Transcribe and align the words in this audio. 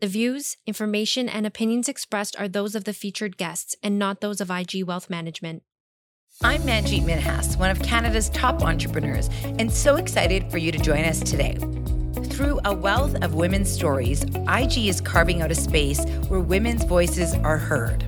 The 0.00 0.06
views, 0.06 0.56
information, 0.64 1.28
and 1.28 1.44
opinions 1.44 1.88
expressed 1.88 2.38
are 2.38 2.46
those 2.46 2.76
of 2.76 2.84
the 2.84 2.92
featured 2.92 3.36
guests 3.36 3.74
and 3.82 3.98
not 3.98 4.20
those 4.20 4.40
of 4.40 4.48
IG 4.48 4.84
Wealth 4.84 5.10
Management. 5.10 5.64
I'm 6.40 6.60
Manjit 6.60 7.02
Minhas, 7.02 7.58
one 7.58 7.68
of 7.68 7.82
Canada's 7.82 8.30
top 8.30 8.62
entrepreneurs, 8.62 9.28
and 9.42 9.72
so 9.72 9.96
excited 9.96 10.52
for 10.52 10.58
you 10.58 10.70
to 10.70 10.78
join 10.78 11.04
us 11.04 11.18
today. 11.18 11.56
Through 12.26 12.60
a 12.64 12.72
wealth 12.72 13.16
of 13.24 13.34
women's 13.34 13.72
stories, 13.72 14.22
IG 14.48 14.86
is 14.86 15.00
carving 15.00 15.42
out 15.42 15.50
a 15.50 15.56
space 15.56 16.04
where 16.28 16.38
women's 16.38 16.84
voices 16.84 17.34
are 17.34 17.58
heard. 17.58 18.04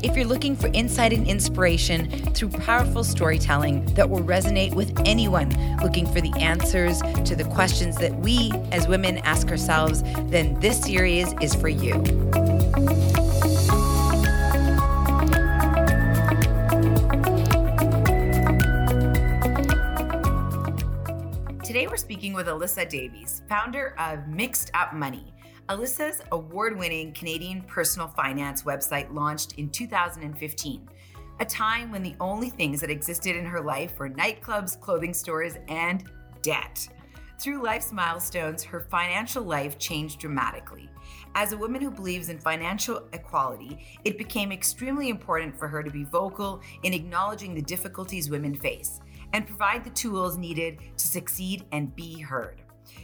If 0.00 0.16
you're 0.16 0.26
looking 0.26 0.54
for 0.54 0.68
insight 0.74 1.12
and 1.12 1.26
inspiration 1.26 2.08
through 2.32 2.50
powerful 2.50 3.02
storytelling 3.02 3.84
that 3.94 4.08
will 4.08 4.22
resonate 4.22 4.72
with 4.72 4.96
anyone 5.04 5.50
looking 5.82 6.06
for 6.06 6.20
the 6.20 6.32
answers 6.38 7.00
to 7.24 7.34
the 7.34 7.42
questions 7.52 7.96
that 7.96 8.14
we 8.14 8.52
as 8.70 8.86
women 8.86 9.18
ask 9.18 9.48
ourselves, 9.48 10.04
then 10.30 10.58
this 10.60 10.80
series 10.80 11.34
is 11.40 11.52
for 11.52 11.68
you. 11.68 11.94
Today 21.64 21.88
we're 21.88 21.96
speaking 21.96 22.34
with 22.34 22.46
Alyssa 22.46 22.88
Davies, 22.88 23.42
founder 23.48 23.96
of 23.98 24.28
Mixed 24.28 24.70
Up 24.74 24.92
Money 24.92 25.34
Alyssa's 25.68 26.22
award 26.32 26.78
winning 26.78 27.12
Canadian 27.12 27.60
personal 27.60 28.08
finance 28.08 28.62
website 28.62 29.12
launched 29.12 29.52
in 29.58 29.68
2015, 29.68 30.88
a 31.40 31.44
time 31.44 31.92
when 31.92 32.02
the 32.02 32.14
only 32.20 32.48
things 32.48 32.80
that 32.80 32.88
existed 32.88 33.36
in 33.36 33.44
her 33.44 33.60
life 33.60 33.98
were 33.98 34.08
nightclubs, 34.08 34.80
clothing 34.80 35.12
stores, 35.12 35.58
and 35.68 36.04
debt. 36.40 36.88
Through 37.38 37.62
life's 37.62 37.92
milestones, 37.92 38.64
her 38.64 38.80
financial 38.80 39.44
life 39.44 39.78
changed 39.78 40.20
dramatically. 40.20 40.88
As 41.34 41.52
a 41.52 41.58
woman 41.58 41.82
who 41.82 41.90
believes 41.90 42.30
in 42.30 42.38
financial 42.38 43.06
equality, 43.12 43.86
it 44.06 44.16
became 44.16 44.50
extremely 44.50 45.10
important 45.10 45.54
for 45.54 45.68
her 45.68 45.82
to 45.82 45.90
be 45.90 46.02
vocal 46.02 46.62
in 46.82 46.94
acknowledging 46.94 47.54
the 47.54 47.60
difficulties 47.60 48.30
women 48.30 48.54
face 48.54 49.00
and 49.34 49.46
provide 49.46 49.84
the 49.84 49.90
tools 49.90 50.38
needed 50.38 50.78
to 50.96 51.06
succeed 51.06 51.66
and 51.72 51.94
be 51.94 52.20
heard. 52.20 52.62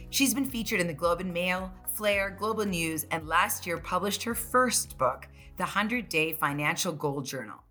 She's 0.09 0.33
been 0.33 0.45
featured 0.45 0.79
in 0.79 0.87
the 0.87 0.93
Globe 0.93 1.21
and 1.21 1.33
Mail, 1.33 1.71
FLARE, 1.95 2.35
Global 2.37 2.65
News, 2.65 3.05
and 3.09 3.25
last 3.25 3.65
year 3.65 3.77
published 3.77 4.23
her 4.23 4.35
first 4.35 4.97
book, 4.97 5.29
The 5.55 5.63
100 5.63 6.09
Day 6.09 6.33
Financial 6.33 6.91
Goal 6.91 7.21
Journal. 7.21 7.63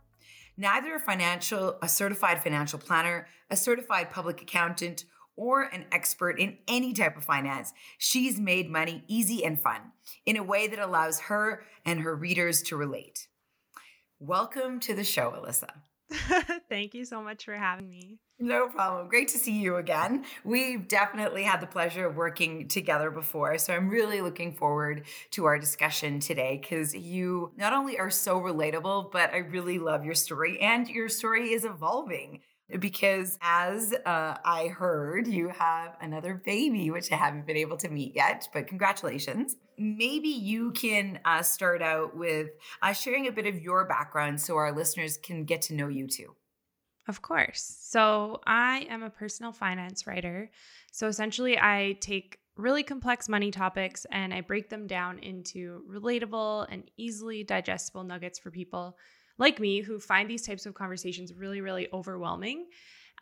Neither 0.56 0.94
a 0.94 1.00
financial, 1.00 1.76
a 1.82 1.88
certified 1.88 2.42
financial 2.42 2.78
planner, 2.78 3.28
a 3.50 3.56
certified 3.56 4.10
public 4.10 4.40
accountant, 4.40 5.04
or 5.36 5.64
an 5.64 5.84
expert 5.92 6.40
in 6.40 6.56
any 6.66 6.94
type 6.94 7.18
of 7.18 7.24
finance, 7.24 7.74
she's 7.98 8.40
made 8.40 8.70
money 8.70 9.04
easy 9.08 9.44
and 9.44 9.60
fun 9.60 9.92
in 10.24 10.38
a 10.38 10.42
way 10.42 10.68
that 10.68 10.78
allows 10.78 11.20
her 11.20 11.62
and 11.84 12.00
her 12.00 12.16
readers 12.16 12.62
to 12.62 12.76
relate. 12.78 13.28
Welcome 14.20 14.80
to 14.80 14.94
the 14.94 15.04
show, 15.04 15.32
Alyssa. 15.32 15.70
Thank 16.70 16.94
you 16.94 17.04
so 17.04 17.22
much 17.22 17.44
for 17.44 17.54
having 17.54 17.90
me. 17.90 18.20
No 18.40 18.68
problem. 18.68 19.08
Great 19.08 19.28
to 19.28 19.38
see 19.38 19.60
you 19.60 19.76
again. 19.76 20.24
We've 20.44 20.88
definitely 20.88 21.44
had 21.44 21.60
the 21.60 21.68
pleasure 21.68 22.06
of 22.06 22.16
working 22.16 22.66
together 22.66 23.10
before. 23.10 23.58
So 23.58 23.72
I'm 23.72 23.88
really 23.88 24.20
looking 24.20 24.54
forward 24.54 25.06
to 25.32 25.44
our 25.44 25.58
discussion 25.58 26.18
today 26.18 26.58
because 26.60 26.94
you 26.94 27.52
not 27.56 27.72
only 27.72 27.96
are 27.98 28.10
so 28.10 28.40
relatable, 28.40 29.12
but 29.12 29.32
I 29.32 29.38
really 29.38 29.78
love 29.78 30.04
your 30.04 30.14
story 30.14 30.60
and 30.60 30.88
your 30.88 31.08
story 31.08 31.52
is 31.52 31.64
evolving 31.64 32.40
because 32.80 33.38
as 33.40 33.94
uh, 34.04 34.36
I 34.44 34.66
heard, 34.66 35.28
you 35.28 35.50
have 35.50 35.96
another 36.00 36.34
baby, 36.34 36.90
which 36.90 37.12
I 37.12 37.16
haven't 37.16 37.46
been 37.46 37.56
able 37.56 37.76
to 37.78 37.88
meet 37.88 38.16
yet, 38.16 38.48
but 38.52 38.66
congratulations. 38.66 39.54
Maybe 39.78 40.28
you 40.28 40.72
can 40.72 41.20
uh, 41.24 41.42
start 41.42 41.82
out 41.82 42.16
with 42.16 42.48
uh, 42.82 42.94
sharing 42.94 43.28
a 43.28 43.32
bit 43.32 43.46
of 43.46 43.60
your 43.60 43.86
background 43.86 44.40
so 44.40 44.56
our 44.56 44.74
listeners 44.74 45.18
can 45.18 45.44
get 45.44 45.62
to 45.62 45.74
know 45.74 45.88
you 45.88 46.08
too. 46.08 46.34
Of 47.06 47.20
course. 47.20 47.62
So, 47.80 48.40
I 48.46 48.86
am 48.88 49.02
a 49.02 49.10
personal 49.10 49.52
finance 49.52 50.06
writer. 50.06 50.50
So, 50.90 51.06
essentially, 51.06 51.58
I 51.58 51.98
take 52.00 52.38
really 52.56 52.82
complex 52.82 53.28
money 53.28 53.50
topics 53.50 54.06
and 54.10 54.32
I 54.32 54.40
break 54.40 54.70
them 54.70 54.86
down 54.86 55.18
into 55.18 55.82
relatable 55.90 56.66
and 56.70 56.90
easily 56.96 57.42
digestible 57.44 58.04
nuggets 58.04 58.38
for 58.38 58.50
people 58.50 58.96
like 59.38 59.58
me 59.58 59.80
who 59.80 59.98
find 59.98 60.30
these 60.30 60.46
types 60.46 60.64
of 60.64 60.74
conversations 60.74 61.34
really, 61.34 61.60
really 61.60 61.88
overwhelming. 61.92 62.66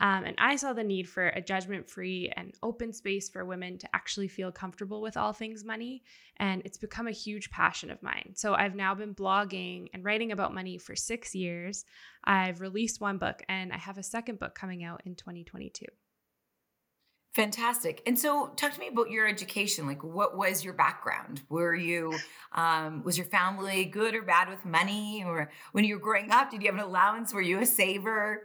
Um, 0.00 0.25
and 0.25 0.34
I 0.38 0.56
saw 0.56 0.72
the 0.72 0.82
need 0.82 1.08
for 1.08 1.28
a 1.28 1.41
judgment 1.41 1.88
free 1.88 2.32
and 2.36 2.54
open 2.62 2.92
space 2.92 3.28
for 3.28 3.44
women 3.44 3.78
to 3.78 3.88
actually 3.94 4.28
feel 4.28 4.50
comfortable 4.50 5.00
with 5.00 5.16
all 5.16 5.32
things 5.32 5.64
money. 5.64 6.03
And 6.38 6.62
it's 6.64 6.78
become 6.78 7.06
a 7.06 7.12
huge 7.12 7.50
passion 7.50 7.91
of 7.91 8.02
mine. 8.02 8.32
So 8.34 8.54
I've 8.54 8.75
now 8.75 8.94
been 8.94 9.14
blogging 9.14 9.88
and 9.94 10.04
writing 10.04 10.32
about 10.32 10.54
money 10.54 10.78
for 10.78 10.97
six 10.97 11.34
years. 11.34 11.84
I've 12.25 12.60
released 12.60 13.00
one 13.00 13.19
book 13.19 13.42
and 13.48 13.72
I 13.72 13.78
have 13.78 13.98
a 13.98 14.02
second 14.02 14.38
book 14.38 14.54
coming 14.54 14.82
out 14.82 15.02
in 15.04 15.14
2022. 15.14 15.86
Fantastic. 17.34 18.02
And 18.06 18.19
so 18.19 18.48
talk 18.56 18.75
to 18.75 18.81
me 18.81 18.88
about 18.88 19.10
your 19.10 19.26
education. 19.26 19.86
Like 19.86 20.04
what 20.04 20.36
was 20.36 20.62
your 20.62 20.75
background? 20.75 21.42
Were 21.48 21.75
you 21.75 22.19
um 22.52 23.02
was 23.04 23.16
your 23.16 23.26
family 23.26 23.86
good 23.86 24.14
or 24.14 24.22
bad 24.22 24.50
with 24.50 24.64
money 24.66 25.25
or 25.26 25.50
when 25.72 25.84
you 25.84 25.94
were 25.94 26.00
growing 26.00 26.31
up 26.31 26.50
did 26.50 26.62
you 26.62 26.70
have 26.70 26.78
an 26.78 26.84
allowance? 26.84 27.32
Were 27.32 27.41
you 27.41 27.60
a 27.60 27.66
saver? 27.66 28.44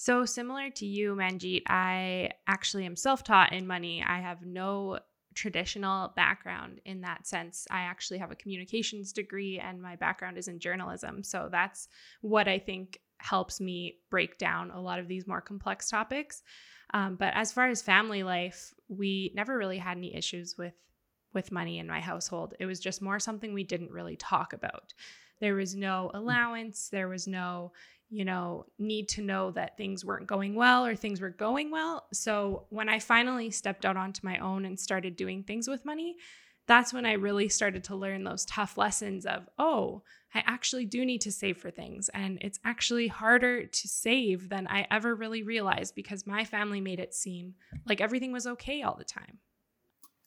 So 0.00 0.24
similar 0.24 0.70
to 0.70 0.86
you, 0.86 1.14
Manjit, 1.14 1.64
I 1.66 2.30
actually 2.46 2.86
am 2.86 2.96
self-taught 2.96 3.52
in 3.52 3.66
money. 3.66 4.02
I 4.02 4.20
have 4.20 4.46
no 4.46 5.00
traditional 5.34 6.14
background 6.16 6.80
in 6.86 7.02
that 7.02 7.26
sense. 7.26 7.66
I 7.70 7.80
actually 7.80 8.16
have 8.16 8.30
a 8.30 8.34
communications 8.34 9.12
degree 9.12 9.58
and 9.58 9.82
my 9.82 9.96
background 9.96 10.38
is 10.38 10.48
in 10.48 10.58
journalism. 10.58 11.22
So 11.22 11.50
that's 11.52 11.86
what 12.22 12.48
I 12.48 12.58
think 12.58 12.98
helps 13.18 13.60
me 13.60 13.98
break 14.08 14.38
down 14.38 14.70
a 14.70 14.80
lot 14.80 15.00
of 15.00 15.06
these 15.06 15.26
more 15.26 15.42
complex 15.42 15.90
topics. 15.90 16.44
Um, 16.94 17.16
but 17.16 17.34
as 17.34 17.52
far 17.52 17.68
as 17.68 17.82
family 17.82 18.22
life, 18.22 18.72
we 18.88 19.32
never 19.34 19.58
really 19.58 19.76
had 19.76 19.98
any 19.98 20.16
issues 20.16 20.56
with 20.56 20.72
with 21.34 21.52
money 21.52 21.78
in 21.78 21.86
my 21.86 22.00
household. 22.00 22.54
It 22.58 22.64
was 22.64 22.80
just 22.80 23.02
more 23.02 23.20
something 23.20 23.52
we 23.52 23.64
didn't 23.64 23.92
really 23.92 24.16
talk 24.16 24.54
about. 24.54 24.94
There 25.40 25.54
was 25.54 25.74
no 25.74 26.10
allowance. 26.12 26.88
There 26.88 27.08
was 27.08 27.26
no, 27.26 27.72
you 28.10 28.24
know, 28.24 28.66
need 28.78 29.08
to 29.08 29.22
know 29.22 29.52
that 29.52 29.76
things 29.76 30.04
weren't 30.04 30.26
going 30.26 30.54
well 30.54 30.84
or 30.84 30.96
things 30.96 31.20
were 31.20 31.30
going 31.30 31.70
well. 31.70 32.06
So 32.12 32.66
when 32.70 32.88
I 32.88 32.98
finally 32.98 33.50
stepped 33.50 33.86
out 33.86 33.96
onto 33.96 34.26
my 34.26 34.38
own 34.38 34.64
and 34.64 34.78
started 34.78 35.16
doing 35.16 35.44
things 35.44 35.68
with 35.68 35.84
money, 35.84 36.16
that's 36.66 36.92
when 36.92 37.06
I 37.06 37.12
really 37.12 37.48
started 37.48 37.84
to 37.84 37.96
learn 37.96 38.24
those 38.24 38.44
tough 38.44 38.76
lessons 38.76 39.26
of, 39.26 39.48
oh, 39.58 40.02
I 40.34 40.42
actually 40.46 40.86
do 40.86 41.04
need 41.04 41.20
to 41.22 41.32
save 41.32 41.58
for 41.58 41.70
things. 41.70 42.08
And 42.10 42.38
it's 42.40 42.60
actually 42.64 43.08
harder 43.08 43.66
to 43.66 43.88
save 43.88 44.48
than 44.48 44.66
I 44.68 44.86
ever 44.90 45.14
really 45.14 45.42
realized 45.42 45.94
because 45.94 46.26
my 46.26 46.44
family 46.44 46.80
made 46.80 47.00
it 47.00 47.14
seem 47.14 47.54
like 47.86 48.00
everything 48.00 48.32
was 48.32 48.46
okay 48.46 48.82
all 48.82 48.96
the 48.96 49.04
time. 49.04 49.38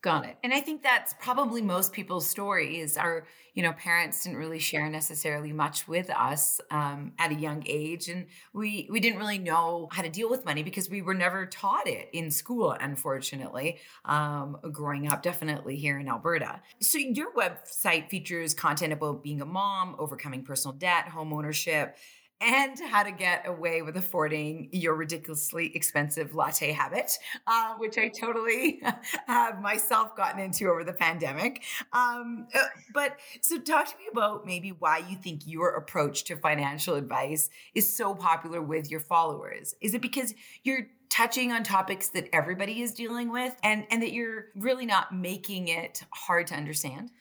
Got 0.03 0.25
it. 0.25 0.35
And 0.43 0.53
I 0.53 0.59
think 0.59 0.83
that's 0.83 1.13
probably 1.13 1.61
most 1.61 1.93
people's 1.93 2.29
stories. 2.29 2.97
Our, 2.97 3.25
you 3.53 3.63
know, 3.63 3.71
parents 3.71 4.21
didn't 4.21 4.37
really 4.37 4.59
share 4.59 4.89
necessarily 4.89 5.53
much 5.53 5.87
with 5.87 6.09
us 6.09 6.59
um, 6.71 7.13
at 7.17 7.31
a 7.31 7.35
young 7.35 7.63
age, 7.65 8.09
and 8.09 8.25
we 8.51 8.85
we 8.91 8.99
didn't 8.99 9.17
really 9.17 9.37
know 9.37 9.87
how 9.93 10.01
to 10.01 10.09
deal 10.09 10.29
with 10.29 10.43
money 10.43 10.61
because 10.61 10.89
we 10.89 11.01
were 11.01 11.13
never 11.13 11.45
taught 11.45 11.87
it 11.87 12.09
in 12.11 12.31
school. 12.31 12.75
Unfortunately, 12.77 13.77
um, 14.03 14.57
growing 14.73 15.07
up, 15.07 15.23
definitely 15.23 15.77
here 15.77 15.97
in 15.97 16.09
Alberta. 16.09 16.59
So 16.81 16.97
your 16.97 17.33
website 17.33 18.09
features 18.09 18.53
content 18.53 18.91
about 18.91 19.23
being 19.23 19.39
a 19.39 19.45
mom, 19.45 19.95
overcoming 19.99 20.43
personal 20.43 20.75
debt, 20.75 21.07
home 21.07 21.31
ownership 21.31 21.95
and 22.43 22.77
how 22.79 23.03
to 23.03 23.11
get 23.11 23.47
away 23.47 23.81
with 23.81 23.95
affording 23.95 24.69
your 24.71 24.95
ridiculously 24.95 25.73
expensive 25.75 26.35
latte 26.35 26.71
habit, 26.71 27.17
uh, 27.47 27.75
which 27.77 27.97
I 27.97 28.09
totally 28.09 28.81
have 29.27 29.61
myself 29.61 30.15
gotten 30.15 30.41
into 30.41 30.67
over 30.67 30.83
the 30.83 30.93
pandemic. 30.93 31.63
Um, 31.93 32.47
uh, 32.53 32.59
but 32.93 33.17
so, 33.41 33.59
talk 33.59 33.87
to 33.87 33.97
me 33.97 34.05
about 34.11 34.45
maybe 34.45 34.69
why 34.71 35.03
you 35.09 35.15
think 35.15 35.41
your 35.45 35.69
approach 35.69 36.25
to 36.25 36.35
financial 36.35 36.95
advice 36.95 37.49
is 37.73 37.95
so 37.95 38.13
popular 38.13 38.61
with 38.61 38.91
your 38.91 38.99
followers. 38.99 39.75
Is 39.81 39.93
it 39.93 40.01
because 40.01 40.33
you're 40.63 40.87
touching 41.09 41.51
on 41.51 41.63
topics 41.63 42.09
that 42.09 42.27
everybody 42.33 42.81
is 42.81 42.91
dealing 42.91 43.31
with 43.31 43.55
and, 43.63 43.85
and 43.91 44.01
that 44.01 44.11
you're 44.11 44.47
really 44.55 44.85
not 44.85 45.15
making 45.15 45.67
it 45.67 46.03
hard 46.11 46.47
to 46.47 46.55
understand? 46.55 47.11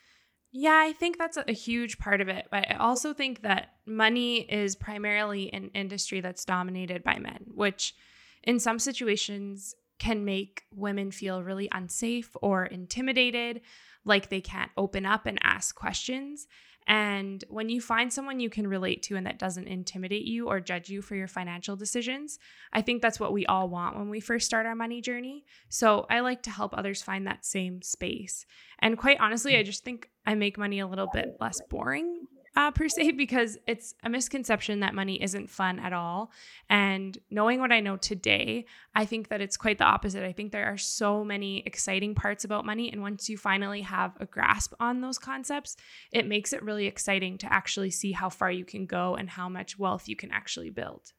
Yeah, 0.54 0.78
I 0.84 0.92
think 0.92 1.16
that's 1.16 1.38
a 1.38 1.52
huge 1.52 1.98
part 1.98 2.20
of 2.20 2.28
it. 2.28 2.48
But 2.50 2.70
I 2.70 2.74
also 2.74 3.14
think 3.14 3.42
that 3.42 3.70
money 3.86 4.40
is 4.40 4.76
primarily 4.76 5.52
an 5.52 5.70
industry 5.74 6.20
that's 6.20 6.44
dominated 6.44 7.02
by 7.02 7.18
men, 7.18 7.46
which 7.54 7.94
in 8.42 8.60
some 8.60 8.78
situations 8.78 9.74
can 9.98 10.24
make 10.24 10.64
women 10.74 11.10
feel 11.10 11.42
really 11.42 11.68
unsafe 11.72 12.36
or 12.42 12.66
intimidated, 12.66 13.62
like 14.04 14.28
they 14.28 14.40
can't 14.42 14.70
open 14.76 15.06
up 15.06 15.24
and 15.26 15.38
ask 15.42 15.74
questions. 15.74 16.46
And 16.86 17.44
when 17.48 17.68
you 17.68 17.80
find 17.80 18.12
someone 18.12 18.40
you 18.40 18.50
can 18.50 18.66
relate 18.66 19.02
to 19.04 19.16
and 19.16 19.26
that 19.26 19.38
doesn't 19.38 19.68
intimidate 19.68 20.24
you 20.24 20.48
or 20.48 20.60
judge 20.60 20.88
you 20.88 21.02
for 21.02 21.14
your 21.14 21.28
financial 21.28 21.76
decisions, 21.76 22.38
I 22.72 22.82
think 22.82 23.02
that's 23.02 23.20
what 23.20 23.32
we 23.32 23.46
all 23.46 23.68
want 23.68 23.96
when 23.96 24.10
we 24.10 24.20
first 24.20 24.46
start 24.46 24.66
our 24.66 24.74
money 24.74 25.00
journey. 25.00 25.44
So 25.68 26.06
I 26.10 26.20
like 26.20 26.42
to 26.44 26.50
help 26.50 26.76
others 26.76 27.02
find 27.02 27.26
that 27.26 27.44
same 27.44 27.82
space. 27.82 28.46
And 28.80 28.98
quite 28.98 29.20
honestly, 29.20 29.56
I 29.56 29.62
just 29.62 29.84
think 29.84 30.08
I 30.26 30.34
make 30.34 30.58
money 30.58 30.80
a 30.80 30.86
little 30.86 31.08
bit 31.12 31.36
less 31.40 31.60
boring 31.70 32.26
uh, 32.54 32.70
per 32.70 32.88
se 32.88 33.12
because 33.12 33.58
it's 33.66 33.94
a 34.02 34.10
misconception 34.10 34.80
that 34.80 34.94
money 34.94 35.22
isn't 35.22 35.48
fun 35.48 35.78
at 35.78 35.92
all. 35.92 36.30
And 36.68 37.16
knowing 37.30 37.60
what 37.60 37.72
I 37.72 37.80
know 37.80 37.96
today, 37.96 38.66
I 38.94 39.06
think 39.06 39.28
that 39.28 39.40
it's 39.40 39.56
quite 39.56 39.78
the 39.78 39.84
opposite. 39.84 40.24
I 40.24 40.32
think 40.32 40.52
there 40.52 40.66
are 40.66 40.78
so 40.78 41.24
many 41.24 41.62
exciting 41.64 42.14
parts 42.14 42.44
about 42.44 42.66
money. 42.66 42.92
And 42.92 43.00
once 43.00 43.28
you 43.28 43.38
finally 43.38 43.80
have 43.82 44.12
a 44.20 44.26
grasp 44.26 44.74
on 44.78 45.00
those 45.00 45.18
concepts, 45.18 45.76
it 46.12 46.26
makes 46.26 46.52
it 46.52 46.62
really 46.62 46.86
exciting 46.86 47.38
to 47.38 47.52
actually 47.52 47.90
see 47.90 48.12
how 48.12 48.28
far 48.28 48.50
you 48.50 48.64
can 48.64 48.86
go 48.86 49.14
and 49.14 49.30
how 49.30 49.48
much 49.48 49.78
wealth 49.78 50.08
you 50.08 50.16
can 50.16 50.30
actually 50.30 50.70
build. 50.70 51.12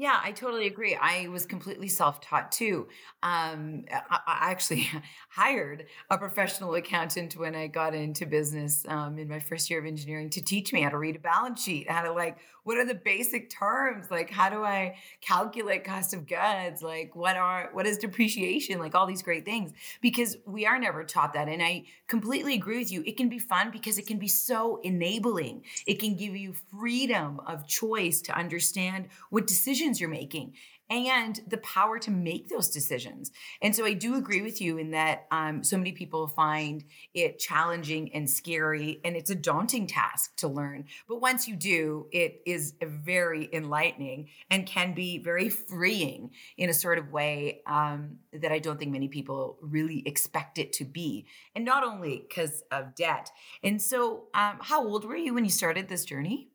Yeah, 0.00 0.18
I 0.24 0.32
totally 0.32 0.66
agree. 0.66 0.96
I 0.98 1.28
was 1.28 1.44
completely 1.44 1.88
self 1.88 2.22
taught 2.22 2.50
too. 2.50 2.88
Um, 3.22 3.84
I, 3.92 4.20
I, 4.26 4.50
actually 4.50 4.88
hired 5.28 5.88
a 6.08 6.16
professional 6.16 6.74
accountant 6.74 7.36
when 7.36 7.54
I 7.54 7.66
got 7.66 7.94
into 7.94 8.24
business 8.24 8.86
um, 8.88 9.18
in 9.18 9.28
my 9.28 9.40
first 9.40 9.68
year 9.68 9.78
of 9.78 9.84
engineering 9.84 10.30
to 10.30 10.42
teach 10.42 10.72
me 10.72 10.80
how 10.80 10.88
to 10.88 10.96
read 10.96 11.16
a 11.16 11.18
balance 11.18 11.62
sheet, 11.62 11.90
how 11.90 12.00
to 12.04 12.12
like 12.14 12.38
what 12.64 12.76
are 12.76 12.84
the 12.84 12.94
basic 12.94 13.50
terms 13.50 14.12
like 14.12 14.30
how 14.30 14.48
do 14.48 14.62
i 14.62 14.96
calculate 15.20 15.82
cost 15.82 16.14
of 16.14 16.24
goods 16.26 16.82
like 16.82 17.16
what 17.16 17.36
are 17.36 17.68
what 17.72 17.84
is 17.84 17.98
depreciation 17.98 18.78
like 18.78 18.94
all 18.94 19.06
these 19.06 19.22
great 19.22 19.44
things 19.44 19.72
because 20.00 20.36
we 20.46 20.66
are 20.66 20.78
never 20.78 21.02
taught 21.02 21.32
that 21.32 21.48
and 21.48 21.62
i 21.62 21.84
completely 22.06 22.54
agree 22.54 22.78
with 22.78 22.92
you 22.92 23.02
it 23.06 23.16
can 23.16 23.28
be 23.28 23.38
fun 23.38 23.70
because 23.70 23.98
it 23.98 24.06
can 24.06 24.18
be 24.18 24.28
so 24.28 24.78
enabling 24.82 25.64
it 25.86 25.98
can 25.98 26.14
give 26.14 26.36
you 26.36 26.52
freedom 26.70 27.40
of 27.46 27.66
choice 27.66 28.20
to 28.20 28.36
understand 28.36 29.08
what 29.30 29.46
decisions 29.46 29.89
you're 29.98 30.10
making 30.10 30.52
and 30.90 31.40
the 31.46 31.58
power 31.58 31.98
to 32.00 32.10
make 32.10 32.48
those 32.48 32.68
decisions. 32.68 33.30
And 33.62 33.74
so 33.74 33.84
I 33.84 33.94
do 33.94 34.16
agree 34.16 34.42
with 34.42 34.60
you 34.60 34.76
in 34.76 34.90
that 34.90 35.26
um, 35.30 35.62
so 35.62 35.78
many 35.78 35.92
people 35.92 36.26
find 36.26 36.84
it 37.14 37.38
challenging 37.38 38.12
and 38.12 38.28
scary, 38.28 39.00
and 39.04 39.16
it's 39.16 39.30
a 39.30 39.36
daunting 39.36 39.86
task 39.86 40.36
to 40.38 40.48
learn. 40.48 40.86
But 41.08 41.20
once 41.20 41.46
you 41.46 41.54
do, 41.54 42.08
it 42.10 42.42
is 42.44 42.74
very 42.82 43.48
enlightening 43.52 44.30
and 44.50 44.66
can 44.66 44.92
be 44.92 45.18
very 45.18 45.48
freeing 45.48 46.32
in 46.56 46.68
a 46.68 46.74
sort 46.74 46.98
of 46.98 47.12
way 47.12 47.62
um, 47.66 48.18
that 48.32 48.50
I 48.50 48.58
don't 48.58 48.78
think 48.78 48.90
many 48.90 49.08
people 49.08 49.58
really 49.62 50.02
expect 50.06 50.58
it 50.58 50.72
to 50.74 50.84
be. 50.84 51.26
And 51.54 51.64
not 51.64 51.84
only 51.84 52.26
because 52.28 52.64
of 52.72 52.96
debt. 52.96 53.30
And 53.62 53.80
so, 53.80 54.24
um, 54.34 54.58
how 54.60 54.84
old 54.84 55.04
were 55.04 55.16
you 55.16 55.34
when 55.34 55.44
you 55.44 55.50
started 55.50 55.88
this 55.88 56.04
journey? 56.04 56.48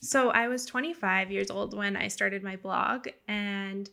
So 0.00 0.30
I 0.30 0.48
was 0.48 0.64
25 0.66 1.30
years 1.30 1.50
old 1.50 1.76
when 1.76 1.96
I 1.96 2.08
started 2.08 2.42
my 2.42 2.56
blog, 2.56 3.08
and 3.26 3.90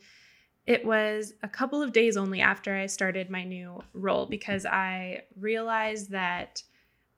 it 0.67 0.85
was 0.85 1.33
a 1.43 1.47
couple 1.47 1.81
of 1.81 1.93
days 1.93 2.17
only 2.17 2.41
after 2.41 2.75
I 2.75 2.87
started 2.87 3.29
my 3.29 3.43
new 3.43 3.81
role 3.93 4.25
because 4.25 4.65
I 4.65 5.23
realized 5.39 6.11
that 6.11 6.63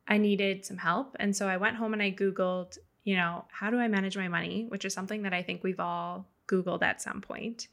I 0.08 0.18
needed 0.18 0.66
some 0.66 0.78
help. 0.78 1.16
And 1.20 1.36
so 1.36 1.48
I 1.48 1.58
went 1.58 1.76
home 1.76 1.94
and 1.94 2.02
I 2.02 2.12
Googled, 2.12 2.78
you 3.04 3.16
know, 3.16 3.46
how 3.50 3.70
do 3.70 3.78
I 3.78 3.88
manage 3.88 4.18
my 4.18 4.28
money, 4.28 4.66
which 4.70 4.86
is 4.86 4.94
something 4.94 5.24
that 5.24 5.34
I 5.34 5.44
think 5.44 5.64
we've 5.64 5.80
all 5.80 6.28
Googled 6.48 6.82
at 6.82 7.02
some 7.02 7.22
point. 7.22 7.68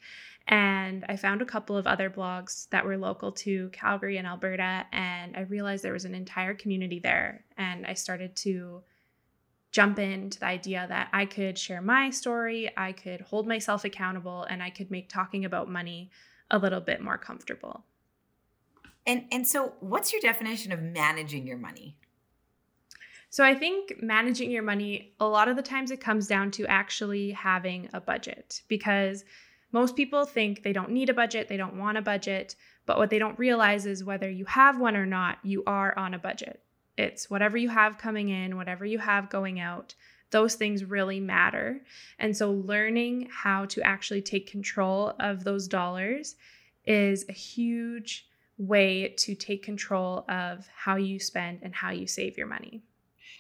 And 0.46 1.04
I 1.08 1.16
found 1.16 1.42
a 1.42 1.46
couple 1.46 1.76
of 1.76 1.86
other 1.86 2.10
blogs 2.10 2.68
that 2.70 2.84
were 2.84 2.98
local 2.98 3.32
to 3.32 3.68
Calgary 3.70 4.18
and 4.18 4.26
Alberta. 4.26 4.84
And 4.92 5.36
I 5.36 5.40
realized 5.42 5.82
there 5.82 5.92
was 5.92 6.04
an 6.04 6.14
entire 6.14 6.54
community 6.54 6.98
there. 6.98 7.44
And 7.56 7.86
I 7.86 7.94
started 7.94 8.36
to 8.36 8.82
jump 9.74 9.98
into 9.98 10.38
the 10.38 10.46
idea 10.46 10.86
that 10.88 11.08
I 11.12 11.26
could 11.26 11.58
share 11.58 11.82
my 11.82 12.08
story, 12.10 12.70
I 12.76 12.92
could 12.92 13.22
hold 13.22 13.48
myself 13.48 13.84
accountable, 13.84 14.44
and 14.44 14.62
I 14.62 14.70
could 14.70 14.88
make 14.88 15.08
talking 15.08 15.44
about 15.44 15.68
money 15.68 16.12
a 16.48 16.58
little 16.58 16.80
bit 16.80 17.02
more 17.02 17.18
comfortable. 17.18 17.84
And 19.04 19.24
and 19.32 19.44
so 19.46 19.72
what's 19.80 20.12
your 20.12 20.22
definition 20.22 20.70
of 20.70 20.80
managing 20.80 21.44
your 21.44 21.58
money? 21.58 21.96
So 23.30 23.42
I 23.42 23.56
think 23.56 24.00
managing 24.00 24.52
your 24.52 24.62
money 24.62 25.12
a 25.18 25.26
lot 25.26 25.48
of 25.48 25.56
the 25.56 25.62
times 25.62 25.90
it 25.90 26.00
comes 26.00 26.28
down 26.28 26.52
to 26.52 26.66
actually 26.66 27.32
having 27.32 27.88
a 27.92 28.00
budget 28.00 28.62
because 28.68 29.24
most 29.72 29.96
people 29.96 30.24
think 30.24 30.62
they 30.62 30.72
don't 30.72 30.90
need 30.90 31.10
a 31.10 31.14
budget, 31.14 31.48
they 31.48 31.56
don't 31.56 31.76
want 31.76 31.98
a 31.98 32.02
budget, 32.02 32.54
but 32.86 32.96
what 32.96 33.10
they 33.10 33.18
don't 33.18 33.36
realize 33.40 33.86
is 33.86 34.04
whether 34.04 34.30
you 34.30 34.44
have 34.44 34.78
one 34.78 34.96
or 34.96 35.04
not, 35.04 35.38
you 35.42 35.64
are 35.66 35.98
on 35.98 36.14
a 36.14 36.18
budget. 36.18 36.63
It's 36.96 37.28
whatever 37.28 37.56
you 37.56 37.68
have 37.68 37.98
coming 37.98 38.28
in, 38.28 38.56
whatever 38.56 38.84
you 38.84 38.98
have 38.98 39.30
going 39.30 39.60
out. 39.60 39.94
Those 40.30 40.54
things 40.54 40.84
really 40.84 41.20
matter. 41.20 41.82
And 42.18 42.36
so, 42.36 42.52
learning 42.52 43.28
how 43.30 43.66
to 43.66 43.82
actually 43.82 44.22
take 44.22 44.50
control 44.50 45.14
of 45.20 45.44
those 45.44 45.68
dollars 45.68 46.36
is 46.84 47.24
a 47.28 47.32
huge 47.32 48.26
way 48.58 49.14
to 49.18 49.34
take 49.34 49.62
control 49.62 50.24
of 50.28 50.68
how 50.74 50.96
you 50.96 51.18
spend 51.18 51.60
and 51.62 51.74
how 51.74 51.90
you 51.90 52.06
save 52.06 52.36
your 52.36 52.46
money. 52.46 52.82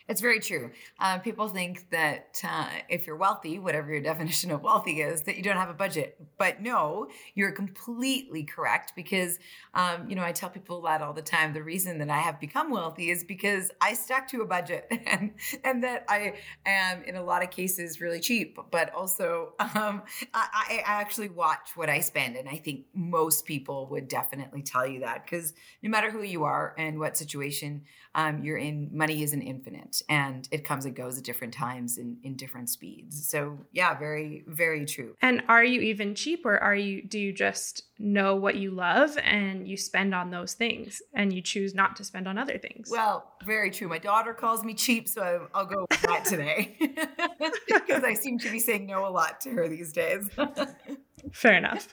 It's 0.06 0.20
very 0.20 0.38
true. 0.38 0.70
Uh, 1.00 1.18
people 1.18 1.48
think 1.48 1.88
that 1.88 2.38
uh, 2.44 2.68
if 2.90 3.06
you're 3.06 3.16
wealthy, 3.16 3.58
whatever 3.58 3.90
your 3.90 4.02
definition 4.02 4.50
of 4.50 4.62
wealthy 4.62 5.00
is, 5.00 5.22
that 5.22 5.36
you 5.36 5.42
don't 5.42 5.56
have 5.56 5.70
a 5.70 5.74
budget. 5.74 6.18
But 6.36 6.60
no, 6.60 7.08
you're 7.34 7.52
completely 7.52 8.44
correct 8.44 8.92
because, 8.94 9.38
um, 9.72 10.08
you 10.08 10.14
know, 10.14 10.22
I 10.22 10.32
tell 10.32 10.50
people 10.50 10.82
that 10.82 11.00
all 11.00 11.14
the 11.14 11.22
time. 11.22 11.54
The 11.54 11.62
reason 11.62 11.98
that 11.98 12.10
I 12.10 12.18
have 12.18 12.38
become 12.38 12.70
wealthy 12.70 13.10
is 13.10 13.24
because 13.24 13.70
I 13.80 13.94
stuck 13.94 14.28
to 14.28 14.42
a 14.42 14.46
budget 14.46 14.86
and, 15.06 15.32
and 15.64 15.82
that 15.84 16.04
I 16.08 16.34
am, 16.66 17.02
in 17.04 17.16
a 17.16 17.22
lot 17.22 17.42
of 17.42 17.50
cases, 17.50 18.00
really 18.00 18.20
cheap. 18.20 18.58
But 18.70 18.94
also, 18.94 19.54
um, 19.58 20.02
I, 20.34 20.82
I 20.86 21.00
actually 21.00 21.30
watch 21.30 21.70
what 21.76 21.88
I 21.88 22.00
spend. 22.00 22.36
And 22.36 22.46
I 22.46 22.56
think 22.56 22.84
most 22.94 23.46
people 23.46 23.88
would 23.90 24.08
definitely 24.08 24.62
tell 24.62 24.86
you 24.86 25.00
that 25.00 25.24
because 25.24 25.54
no 25.82 25.88
matter 25.88 26.10
who 26.10 26.22
you 26.22 26.44
are 26.44 26.74
and 26.76 26.98
what 26.98 27.16
situation 27.16 27.84
um, 28.14 28.42
you're 28.44 28.58
in, 28.58 28.90
money 28.92 29.22
isn't 29.22 29.42
infinite 29.42 30.02
and 30.08 30.48
it 30.50 30.64
comes 30.64 30.84
and 30.84 30.94
goes 30.94 31.18
at 31.18 31.24
different 31.24 31.52
times 31.52 31.98
in, 31.98 32.16
in 32.22 32.36
different 32.36 32.68
speeds. 32.68 33.28
So 33.28 33.58
yeah, 33.72 33.98
very, 33.98 34.44
very 34.46 34.84
true. 34.86 35.16
And 35.20 35.42
are 35.48 35.64
you 35.64 35.80
even 35.80 36.14
cheap 36.14 36.46
or 36.46 36.58
are 36.58 36.74
you 36.74 37.02
do 37.02 37.18
you 37.18 37.32
just 37.32 37.84
know 37.98 38.36
what 38.36 38.56
you 38.56 38.70
love 38.70 39.16
and 39.22 39.66
you 39.66 39.76
spend 39.76 40.14
on 40.14 40.30
those 40.30 40.54
things 40.54 41.02
and 41.12 41.32
you 41.32 41.42
choose 41.42 41.74
not 41.74 41.96
to 41.96 42.04
spend 42.04 42.28
on 42.28 42.38
other 42.38 42.58
things? 42.58 42.88
Well, 42.90 43.32
very 43.44 43.70
true. 43.70 43.88
My 43.88 43.98
daughter 43.98 44.32
calls 44.32 44.64
me 44.64 44.74
cheap, 44.74 45.08
so 45.08 45.48
I'll 45.54 45.66
go 45.66 45.86
with 45.90 46.02
that 46.02 46.24
today. 46.24 46.76
because 47.66 48.04
I 48.04 48.14
seem 48.14 48.38
to 48.38 48.50
be 48.50 48.58
saying 48.58 48.86
no 48.86 49.06
a 49.06 49.10
lot 49.10 49.40
to 49.42 49.50
her 49.50 49.68
these 49.68 49.92
days. 49.92 50.28
Fair 51.32 51.54
enough. 51.54 51.88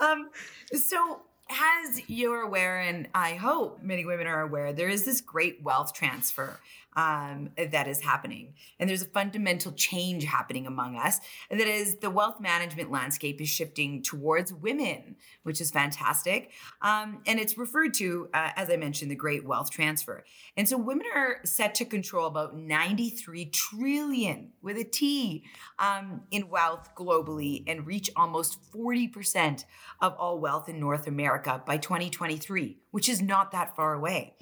um, 0.00 0.30
so 0.72 1.22
as 1.50 2.08
you're 2.08 2.42
aware, 2.42 2.80
and 2.80 3.08
I 3.14 3.34
hope 3.34 3.82
many 3.82 4.04
women 4.04 4.26
are 4.26 4.42
aware, 4.42 4.72
there 4.72 4.88
is 4.88 5.04
this 5.04 5.20
great 5.20 5.62
wealth 5.62 5.92
transfer 5.94 6.60
um, 6.96 7.50
that 7.56 7.86
is 7.86 8.00
happening. 8.00 8.54
And 8.78 8.88
there's 8.88 9.02
a 9.02 9.06
fundamental 9.06 9.72
change 9.72 10.24
happening 10.24 10.66
among 10.66 10.96
us. 10.96 11.20
And 11.50 11.60
that 11.60 11.68
is 11.68 11.96
the 11.96 12.10
wealth 12.10 12.40
management 12.40 12.90
landscape 12.90 13.40
is 13.40 13.48
shifting 13.48 14.02
towards 14.02 14.52
women, 14.52 15.16
which 15.42 15.60
is 15.60 15.70
fantastic. 15.70 16.50
Um, 16.82 17.22
and 17.26 17.38
it's 17.38 17.56
referred 17.56 17.94
to, 17.94 18.28
uh, 18.34 18.50
as 18.56 18.70
I 18.70 18.76
mentioned, 18.76 19.10
the 19.10 19.16
great 19.16 19.44
wealth 19.44 19.70
transfer. 19.70 20.24
And 20.56 20.68
so 20.68 20.76
women 20.76 21.06
are 21.14 21.36
set 21.44 21.74
to 21.76 21.84
control 21.84 22.26
about 22.26 22.56
93 22.56 23.46
trillion 23.46 24.52
with 24.62 24.76
a 24.76 24.84
T 24.84 25.44
um, 25.78 26.22
in 26.30 26.48
wealth 26.48 26.90
globally 26.96 27.62
and 27.66 27.86
reach 27.86 28.10
almost 28.16 28.58
40% 28.72 29.64
of 30.00 30.14
all 30.18 30.40
wealth 30.40 30.68
in 30.68 30.80
North 30.80 31.06
America 31.06 31.62
by 31.64 31.76
2023, 31.76 32.78
which 32.90 33.08
is 33.08 33.22
not 33.22 33.52
that 33.52 33.76
far 33.76 33.94
away. 33.94 34.34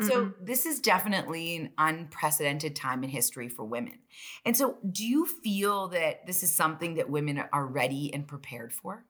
So 0.00 0.26
mm-hmm. 0.26 0.44
this 0.44 0.66
is 0.66 0.80
definitely 0.80 1.56
an 1.56 1.70
unprecedented 1.78 2.76
time 2.76 3.02
in 3.04 3.10
history 3.10 3.48
for 3.48 3.64
women. 3.64 3.98
And 4.44 4.56
so 4.56 4.78
do 4.90 5.04
you 5.06 5.26
feel 5.26 5.88
that 5.88 6.26
this 6.26 6.42
is 6.42 6.54
something 6.54 6.94
that 6.94 7.08
women 7.08 7.42
are 7.52 7.66
ready 7.66 8.12
and 8.12 8.26
prepared 8.26 8.72
for? 8.72 9.04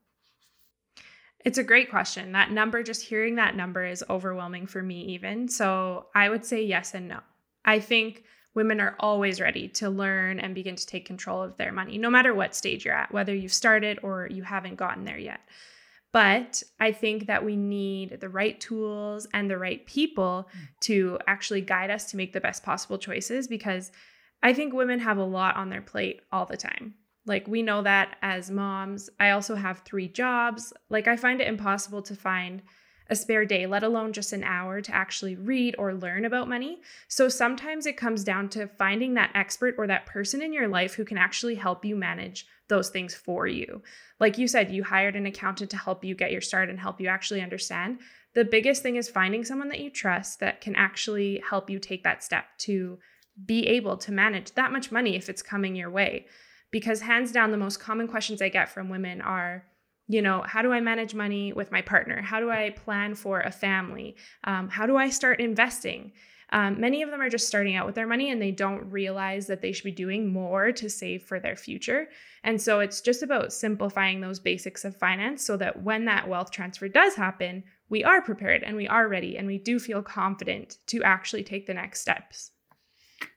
It's 1.44 1.58
a 1.58 1.64
great 1.64 1.90
question. 1.90 2.32
That 2.32 2.50
number, 2.50 2.82
just 2.82 3.02
hearing 3.02 3.36
that 3.36 3.54
number 3.54 3.84
is 3.84 4.04
overwhelming 4.10 4.66
for 4.66 4.82
me, 4.82 5.04
even. 5.14 5.48
So 5.48 6.06
I 6.14 6.28
would 6.28 6.44
say 6.44 6.64
yes 6.64 6.94
and 6.94 7.08
no. 7.08 7.20
I 7.64 7.78
think 7.78 8.24
women 8.54 8.80
are 8.80 8.96
always 8.98 9.40
ready 9.40 9.68
to 9.68 9.90
learn 9.90 10.40
and 10.40 10.54
begin 10.54 10.74
to 10.74 10.86
take 10.86 11.04
control 11.04 11.42
of 11.42 11.56
their 11.56 11.70
money, 11.70 11.98
no 11.98 12.10
matter 12.10 12.34
what 12.34 12.56
stage 12.56 12.84
you're 12.84 12.94
at, 12.94 13.12
whether 13.12 13.34
you've 13.34 13.52
started 13.52 14.00
or 14.02 14.28
you 14.30 14.42
haven't 14.42 14.76
gotten 14.76 15.04
there 15.04 15.18
yet. 15.18 15.40
But 16.16 16.62
I 16.80 16.92
think 16.92 17.26
that 17.26 17.44
we 17.44 17.56
need 17.56 18.20
the 18.22 18.30
right 18.30 18.58
tools 18.58 19.26
and 19.34 19.50
the 19.50 19.58
right 19.58 19.84
people 19.84 20.48
to 20.84 21.18
actually 21.26 21.60
guide 21.60 21.90
us 21.90 22.10
to 22.10 22.16
make 22.16 22.32
the 22.32 22.40
best 22.40 22.62
possible 22.62 22.96
choices 22.96 23.46
because 23.46 23.92
I 24.42 24.54
think 24.54 24.72
women 24.72 24.98
have 25.00 25.18
a 25.18 25.24
lot 25.24 25.56
on 25.56 25.68
their 25.68 25.82
plate 25.82 26.22
all 26.32 26.46
the 26.46 26.56
time. 26.56 26.94
Like, 27.26 27.46
we 27.46 27.60
know 27.60 27.82
that 27.82 28.16
as 28.22 28.50
moms. 28.50 29.10
I 29.20 29.32
also 29.32 29.56
have 29.56 29.80
three 29.80 30.08
jobs. 30.08 30.72
Like, 30.88 31.06
I 31.06 31.16
find 31.16 31.42
it 31.42 31.48
impossible 31.48 32.00
to 32.04 32.16
find 32.16 32.62
a 33.10 33.14
spare 33.14 33.44
day, 33.44 33.66
let 33.66 33.82
alone 33.82 34.14
just 34.14 34.32
an 34.32 34.42
hour 34.42 34.80
to 34.80 34.94
actually 34.94 35.36
read 35.36 35.74
or 35.78 35.92
learn 35.92 36.24
about 36.24 36.48
money. 36.48 36.80
So 37.08 37.28
sometimes 37.28 37.84
it 37.84 37.98
comes 37.98 38.24
down 38.24 38.48
to 38.50 38.68
finding 38.68 39.12
that 39.14 39.32
expert 39.34 39.74
or 39.76 39.86
that 39.88 40.06
person 40.06 40.40
in 40.40 40.54
your 40.54 40.66
life 40.66 40.94
who 40.94 41.04
can 41.04 41.18
actually 41.18 41.56
help 41.56 41.84
you 41.84 41.94
manage 41.94 42.46
those 42.68 42.90
things 42.90 43.14
for 43.14 43.46
you. 43.46 43.82
Like 44.18 44.38
you 44.38 44.48
said, 44.48 44.70
you 44.70 44.82
hired 44.82 45.16
an 45.16 45.26
accountant 45.26 45.70
to 45.70 45.76
help 45.76 46.04
you 46.04 46.14
get 46.14 46.32
your 46.32 46.40
start 46.40 46.68
and 46.68 46.78
help 46.78 47.00
you 47.00 47.08
actually 47.08 47.42
understand. 47.42 48.00
The 48.34 48.44
biggest 48.44 48.82
thing 48.82 48.96
is 48.96 49.08
finding 49.08 49.44
someone 49.44 49.68
that 49.68 49.80
you 49.80 49.90
trust 49.90 50.40
that 50.40 50.60
can 50.60 50.76
actually 50.76 51.42
help 51.48 51.70
you 51.70 51.78
take 51.78 52.04
that 52.04 52.24
step 52.24 52.44
to 52.58 52.98
be 53.44 53.66
able 53.66 53.96
to 53.98 54.12
manage 54.12 54.52
that 54.52 54.72
much 54.72 54.90
money 54.90 55.16
if 55.16 55.28
it's 55.28 55.42
coming 55.42 55.76
your 55.76 55.90
way. 55.90 56.26
Because 56.70 57.00
hands 57.00 57.32
down, 57.32 57.50
the 57.50 57.56
most 57.56 57.80
common 57.80 58.08
questions 58.08 58.42
I 58.42 58.48
get 58.48 58.68
from 58.68 58.88
women 58.88 59.20
are, 59.20 59.64
you 60.08 60.22
know, 60.22 60.42
how 60.42 60.62
do 60.62 60.72
I 60.72 60.80
manage 60.80 61.14
money 61.14 61.52
with 61.52 61.70
my 61.70 61.82
partner? 61.82 62.20
How 62.22 62.40
do 62.40 62.50
I 62.50 62.70
plan 62.70 63.14
for 63.14 63.40
a 63.40 63.50
family? 63.50 64.16
Um, 64.44 64.68
how 64.68 64.86
do 64.86 64.96
I 64.96 65.10
start 65.10 65.40
investing? 65.40 66.12
Um, 66.50 66.80
many 66.80 67.02
of 67.02 67.10
them 67.10 67.20
are 67.20 67.28
just 67.28 67.48
starting 67.48 67.74
out 67.74 67.86
with 67.86 67.96
their 67.96 68.06
money 68.06 68.30
and 68.30 68.40
they 68.40 68.52
don't 68.52 68.90
realize 68.90 69.46
that 69.48 69.62
they 69.62 69.72
should 69.72 69.84
be 69.84 69.90
doing 69.90 70.32
more 70.32 70.70
to 70.72 70.88
save 70.88 71.24
for 71.24 71.40
their 71.40 71.56
future. 71.56 72.08
And 72.44 72.60
so 72.62 72.80
it's 72.80 73.00
just 73.00 73.22
about 73.22 73.52
simplifying 73.52 74.20
those 74.20 74.38
basics 74.38 74.84
of 74.84 74.96
finance 74.96 75.44
so 75.44 75.56
that 75.56 75.82
when 75.82 76.04
that 76.04 76.28
wealth 76.28 76.52
transfer 76.52 76.88
does 76.88 77.16
happen, 77.16 77.64
we 77.88 78.04
are 78.04 78.22
prepared 78.22 78.62
and 78.62 78.76
we 78.76 78.86
are 78.86 79.08
ready 79.08 79.36
and 79.36 79.46
we 79.46 79.58
do 79.58 79.78
feel 79.78 80.02
confident 80.02 80.78
to 80.86 81.02
actually 81.02 81.42
take 81.42 81.66
the 81.66 81.74
next 81.74 82.00
steps. 82.00 82.52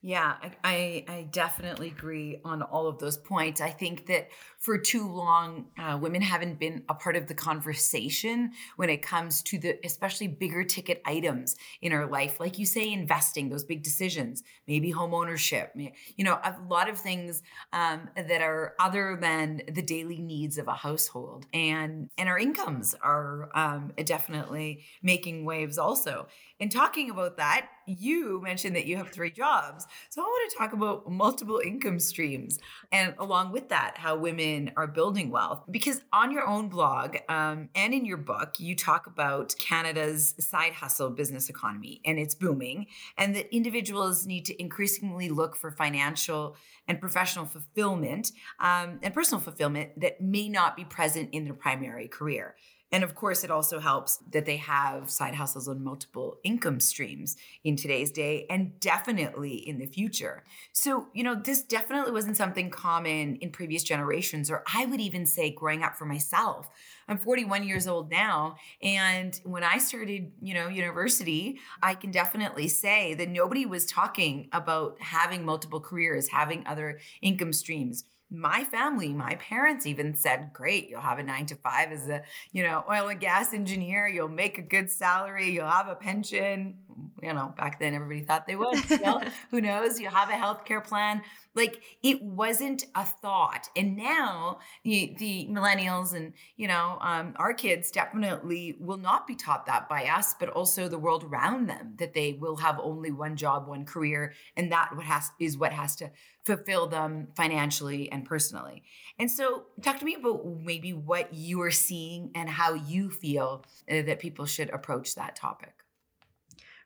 Yeah, 0.02 0.36
I, 0.42 0.52
I, 0.64 1.06
I 1.08 1.28
definitely 1.32 1.88
agree 1.88 2.40
on 2.44 2.62
all 2.62 2.88
of 2.88 3.00
those 3.00 3.18
points. 3.18 3.62
I 3.62 3.70
think 3.70 4.08
that 4.08 4.30
for 4.60 4.78
too 4.78 5.08
long, 5.08 5.68
uh, 5.78 5.98
women 6.00 6.22
haven't 6.22 6.60
been 6.60 6.84
a 6.90 6.94
part 6.94 7.16
of 7.16 7.28
the 7.28 7.34
conversation 7.34 8.52
when 8.76 8.90
it 8.90 9.02
comes 9.02 9.42
to 9.44 9.58
the 9.58 9.80
especially 9.86 10.28
bigger 10.28 10.66
ticket 10.66 11.02
items 11.06 11.56
in 11.82 11.94
our 11.94 12.06
life. 12.06 12.42
Like 12.42 12.60
you 12.60 12.66
say, 12.66 12.92
investing, 12.92 13.48
those 13.48 13.64
big 13.64 13.84
decisions, 13.84 14.44
maybe 14.68 14.92
home 14.92 15.14
ownership, 15.14 15.72
you 15.76 16.26
know, 16.26 16.40
a 16.44 16.58
lot 16.68 16.90
of 16.90 16.98
things 16.98 17.42
um, 17.72 18.10
that 18.16 18.42
are 18.42 18.74
other 18.80 19.18
than 19.20 19.62
the 19.72 19.82
daily 19.82 20.20
needs 20.20 20.58
of 20.58 20.68
a 20.68 20.74
household. 20.74 21.46
And, 21.54 22.10
and 22.18 22.28
our 22.28 22.38
incomes 22.38 22.96
are 23.02 23.50
um, 23.56 23.94
definitely 24.04 24.84
making 25.02 25.46
waves 25.46 25.78
also. 25.78 26.28
And 26.60 26.70
talking 26.70 27.10
about 27.10 27.38
that, 27.38 27.70
you 27.86 28.42
mentioned 28.44 28.76
that 28.76 28.86
you 28.86 28.98
have 28.98 29.10
three 29.10 29.32
jobs. 29.32 29.88
So 30.10 30.22
I 30.22 30.26
want 30.26 30.52
to 30.52 30.58
talk 30.58 30.74
about 30.74 31.10
multiple 31.10 31.62
income 31.64 32.00
streams. 32.00 32.60
And 32.92 33.16
along 33.18 33.54
with 33.54 33.70
that, 33.70 33.98
how 33.98 34.18
women 34.18 34.49
are 34.78 34.88
building 34.88 35.30
wealth. 35.32 35.64
Because 35.70 36.02
on 36.12 36.32
your 36.32 36.48
own 36.48 36.70
blog 36.70 37.18
um, 37.28 37.70
and 37.76 37.94
in 37.94 38.06
your 38.06 38.18
book, 38.18 38.56
you 38.60 38.76
talk 38.76 39.08
about 39.08 39.56
Canada's 39.60 40.36
side 40.40 40.74
hustle 40.74 41.10
business 41.10 41.50
economy 41.50 42.02
and 42.06 42.20
it's 42.20 42.36
booming, 42.36 42.88
and 43.18 43.36
that 43.36 43.54
individuals 43.54 44.26
need 44.26 44.46
to 44.46 44.62
increasingly 44.62 45.30
look 45.30 45.56
for 45.56 45.72
financial 45.72 46.56
and 46.88 47.00
professional 47.00 47.46
fulfillment 47.46 48.32
um, 48.60 49.00
and 49.04 49.14
personal 49.14 49.42
fulfillment 49.42 50.00
that 50.00 50.20
may 50.22 50.50
not 50.50 50.76
be 50.76 50.86
present 50.86 51.30
in 51.32 51.46
their 51.46 51.54
primary 51.54 52.08
career. 52.08 52.56
And 52.92 53.04
of 53.04 53.14
course, 53.14 53.44
it 53.44 53.52
also 53.52 53.80
helps 53.80 54.18
that 54.32 54.46
they 54.46 54.58
have 54.58 55.12
side 55.12 55.36
hustles 55.36 55.68
on 55.68 55.84
multiple 55.84 56.40
income 56.44 56.80
streams 56.80 57.38
in 57.64 57.76
today's 57.76 58.12
day 58.12 58.48
and 58.50 58.80
definitely 58.80 59.56
in 59.56 59.78
the 59.78 59.86
future. 59.86 60.44
So, 60.74 61.08
you 61.14 61.24
know, 61.24 61.36
this 61.36 61.62
definitely 61.62 62.12
wasn't 62.12 62.38
something 62.38 62.72
common 62.72 63.36
in 63.38 63.52
previous 63.52 63.84
generations, 63.84 64.50
or 64.50 64.64
I 64.74 64.86
would 64.86 65.00
even 65.00 65.26
say 65.26 65.52
growing 65.52 65.84
up 65.84 65.98
for 65.98 66.06
myself. 66.06 66.68
I'm 67.08 67.18
41 67.18 67.64
years 67.64 67.88
old 67.88 68.10
now. 68.10 68.56
And 68.82 69.40
when 69.44 69.64
I 69.64 69.78
started, 69.78 70.32
you 70.42 70.54
know, 70.54 70.68
university, 70.68 71.60
I 71.84 71.94
can 71.94 72.12
definitely 72.12 72.68
say 72.68 73.14
that 73.16 73.30
nobody 73.30 73.66
was 73.66 73.86
talking 73.86 74.50
about 74.52 75.00
having 75.00 75.46
multiple 75.46 75.80
careers, 75.80 76.30
having 76.30 76.66
other 76.66 77.00
income 77.22 77.54
streams 77.54 78.04
my 78.32 78.64
family, 78.66 79.12
my 79.12 79.36
parents 79.36 79.86
even 79.86 80.16
said, 80.16 80.52
great, 80.54 80.90
you'll 80.90 81.02
have 81.02 81.18
a 81.18 81.24
nine 81.24 81.48
to 81.48 81.56
five 81.56 81.92
as 81.92 82.08
a, 82.10 82.22
you 82.52 82.62
know, 82.62 82.84
oil 82.90 83.08
and 83.08 83.20
gas 83.20 83.54
engineer. 83.54 84.08
You'll 84.08 84.28
make 84.28 84.58
a 84.58 84.62
good 84.62 84.92
salary. 84.92 85.50
You'll 85.50 85.68
have 85.68 85.88
a 85.88 85.96
pension. 85.96 86.78
You 87.24 87.34
know, 87.34 87.54
back 87.58 87.80
then 87.80 87.96
everybody 87.96 88.22
thought 88.22 88.46
they 88.46 88.56
would. 88.56 88.78
Know, 89.02 89.22
who 89.52 89.62
knows? 89.62 90.00
You'll 90.00 90.12
have 90.12 90.30
a 90.30 90.34
healthcare 90.34 90.84
plan. 90.84 91.22
Like 91.56 91.82
it 92.04 92.22
wasn't 92.22 92.86
a 92.96 93.04
thought. 93.04 93.70
And 93.76 93.98
now 93.98 94.60
the, 94.84 95.16
the 95.18 95.48
millennials 95.50 96.14
and, 96.14 96.34
you 96.58 96.68
know, 96.68 96.98
um, 97.02 97.34
our 97.38 97.54
kids 97.54 97.92
definitely 97.92 98.76
will 98.80 98.98
not 98.98 99.28
be 99.28 99.36
taught 99.36 99.66
that 99.66 99.90
by 99.90 100.06
us, 100.06 100.36
but 100.40 100.50
also 100.50 100.88
the 100.88 101.00
world 101.00 101.24
around 101.24 101.68
them 101.68 101.96
that 101.98 102.14
they 102.14 102.34
will 102.34 102.58
have 102.58 102.80
only 102.82 103.12
one 103.12 103.36
job, 103.36 103.68
one 103.68 103.86
career. 103.86 104.34
And 104.56 104.72
that 104.72 104.96
what 104.96 105.06
has 105.06 105.32
is 105.40 105.58
what 105.58 105.74
has 105.74 105.96
to 105.98 106.12
fulfill 106.44 106.88
them 106.88 107.28
financially 107.36 108.12
and 108.12 108.26
personally. 108.26 108.84
And 109.18 109.30
so, 109.30 109.66
talk 109.82 110.00
to 110.00 110.06
me 110.06 110.16
about 110.16 110.46
maybe 110.46 110.94
what 110.94 111.34
you 111.34 111.62
are 111.62 111.72
seeing 111.72 112.32
and 112.36 112.50
how 112.50 112.74
you 112.74 113.10
feel 113.10 113.66
uh, 113.90 114.02
that 114.04 114.20
people 114.20 114.46
should 114.46 114.70
approach 114.70 115.16
that 115.16 115.36
topic. 115.36 115.74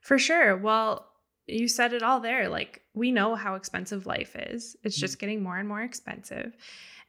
For 0.02 0.18
sure. 0.18 0.56
Well, 0.56 1.08
you 1.46 1.68
said 1.68 1.92
it 1.92 2.02
all 2.02 2.20
there. 2.20 2.48
Like, 2.48 2.82
we 2.94 3.12
know 3.12 3.34
how 3.34 3.54
expensive 3.54 4.06
life 4.06 4.36
is, 4.36 4.76
it's 4.82 4.96
just 4.96 5.16
mm. 5.16 5.20
getting 5.20 5.42
more 5.42 5.58
and 5.58 5.68
more 5.68 5.82
expensive. 5.82 6.56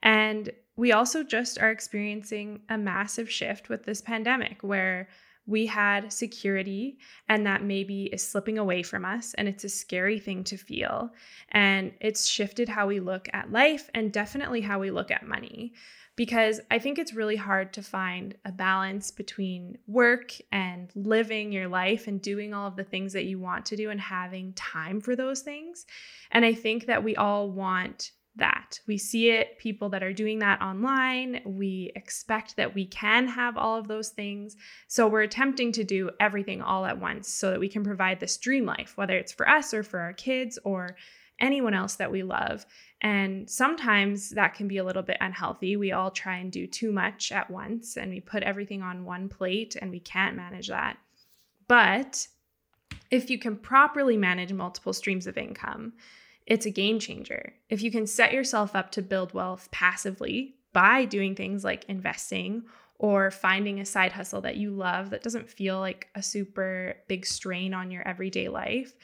And 0.02 0.50
we 0.76 0.92
also 0.92 1.22
just 1.22 1.58
are 1.58 1.70
experiencing 1.70 2.60
a 2.68 2.76
massive 2.76 3.30
shift 3.30 3.68
with 3.68 3.84
this 3.84 4.02
pandemic 4.02 4.62
where 4.62 5.08
we 5.46 5.66
had 5.66 6.12
security 6.12 6.98
and 7.28 7.46
that 7.46 7.62
maybe 7.62 8.04
is 8.04 8.26
slipping 8.26 8.58
away 8.58 8.82
from 8.82 9.04
us 9.04 9.34
and 9.34 9.48
it's 9.48 9.64
a 9.64 9.68
scary 9.68 10.18
thing 10.18 10.42
to 10.44 10.56
feel. 10.56 11.10
And 11.50 11.92
it's 12.00 12.26
shifted 12.26 12.68
how 12.68 12.88
we 12.88 13.00
look 13.00 13.28
at 13.32 13.52
life 13.52 13.88
and 13.94 14.12
definitely 14.12 14.60
how 14.60 14.80
we 14.80 14.90
look 14.90 15.10
at 15.10 15.26
money. 15.26 15.72
Because 16.16 16.60
i 16.70 16.78
think 16.78 16.98
it's 16.98 17.12
really 17.12 17.36
hard 17.36 17.74
to 17.74 17.82
find 17.82 18.34
a 18.46 18.50
balance 18.50 19.10
between 19.10 19.76
work 19.86 20.32
and 20.50 20.90
living 20.94 21.52
your 21.52 21.68
life 21.68 22.06
and 22.06 22.22
doing 22.22 22.54
all 22.54 22.66
of 22.66 22.76
the 22.76 22.84
things 22.84 23.12
that 23.12 23.26
you 23.26 23.38
want 23.38 23.66
to 23.66 23.76
do 23.76 23.90
and 23.90 24.00
having 24.00 24.54
time 24.54 25.02
for 25.02 25.14
those 25.14 25.42
things. 25.42 25.84
And 26.30 26.44
i 26.44 26.54
think 26.54 26.86
that 26.86 27.04
we 27.04 27.16
all 27.16 27.50
want 27.50 28.12
that. 28.36 28.80
We 28.86 28.98
see 28.98 29.30
it, 29.30 29.58
people 29.58 29.88
that 29.90 30.02
are 30.02 30.12
doing 30.12 30.38
that 30.40 30.60
online. 30.60 31.40
We 31.44 31.92
expect 31.96 32.56
that 32.56 32.74
we 32.74 32.86
can 32.86 33.28
have 33.28 33.56
all 33.56 33.78
of 33.78 33.88
those 33.88 34.10
things. 34.10 34.56
So 34.88 35.08
we're 35.08 35.22
attempting 35.22 35.72
to 35.72 35.84
do 35.84 36.10
everything 36.20 36.62
all 36.62 36.84
at 36.84 37.00
once 37.00 37.28
so 37.28 37.50
that 37.50 37.60
we 37.60 37.68
can 37.68 37.84
provide 37.84 38.20
this 38.20 38.36
dream 38.36 38.66
life, 38.66 38.92
whether 38.96 39.16
it's 39.16 39.32
for 39.32 39.48
us 39.48 39.72
or 39.72 39.82
for 39.82 40.00
our 40.00 40.12
kids 40.12 40.58
or 40.64 40.96
anyone 41.38 41.74
else 41.74 41.96
that 41.96 42.10
we 42.10 42.22
love. 42.22 42.64
And 43.00 43.48
sometimes 43.48 44.30
that 44.30 44.54
can 44.54 44.68
be 44.68 44.78
a 44.78 44.84
little 44.84 45.02
bit 45.02 45.18
unhealthy. 45.20 45.76
We 45.76 45.92
all 45.92 46.10
try 46.10 46.38
and 46.38 46.50
do 46.50 46.66
too 46.66 46.92
much 46.92 47.30
at 47.30 47.50
once 47.50 47.96
and 47.96 48.10
we 48.10 48.20
put 48.20 48.42
everything 48.42 48.82
on 48.82 49.04
one 49.04 49.28
plate 49.28 49.76
and 49.80 49.90
we 49.90 50.00
can't 50.00 50.36
manage 50.36 50.68
that. 50.68 50.96
But 51.68 52.26
if 53.10 53.30
you 53.30 53.38
can 53.38 53.56
properly 53.56 54.16
manage 54.16 54.52
multiple 54.52 54.92
streams 54.92 55.26
of 55.26 55.36
income, 55.36 55.92
it's 56.46 56.66
a 56.66 56.70
game 56.70 56.98
changer. 56.98 57.54
If 57.68 57.82
you 57.82 57.90
can 57.90 58.06
set 58.06 58.32
yourself 58.32 58.74
up 58.74 58.90
to 58.92 59.02
build 59.02 59.34
wealth 59.34 59.68
passively 59.72 60.54
by 60.72 61.04
doing 61.04 61.34
things 61.34 61.64
like 61.64 61.84
investing 61.88 62.64
or 62.98 63.30
finding 63.30 63.80
a 63.80 63.84
side 63.84 64.12
hustle 64.12 64.40
that 64.42 64.56
you 64.56 64.70
love 64.70 65.10
that 65.10 65.22
doesn't 65.22 65.50
feel 65.50 65.80
like 65.80 66.08
a 66.14 66.22
super 66.22 66.96
big 67.08 67.26
strain 67.26 67.74
on 67.74 67.90
your 67.90 68.06
everyday 68.06 68.48
life, 68.48 68.94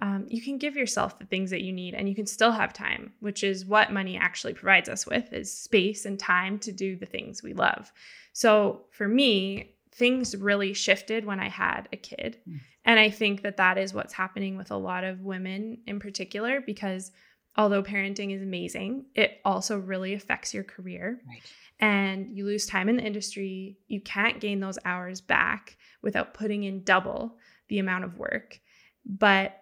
um, 0.00 0.26
you 0.28 0.42
can 0.42 0.58
give 0.58 0.76
yourself 0.76 1.18
the 1.18 1.26
things 1.26 1.50
that 1.50 1.62
you 1.62 1.72
need 1.72 1.94
and 1.94 2.08
you 2.08 2.14
can 2.14 2.26
still 2.26 2.52
have 2.52 2.72
time, 2.72 3.12
which 3.20 3.42
is 3.42 3.64
what 3.64 3.92
money 3.92 4.16
actually 4.16 4.54
provides 4.54 4.88
us 4.88 5.06
with 5.06 5.32
is 5.32 5.52
space 5.52 6.04
and 6.04 6.18
time 6.18 6.58
to 6.60 6.72
do 6.72 6.96
the 6.96 7.06
things 7.06 7.42
we 7.42 7.52
love. 7.52 7.92
So 8.32 8.82
for 8.90 9.08
me, 9.08 9.74
things 9.98 10.36
really 10.36 10.72
shifted 10.72 11.24
when 11.24 11.40
I 11.40 11.48
had 11.48 11.88
a 11.92 11.96
kid. 11.96 12.38
Mm. 12.48 12.60
And 12.84 13.00
I 13.00 13.10
think 13.10 13.42
that 13.42 13.56
that 13.56 13.76
is 13.76 13.92
what's 13.92 14.14
happening 14.14 14.56
with 14.56 14.70
a 14.70 14.76
lot 14.76 15.04
of 15.04 15.20
women 15.20 15.78
in 15.86 15.98
particular, 15.98 16.60
because 16.60 17.10
although 17.56 17.82
parenting 17.82 18.34
is 18.34 18.40
amazing, 18.40 19.06
it 19.14 19.40
also 19.44 19.78
really 19.78 20.14
affects 20.14 20.54
your 20.54 20.64
career. 20.64 21.20
Right. 21.28 21.42
And 21.80 22.36
you 22.36 22.46
lose 22.46 22.66
time 22.66 22.88
in 22.88 22.96
the 22.96 23.02
industry. 23.02 23.78
You 23.88 24.00
can't 24.00 24.40
gain 24.40 24.60
those 24.60 24.78
hours 24.84 25.20
back 25.20 25.76
without 26.02 26.34
putting 26.34 26.62
in 26.62 26.84
double 26.84 27.36
the 27.68 27.80
amount 27.80 28.04
of 28.04 28.18
work. 28.18 28.60
But 29.04 29.60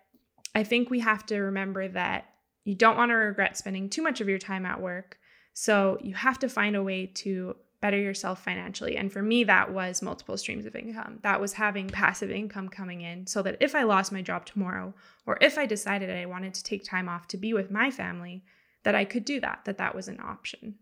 I 0.55 0.65
think 0.65 0.91
we 0.91 1.01
have 1.01 1.25
to 1.27 1.41
remember 1.41 1.89
that 1.89 2.27
you 2.65 2.75
don't 2.75 2.97
want 2.97 3.11
to 3.11 3.15
regret 3.15 3.57
spending 3.57 3.89
too 3.89 4.03
much 4.03 4.21
of 4.21 4.29
your 4.29 4.39
time 4.39 4.67
at 4.67 4.81
work. 4.81 5.19
So 5.53 5.99
you 6.03 6.15
have 6.15 6.39
to 6.41 6.49
find 6.49 6.77
a 6.77 6.83
way 6.83 7.07
to 7.07 7.57
better 7.81 7.99
yourself 7.99 8.43
financially. 8.43 8.97
And 8.97 9.13
for 9.13 9.23
me, 9.23 9.45
that 9.45 9.73
was 9.73 10.03
multiple 10.03 10.37
streams 10.37 10.67
of 10.67 10.75
income. 10.75 11.19
That 11.23 11.41
was 11.41 11.55
having 11.55 11.89
passive 11.89 12.31
income 12.31 12.69
coming 12.69 13.03
in 13.03 13.27
so 13.27 13.43
that 13.43 13.59
if 13.61 13.75
I 13.75 13.83
lost 13.83 14.13
my 14.13 14.23
job 14.23 14.47
tomorrow, 14.47 14.95
or 15.27 15.39
if 15.41 15.59
I 15.59 15.67
decided 15.67 16.11
I 16.11 16.27
wanted 16.27 16.55
to 16.55 16.65
take 16.65 16.85
time 16.85 17.09
off 17.09 17.29
to 17.29 17.37
be 17.37 17.53
with 17.53 17.71
my 17.71 17.91
family, 17.91 18.45
that 18.83 18.95
I 18.95 19.05
could 19.05 19.25
do 19.25 19.41
that, 19.41 19.65
that 19.65 19.79
that 19.79 19.95
was 19.95 20.09
an 20.09 20.21
option. 20.21 20.77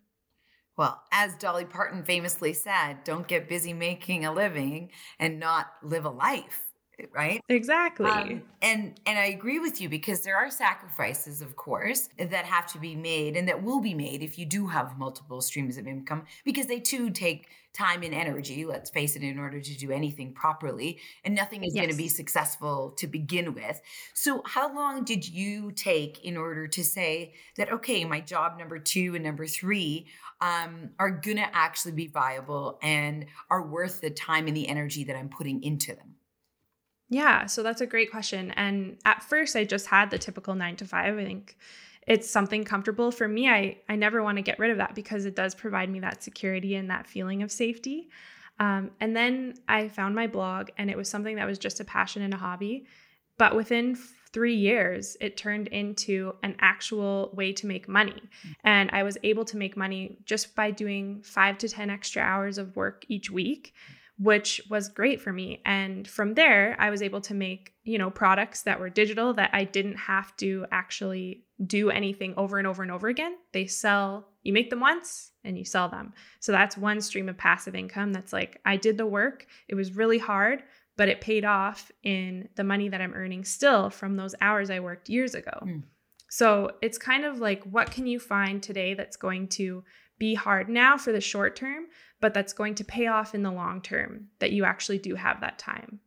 Well, 0.77 1.03
as 1.13 1.37
Dolly 1.37 1.65
Parton 1.65 2.03
famously 2.03 2.53
said, 2.53 3.05
don't 3.05 3.29
get 3.29 3.49
busy 3.49 3.73
making 3.73 4.25
a 4.25 4.33
living 4.33 4.91
and 5.19 5.39
not 5.39 5.69
live 5.83 6.05
a 6.05 6.11
life 6.11 6.64
right? 7.13 7.41
Exactly. 7.49 8.11
Um, 8.11 8.43
and 8.65 8.99
and 9.07 9.19
i 9.19 9.27
agree 9.27 9.59
with 9.59 9.81
you 9.81 9.89
because 9.89 10.23
there 10.23 10.37
are 10.37 10.51
sacrifices 10.51 11.43
of 11.43 11.55
course 11.55 12.09
that 12.19 12.45
have 12.47 12.67
to 12.73 12.79
be 12.79 12.97
made 12.97 13.37
and 13.37 13.47
that 13.49 13.63
will 13.63 13.81
be 13.81 13.95
made 13.95 14.23
if 14.23 14.39
you 14.39 14.47
do 14.47 14.67
have 14.67 14.99
multiple 14.99 15.41
streams 15.41 15.77
of 15.77 15.87
income 15.87 16.25
because 16.45 16.67
they 16.67 16.81
too 16.81 17.11
take 17.11 17.49
time 17.75 18.03
and 18.03 18.15
energy 18.15 18.65
let's 18.65 18.89
face 18.91 19.17
it 19.17 19.23
in 19.23 19.39
order 19.39 19.61
to 19.61 19.77
do 19.77 19.91
anything 19.91 20.33
properly 20.33 20.99
and 21.25 21.35
nothing 21.35 21.65
is 21.65 21.75
yes. 21.75 21.83
going 21.83 21.91
to 21.91 21.97
be 21.97 22.09
successful 22.09 22.95
to 22.97 23.07
begin 23.07 23.53
with. 23.53 23.81
So 24.15 24.43
how 24.47 24.75
long 24.75 25.05
did 25.05 25.29
you 25.29 25.73
take 25.73 26.25
in 26.25 26.37
order 26.37 26.69
to 26.69 26.85
say 26.85 27.35
that 27.57 27.71
okay 27.73 28.05
my 28.05 28.21
job 28.21 28.59
number 28.59 28.79
two 28.79 29.15
and 29.15 29.25
number 29.25 29.47
three 29.47 30.07
um, 30.41 30.91
are 30.99 31.11
going 31.11 31.37
to 31.37 31.57
actually 31.57 31.93
be 31.93 32.07
viable 32.07 32.79
and 32.83 33.27
are 33.51 33.67
worth 33.67 34.01
the 34.01 34.11
time 34.11 34.47
and 34.47 34.57
the 34.57 34.69
energy 34.69 35.05
that 35.05 35.17
i'm 35.17 35.29
putting 35.29 35.63
into 35.63 35.95
them 35.95 36.14
yeah, 37.15 37.47
so 37.47 37.63
that's 37.63 37.81
a 37.81 37.87
great 37.87 38.11
question. 38.11 38.51
And 38.57 38.99
at 39.05 39.23
first, 39.23 39.55
I 39.55 39.63
just 39.63 39.87
had 39.87 40.11
the 40.11 40.19
typical 40.19 40.57
nine 40.57 40.75
to 40.77 40.85
five. 40.85 41.17
I 41.17 41.25
think 41.25 41.57
it's 42.09 42.29
something 42.29 42.65
comfortable 42.65 43.13
for 43.13 43.29
me. 43.29 43.49
I, 43.49 43.79
I 43.89 43.95
never 43.95 44.21
want 44.21 44.39
to 44.39 44.43
get 44.43 44.59
rid 44.59 44.73
of 44.73 44.79
that 44.79 44.97
because 44.97 45.25
it 45.25 45.37
does 45.37 45.55
provide 45.55 45.89
me 45.89 46.01
that 46.01 46.25
security 46.25 46.75
and 46.75 46.91
that 46.91 47.07
feeling 47.07 47.45
of 47.45 47.53
safety. 47.53 48.09
Um, 48.59 48.91
and 49.01 49.15
then 49.15 49.55
I 49.69 49.87
found 49.89 50.17
my 50.17 50.27
blog, 50.27 50.71
and 50.77 50.91
it 50.91 50.97
was 50.97 51.09
something 51.09 51.37
that 51.37 51.47
was 51.47 51.57
just 51.57 51.79
a 51.79 51.85
passion 51.85 52.23
and 52.23 52.35
a 52.35 52.37
hobby. 52.37 52.87
But 53.39 53.55
within 53.55 53.97
three 54.33 54.57
years, 54.57 55.17
it 55.21 55.37
turned 55.37 55.69
into 55.69 56.35
an 56.43 56.57
actual 56.59 57.31
way 57.33 57.53
to 57.53 57.69
make 57.69 57.89
money. 57.89 58.23
Mm. 58.45 58.55
And 58.65 58.91
I 58.93 59.05
was 59.05 59.19
able 59.23 59.45
to 59.45 59.57
make 59.57 59.77
money 59.77 60.19
just 60.25 60.57
by 60.57 60.73
doing 60.73 61.23
five 61.23 61.59
to 61.59 61.69
10 61.69 61.91
extra 61.91 62.23
hours 62.23 62.59
of 62.59 62.75
work 62.75 63.05
each 63.09 63.31
week 63.31 63.73
which 64.19 64.61
was 64.71 64.89
great 64.89 65.21
for 65.21 65.33
me. 65.33 65.61
And 65.67 66.07
from 66.07 66.35
there, 66.35 66.77
I 66.79 66.91
was 66.91 67.03
able 67.03 67.21
to 67.23 67.35
make, 67.35 67.73
you 67.83 67.99
know, 67.99 68.11
products 68.11 68.63
that 68.63 68.79
were 68.79 68.89
digital 68.89 69.35
that 69.35 69.51
I 69.53 69.65
didn't 69.65 69.97
have 69.97 70.37
to 70.37 70.67
actually 70.71 71.45
do 71.67 71.91
anything 71.91 72.35
over 72.37 72.59
and 72.59 72.67
over 72.67 72.83
and 72.83 72.93
over 72.93 73.09
again. 73.09 73.37
They 73.53 73.67
sell, 73.67 74.29
you 74.43 74.53
make 74.53 74.71
them 74.71 74.81
once 74.81 75.33
and 75.43 75.59
you 75.59 75.65
sell 75.65 75.89
them. 75.89 76.13
So 76.39 76.53
that's 76.53 76.77
one 76.77 77.01
stream 77.01 77.29
of 77.29 77.37
passive 77.37 77.75
income 77.75 78.13
that's 78.13 78.33
like, 78.33 78.61
I 78.65 78.77
did 78.77 78.99
the 78.99 79.07
work, 79.07 79.47
it 79.69 79.75
was 79.75 79.97
really 79.97 80.19
hard, 80.19 80.63
but 80.97 81.09
it 81.09 81.21
paid 81.21 81.45
off 81.45 81.91
in 82.05 82.49
the 82.55 82.65
money 82.65 82.89
that 82.89 83.01
I'm 83.01 83.15
earning 83.15 83.45
still 83.45 83.91
from 83.91 84.17
those 84.17 84.37
hours 84.41 84.71
I 84.71 84.79
worked 84.79 85.09
years 85.09 85.35
ago. 85.35 85.59
Mm. 85.63 85.83
So 86.31 86.71
it's 86.83 86.99
kind 86.99 87.25
of 87.25 87.39
like, 87.39 87.65
what 87.65 87.91
can 87.91 88.07
you 88.07 88.21
find 88.21 88.63
today 88.63 88.95
that's 88.95 89.17
going 89.17 89.49
to 89.49 89.83
be 90.19 90.35
hard 90.35 90.69
now 90.69 90.97
for 90.97 91.13
the 91.13 91.21
short 91.21 91.57
term, 91.57 91.87
but 92.25 92.33
that's 92.33 92.55
going 92.55 92.75
to 92.75 92.85
pay 92.85 93.07
off 93.07 93.35
in 93.35 93.43
the 93.43 93.51
long 93.51 93.83
term 93.83 94.29
that 94.39 94.51
you 94.51 94.65
actually 94.65 94.97
do 94.97 95.15
have 95.15 95.43
that 95.43 95.59
time. 95.59 96.01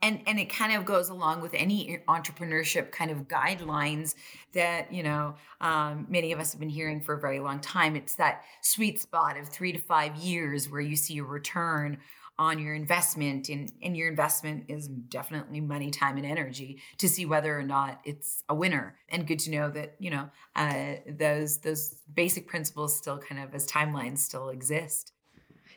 And 0.00 0.20
and 0.24 0.38
it 0.38 0.48
kind 0.48 0.72
of 0.72 0.84
goes 0.84 1.08
along 1.08 1.40
with 1.40 1.52
any 1.52 1.98
entrepreneurship 2.06 2.92
kind 2.92 3.10
of 3.10 3.26
guidelines 3.26 4.14
that 4.54 4.92
you 4.92 5.02
know 5.02 5.34
um, 5.60 6.06
many 6.08 6.30
of 6.30 6.38
us 6.38 6.52
have 6.52 6.60
been 6.60 6.68
hearing 6.68 7.00
for 7.00 7.14
a 7.14 7.20
very 7.20 7.40
long 7.40 7.58
time. 7.58 7.96
It's 7.96 8.14
that 8.14 8.44
sweet 8.62 9.00
spot 9.00 9.36
of 9.36 9.48
three 9.48 9.72
to 9.72 9.80
five 9.80 10.14
years 10.14 10.70
where 10.70 10.80
you 10.80 10.94
see 10.94 11.18
a 11.18 11.24
return 11.24 11.98
on 12.38 12.60
your 12.60 12.76
investment 12.76 13.48
and, 13.48 13.72
and 13.82 13.96
your 13.96 14.08
investment 14.08 14.66
is 14.68 14.86
definitely 14.86 15.60
money 15.60 15.90
time 15.90 16.18
and 16.18 16.24
energy 16.24 16.80
to 16.98 17.08
see 17.08 17.26
whether 17.26 17.58
or 17.58 17.64
not 17.64 18.00
it's 18.04 18.44
a 18.48 18.54
winner. 18.54 18.94
And 19.08 19.26
good 19.26 19.40
to 19.40 19.50
know 19.50 19.70
that 19.70 19.96
you 19.98 20.10
know 20.10 20.30
uh, 20.54 20.98
those 21.08 21.58
those 21.58 22.00
basic 22.14 22.46
principles 22.46 22.96
still 22.96 23.18
kind 23.18 23.42
of 23.42 23.52
as 23.56 23.66
timelines 23.66 24.18
still 24.18 24.50
exist 24.50 25.14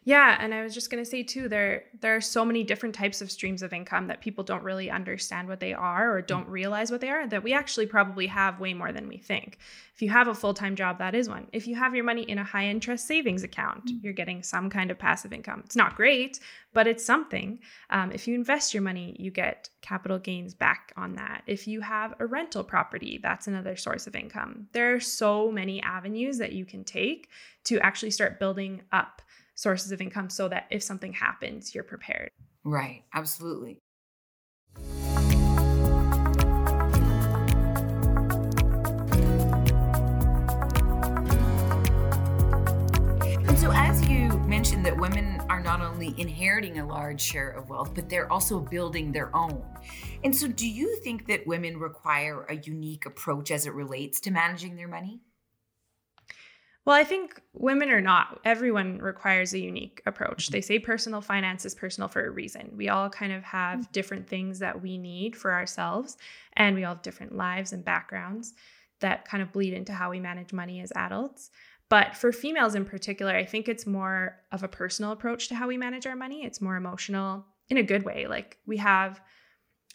yeah, 0.03 0.35
and 0.39 0.51
I 0.51 0.63
was 0.63 0.73
just 0.73 0.89
going 0.89 1.03
to 1.03 1.09
say 1.09 1.21
too 1.21 1.47
there 1.47 1.83
there 1.99 2.15
are 2.15 2.21
so 2.21 2.43
many 2.43 2.63
different 2.63 2.95
types 2.95 3.21
of 3.21 3.29
streams 3.29 3.61
of 3.61 3.71
income 3.71 4.07
that 4.07 4.19
people 4.19 4.43
don't 4.43 4.63
really 4.63 4.89
understand 4.89 5.47
what 5.47 5.59
they 5.59 5.73
are 5.73 6.11
or 6.11 6.23
don't 6.23 6.47
realize 6.47 6.89
what 6.89 7.01
they 7.01 7.09
are 7.09 7.27
that 7.27 7.43
we 7.43 7.53
actually 7.53 7.85
probably 7.85 8.25
have 8.25 8.59
way 8.59 8.73
more 8.73 8.91
than 8.91 9.07
we 9.07 9.17
think. 9.17 9.59
If 9.93 10.01
you 10.01 10.09
have 10.09 10.27
a 10.27 10.33
full-time 10.33 10.75
job, 10.75 10.97
that 10.97 11.13
is 11.13 11.29
one. 11.29 11.47
If 11.53 11.67
you 11.67 11.75
have 11.75 11.93
your 11.93 12.03
money 12.03 12.23
in 12.23 12.39
a 12.39 12.43
high 12.43 12.65
interest 12.65 13.05
savings 13.05 13.43
account, 13.43 13.85
mm. 13.85 14.03
you're 14.03 14.13
getting 14.13 14.41
some 14.41 14.71
kind 14.71 14.89
of 14.89 14.97
passive 14.97 15.33
income. 15.33 15.61
It's 15.65 15.75
not 15.75 15.95
great, 15.95 16.39
but 16.73 16.87
it's 16.87 17.05
something. 17.05 17.59
Um, 17.91 18.11
if 18.11 18.27
you 18.27 18.33
invest 18.33 18.73
your 18.73 18.81
money, 18.81 19.15
you 19.19 19.29
get 19.29 19.69
capital 19.81 20.17
gains 20.17 20.55
back 20.55 20.93
on 20.97 21.13
that. 21.15 21.43
If 21.45 21.67
you 21.67 21.81
have 21.81 22.15
a 22.19 22.25
rental 22.25 22.63
property, 22.63 23.19
that's 23.21 23.45
another 23.45 23.75
source 23.75 24.07
of 24.07 24.15
income. 24.15 24.67
There 24.71 24.95
are 24.95 24.99
so 24.99 25.51
many 25.51 25.79
avenues 25.83 26.39
that 26.39 26.53
you 26.53 26.65
can 26.65 26.83
take 26.83 27.29
to 27.65 27.79
actually 27.81 28.11
start 28.11 28.39
building 28.39 28.81
up 28.91 29.21
sources 29.61 29.91
of 29.91 30.01
income 30.01 30.27
so 30.27 30.47
that 30.47 30.65
if 30.71 30.81
something 30.81 31.13
happens, 31.13 31.75
you're 31.75 31.83
prepared. 31.83 32.31
Right, 32.63 33.03
absolutely. 33.13 33.77
And 43.47 43.59
so, 43.59 43.71
as 43.71 44.03
you 44.09 44.29
mentioned, 44.47 44.83
that 44.87 44.97
women 44.97 45.39
are 45.47 45.61
not 45.61 45.81
only 45.81 46.15
inheriting 46.17 46.79
a 46.79 46.87
large 46.87 47.21
share 47.21 47.51
of 47.51 47.69
wealth, 47.69 47.93
but 47.93 48.09
they're 48.09 48.31
also 48.31 48.59
building 48.59 49.11
their 49.11 49.35
own. 49.35 49.63
And 50.23 50.35
so, 50.35 50.47
do 50.47 50.67
you 50.67 50.95
think 51.03 51.27
that 51.27 51.45
women 51.45 51.77
require 51.77 52.45
a 52.49 52.55
unique 52.55 53.05
approach 53.05 53.51
as 53.51 53.67
it 53.67 53.75
relates 53.75 54.19
to 54.21 54.31
managing 54.31 54.75
their 54.75 54.87
money? 54.87 55.21
Well, 56.85 56.95
I 56.95 57.03
think 57.03 57.39
women 57.53 57.89
or 57.89 58.01
not, 58.01 58.39
everyone 58.43 58.97
requires 58.97 59.53
a 59.53 59.59
unique 59.59 60.01
approach. 60.07 60.47
They 60.47 60.61
say 60.61 60.79
personal 60.79 61.21
finance 61.21 61.63
is 61.63 61.75
personal 61.75 62.07
for 62.07 62.25
a 62.25 62.31
reason. 62.31 62.71
We 62.75 62.89
all 62.89 63.07
kind 63.09 63.31
of 63.31 63.43
have 63.43 63.79
mm-hmm. 63.81 63.91
different 63.91 64.27
things 64.27 64.59
that 64.59 64.81
we 64.81 64.97
need 64.97 65.35
for 65.35 65.53
ourselves, 65.53 66.17
and 66.53 66.75
we 66.75 66.83
all 66.83 66.95
have 66.95 67.03
different 67.03 67.35
lives 67.35 67.71
and 67.71 67.85
backgrounds 67.85 68.53
that 68.99 69.25
kind 69.25 69.43
of 69.43 69.51
bleed 69.51 69.73
into 69.73 69.93
how 69.93 70.09
we 70.09 70.19
manage 70.19 70.53
money 70.53 70.81
as 70.81 70.91
adults. 70.95 71.51
But 71.89 72.15
for 72.15 72.31
females 72.31 72.73
in 72.73 72.85
particular, 72.85 73.35
I 73.35 73.45
think 73.45 73.67
it's 73.67 73.85
more 73.85 74.37
of 74.51 74.63
a 74.63 74.67
personal 74.67 75.11
approach 75.11 75.49
to 75.49 75.55
how 75.55 75.67
we 75.67 75.77
manage 75.77 76.07
our 76.07 76.15
money. 76.15 76.45
It's 76.45 76.61
more 76.61 76.77
emotional 76.77 77.45
in 77.69 77.77
a 77.77 77.83
good 77.83 78.03
way. 78.03 78.27
Like 78.27 78.57
we 78.65 78.77
have 78.77 79.21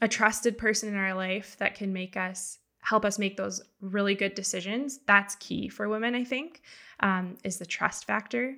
a 0.00 0.08
trusted 0.08 0.58
person 0.58 0.90
in 0.90 0.96
our 0.96 1.14
life 1.14 1.56
that 1.58 1.74
can 1.74 1.92
make 1.92 2.16
us 2.16 2.58
help 2.86 3.04
us 3.04 3.18
make 3.18 3.36
those 3.36 3.60
really 3.80 4.14
good 4.14 4.34
decisions. 4.36 5.00
That's 5.08 5.34
key 5.36 5.68
for 5.68 5.88
women, 5.88 6.14
I 6.14 6.22
think, 6.22 6.62
um, 7.00 7.36
is 7.42 7.58
the 7.58 7.66
trust 7.66 8.04
factor. 8.04 8.56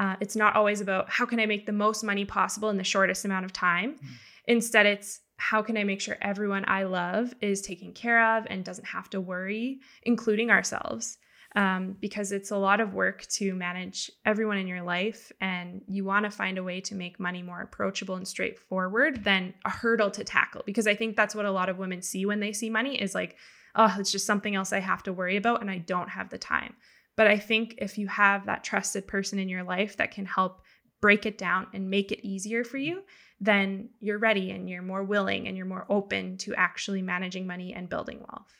Uh, 0.00 0.16
it's 0.18 0.34
not 0.34 0.56
always 0.56 0.80
about 0.80 1.08
how 1.08 1.24
can 1.24 1.38
I 1.38 1.46
make 1.46 1.66
the 1.66 1.72
most 1.72 2.02
money 2.02 2.24
possible 2.24 2.68
in 2.70 2.78
the 2.78 2.84
shortest 2.84 3.24
amount 3.24 3.44
of 3.44 3.52
time. 3.52 3.92
Mm. 3.92 4.08
Instead, 4.46 4.86
it's 4.86 5.20
how 5.36 5.62
can 5.62 5.76
I 5.76 5.84
make 5.84 6.00
sure 6.00 6.16
everyone 6.20 6.64
I 6.66 6.82
love 6.82 7.32
is 7.40 7.62
taken 7.62 7.92
care 7.92 8.36
of 8.36 8.44
and 8.50 8.64
doesn't 8.64 8.86
have 8.86 9.08
to 9.10 9.20
worry, 9.20 9.78
including 10.02 10.50
ourselves. 10.50 11.18
Um, 11.56 11.96
because 12.00 12.30
it's 12.30 12.52
a 12.52 12.56
lot 12.56 12.80
of 12.80 12.94
work 12.94 13.26
to 13.38 13.54
manage 13.54 14.10
everyone 14.24 14.58
in 14.58 14.68
your 14.68 14.82
life, 14.82 15.32
and 15.40 15.82
you 15.88 16.04
want 16.04 16.24
to 16.24 16.30
find 16.30 16.58
a 16.58 16.62
way 16.62 16.80
to 16.82 16.94
make 16.94 17.18
money 17.18 17.42
more 17.42 17.60
approachable 17.60 18.14
and 18.14 18.26
straightforward 18.26 19.24
than 19.24 19.54
a 19.64 19.70
hurdle 19.70 20.10
to 20.12 20.22
tackle. 20.22 20.62
Because 20.64 20.86
I 20.86 20.94
think 20.94 21.16
that's 21.16 21.34
what 21.34 21.46
a 21.46 21.50
lot 21.50 21.68
of 21.68 21.78
women 21.78 22.02
see 22.02 22.24
when 22.24 22.40
they 22.40 22.52
see 22.52 22.70
money 22.70 23.00
is 23.00 23.14
like, 23.16 23.36
oh, 23.74 23.94
it's 23.98 24.12
just 24.12 24.26
something 24.26 24.54
else 24.54 24.72
I 24.72 24.80
have 24.80 25.02
to 25.04 25.12
worry 25.12 25.36
about 25.36 25.60
and 25.60 25.70
I 25.70 25.78
don't 25.78 26.08
have 26.08 26.30
the 26.30 26.38
time. 26.38 26.74
But 27.16 27.26
I 27.26 27.38
think 27.38 27.74
if 27.78 27.98
you 27.98 28.06
have 28.08 28.46
that 28.46 28.64
trusted 28.64 29.06
person 29.06 29.38
in 29.38 29.48
your 29.48 29.62
life 29.62 29.96
that 29.98 30.10
can 30.10 30.24
help 30.24 30.62
break 31.00 31.26
it 31.26 31.38
down 31.38 31.66
and 31.72 31.90
make 31.90 32.12
it 32.12 32.26
easier 32.26 32.64
for 32.64 32.76
you, 32.76 33.02
then 33.40 33.88
you're 34.00 34.18
ready 34.18 34.50
and 34.50 34.68
you're 34.68 34.82
more 34.82 35.02
willing 35.02 35.48
and 35.48 35.56
you're 35.56 35.66
more 35.66 35.86
open 35.88 36.36
to 36.38 36.54
actually 36.54 37.02
managing 37.02 37.46
money 37.46 37.72
and 37.74 37.88
building 37.88 38.18
wealth. 38.18 38.52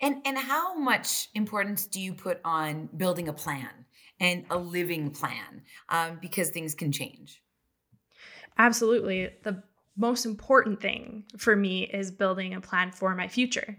And 0.00 0.16
and 0.24 0.36
how 0.36 0.76
much 0.76 1.28
importance 1.34 1.86
do 1.86 2.00
you 2.00 2.12
put 2.12 2.40
on 2.44 2.88
building 2.96 3.28
a 3.28 3.32
plan 3.32 3.86
and 4.20 4.44
a 4.50 4.58
living 4.58 5.10
plan 5.10 5.62
um, 5.88 6.18
because 6.20 6.50
things 6.50 6.74
can 6.74 6.90
change? 6.90 7.42
Absolutely. 8.58 9.30
The 9.42 9.62
most 9.96 10.26
important 10.26 10.80
thing 10.80 11.24
for 11.38 11.54
me 11.54 11.84
is 11.84 12.10
building 12.10 12.54
a 12.54 12.60
plan 12.60 12.90
for 12.90 13.14
my 13.14 13.28
future. 13.28 13.76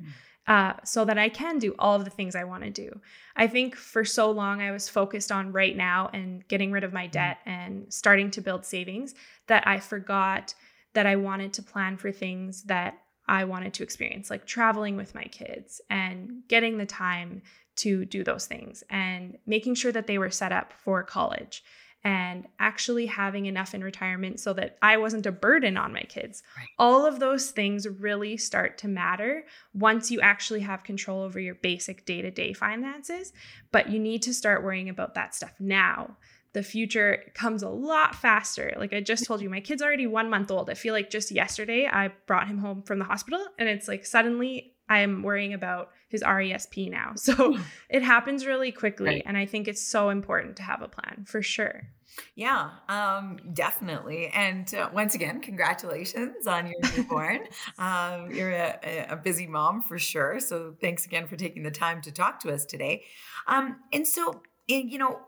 Uh, 0.47 0.73
so 0.83 1.03
that 1.05 1.17
I 1.17 1.27
can 1.27 1.57
do 1.57 1.73
all 1.79 1.95
of 1.95 2.03
the 2.03 2.11
things 2.11 2.35
I 2.35 2.43
want 2.43 2.63
to 2.63 2.69
do. 2.69 3.01
I 3.35 3.47
think 3.47 3.75
for 3.75 4.05
so 4.05 4.29
long 4.29 4.61
I 4.61 4.69
was 4.69 4.87
focused 4.87 5.31
on 5.31 5.51
right 5.51 5.75
now 5.75 6.11
and 6.13 6.47
getting 6.47 6.71
rid 6.71 6.83
of 6.83 6.93
my 6.93 7.07
mm. 7.07 7.11
debt 7.11 7.39
and 7.47 7.91
starting 7.91 8.29
to 8.29 8.41
build 8.41 8.63
savings 8.63 9.15
that 9.47 9.67
I 9.67 9.79
forgot 9.79 10.53
that 10.93 11.07
I 11.07 11.15
wanted 11.15 11.53
to 11.53 11.63
plan 11.63 11.97
for 11.97 12.11
things 12.11 12.61
that 12.63 12.99
I 13.27 13.45
wanted 13.45 13.73
to 13.75 13.83
experience, 13.83 14.29
like 14.29 14.45
traveling 14.45 14.95
with 14.95 15.15
my 15.15 15.23
kids 15.23 15.81
and 15.89 16.43
getting 16.47 16.77
the 16.77 16.85
time 16.85 17.41
to 17.77 18.05
do 18.05 18.23
those 18.23 18.45
things 18.45 18.83
and 18.89 19.37
making 19.45 19.75
sure 19.75 19.91
that 19.91 20.07
they 20.07 20.17
were 20.17 20.29
set 20.29 20.51
up 20.51 20.73
for 20.73 21.03
college 21.03 21.63
and 22.05 22.47
actually 22.59 23.07
having 23.07 23.47
enough 23.47 23.73
in 23.73 23.83
retirement 23.83 24.39
so 24.39 24.53
that 24.53 24.77
I 24.79 24.97
wasn't 24.97 25.25
a 25.25 25.31
burden 25.31 25.75
on 25.75 25.91
my 25.91 26.03
kids. 26.03 26.43
Right. 26.55 26.67
All 26.77 27.03
of 27.03 27.19
those 27.19 27.49
things 27.49 27.87
really 27.87 28.37
start 28.37 28.77
to 28.79 28.87
matter 28.87 29.45
once 29.73 30.11
you 30.11 30.21
actually 30.21 30.59
have 30.61 30.83
control 30.83 31.23
over 31.23 31.39
your 31.39 31.55
basic 31.55 32.05
day 32.05 32.21
to 32.21 32.29
day 32.29 32.53
finances. 32.53 33.33
But 33.71 33.89
you 33.89 33.99
need 33.99 34.21
to 34.21 34.35
start 34.35 34.63
worrying 34.63 34.87
about 34.87 35.15
that 35.15 35.33
stuff 35.33 35.53
now. 35.59 36.17
The 36.53 36.61
future 36.61 37.23
comes 37.33 37.63
a 37.63 37.69
lot 37.69 38.13
faster. 38.13 38.73
Like 38.77 38.93
I 38.93 39.01
just 39.01 39.25
told 39.25 39.41
you, 39.41 39.49
my 39.49 39.59
kid's 39.59 39.81
already 39.81 40.05
one 40.05 40.29
month 40.29 40.51
old. 40.51 40.69
I 40.69 40.75
feel 40.75 40.93
like 40.93 41.09
just 41.09 41.31
yesterday 41.31 41.89
I 41.91 42.11
brought 42.27 42.47
him 42.47 42.59
home 42.59 42.83
from 42.83 42.99
the 42.99 43.05
hospital 43.05 43.43
and 43.57 43.67
it's 43.67 43.87
like 43.87 44.05
suddenly 44.05 44.75
I'm 44.87 45.23
worrying 45.23 45.53
about 45.53 45.89
his 46.15 46.23
RESP 46.23 46.89
now. 46.89 47.13
So 47.25 47.57
it 47.89 48.03
happens 48.03 48.45
really 48.45 48.71
quickly. 48.71 49.07
Right. 49.07 49.23
And 49.25 49.35
I 49.35 49.45
think 49.47 49.67
it's 49.67 49.81
so 49.81 50.09
important 50.09 50.57
to 50.57 50.63
have 50.63 50.81
a 50.81 50.87
plan 50.87 51.25
for 51.27 51.41
sure. 51.41 51.89
Yeah, 52.35 52.69
um, 52.87 53.39
definitely. 53.53 54.27
And 54.27 54.71
uh, 54.73 54.89
once 54.93 55.15
again, 55.15 55.41
congratulations 55.41 56.47
on 56.47 56.67
your 56.67 56.79
newborn. 56.95 57.41
um, 57.79 58.31
you're 58.31 58.51
a, 58.51 59.07
a, 59.09 59.15
busy 59.17 59.47
mom 59.47 59.81
for 59.81 59.97
sure. 59.97 60.39
So 60.39 60.75
thanks 60.79 61.05
again 61.05 61.27
for 61.27 61.35
taking 61.35 61.63
the 61.63 61.71
time 61.71 62.01
to 62.03 62.11
talk 62.11 62.39
to 62.41 62.53
us 62.53 62.63
today. 62.65 63.03
Um, 63.47 63.77
and 63.91 64.07
so, 64.07 64.41
in, 64.67 64.89
you 64.89 64.97
know, 64.97 65.19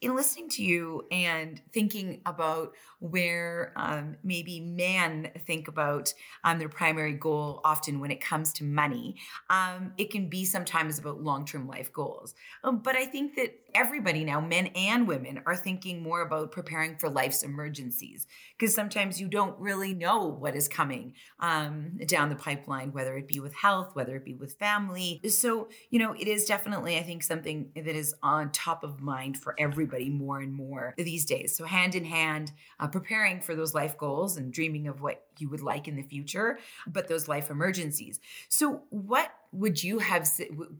in 0.00 0.16
listening 0.16 0.48
to 0.50 0.62
you 0.62 1.06
and 1.10 1.60
thinking 1.72 2.22
about 2.24 2.72
where 3.00 3.72
um, 3.76 4.16
maybe 4.24 4.60
men 4.60 5.30
think 5.46 5.68
about 5.68 6.12
um, 6.42 6.58
their 6.58 6.68
primary 6.68 7.12
goal 7.12 7.60
often 7.64 8.00
when 8.00 8.10
it 8.10 8.20
comes 8.20 8.52
to 8.54 8.64
money, 8.64 9.16
um, 9.50 9.92
it 9.98 10.10
can 10.10 10.28
be 10.28 10.44
sometimes 10.44 10.98
about 10.98 11.22
long 11.22 11.44
term 11.44 11.68
life 11.68 11.92
goals. 11.92 12.34
Um, 12.64 12.78
but 12.78 12.96
I 12.96 13.04
think 13.04 13.36
that 13.36 13.54
everybody 13.74 14.24
now, 14.24 14.40
men 14.40 14.66
and 14.74 15.06
women, 15.06 15.42
are 15.46 15.54
thinking 15.54 16.02
more 16.02 16.22
about 16.22 16.50
preparing 16.50 16.96
for 16.96 17.08
life's 17.08 17.42
emergencies 17.42 18.26
because 18.58 18.74
sometimes 18.74 19.20
you 19.20 19.28
don't 19.28 19.58
really 19.60 19.94
know 19.94 20.26
what 20.26 20.56
is 20.56 20.66
coming 20.66 21.12
um, 21.40 21.98
down 22.06 22.30
the 22.30 22.36
pipeline, 22.36 22.92
whether 22.92 23.16
it 23.16 23.28
be 23.28 23.38
with 23.38 23.54
health, 23.54 23.94
whether 23.94 24.16
it 24.16 24.24
be 24.24 24.34
with 24.34 24.54
family. 24.54 25.20
So, 25.28 25.68
you 25.90 25.98
know, 25.98 26.14
it 26.14 26.26
is 26.26 26.46
definitely, 26.46 26.96
I 26.96 27.02
think, 27.02 27.22
something 27.22 27.70
that 27.76 27.86
is 27.86 28.14
on 28.22 28.50
top 28.50 28.77
of 28.84 29.00
mind 29.00 29.38
for 29.38 29.54
everybody 29.58 30.08
more 30.08 30.40
and 30.40 30.52
more 30.52 30.94
these 30.96 31.24
days. 31.24 31.56
So, 31.56 31.64
hand 31.64 31.94
in 31.94 32.04
hand, 32.04 32.52
uh, 32.80 32.88
preparing 32.88 33.40
for 33.40 33.54
those 33.54 33.74
life 33.74 33.96
goals 33.98 34.36
and 34.36 34.52
dreaming 34.52 34.88
of 34.88 35.00
what 35.00 35.24
you 35.38 35.48
would 35.48 35.62
like 35.62 35.88
in 35.88 35.96
the 35.96 36.02
future, 36.02 36.58
but 36.86 37.08
those 37.08 37.28
life 37.28 37.50
emergencies. 37.50 38.20
So, 38.48 38.82
what 38.90 39.30
would 39.52 39.82
you 39.82 39.98
have 39.98 40.28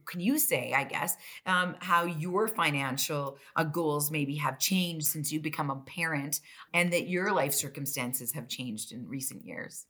can 0.04 0.20
you 0.20 0.38
say 0.38 0.72
i 0.74 0.84
guess 0.84 1.16
um, 1.46 1.76
how 1.80 2.04
your 2.04 2.48
financial 2.48 3.38
uh, 3.56 3.64
goals 3.64 4.10
maybe 4.10 4.34
have 4.36 4.58
changed 4.58 5.06
since 5.06 5.32
you 5.32 5.40
become 5.40 5.70
a 5.70 5.76
parent 5.76 6.40
and 6.74 6.92
that 6.92 7.08
your 7.08 7.32
life 7.32 7.54
circumstances 7.54 8.32
have 8.32 8.48
changed 8.48 8.92
in 8.92 9.08
recent 9.08 9.44
years 9.44 9.86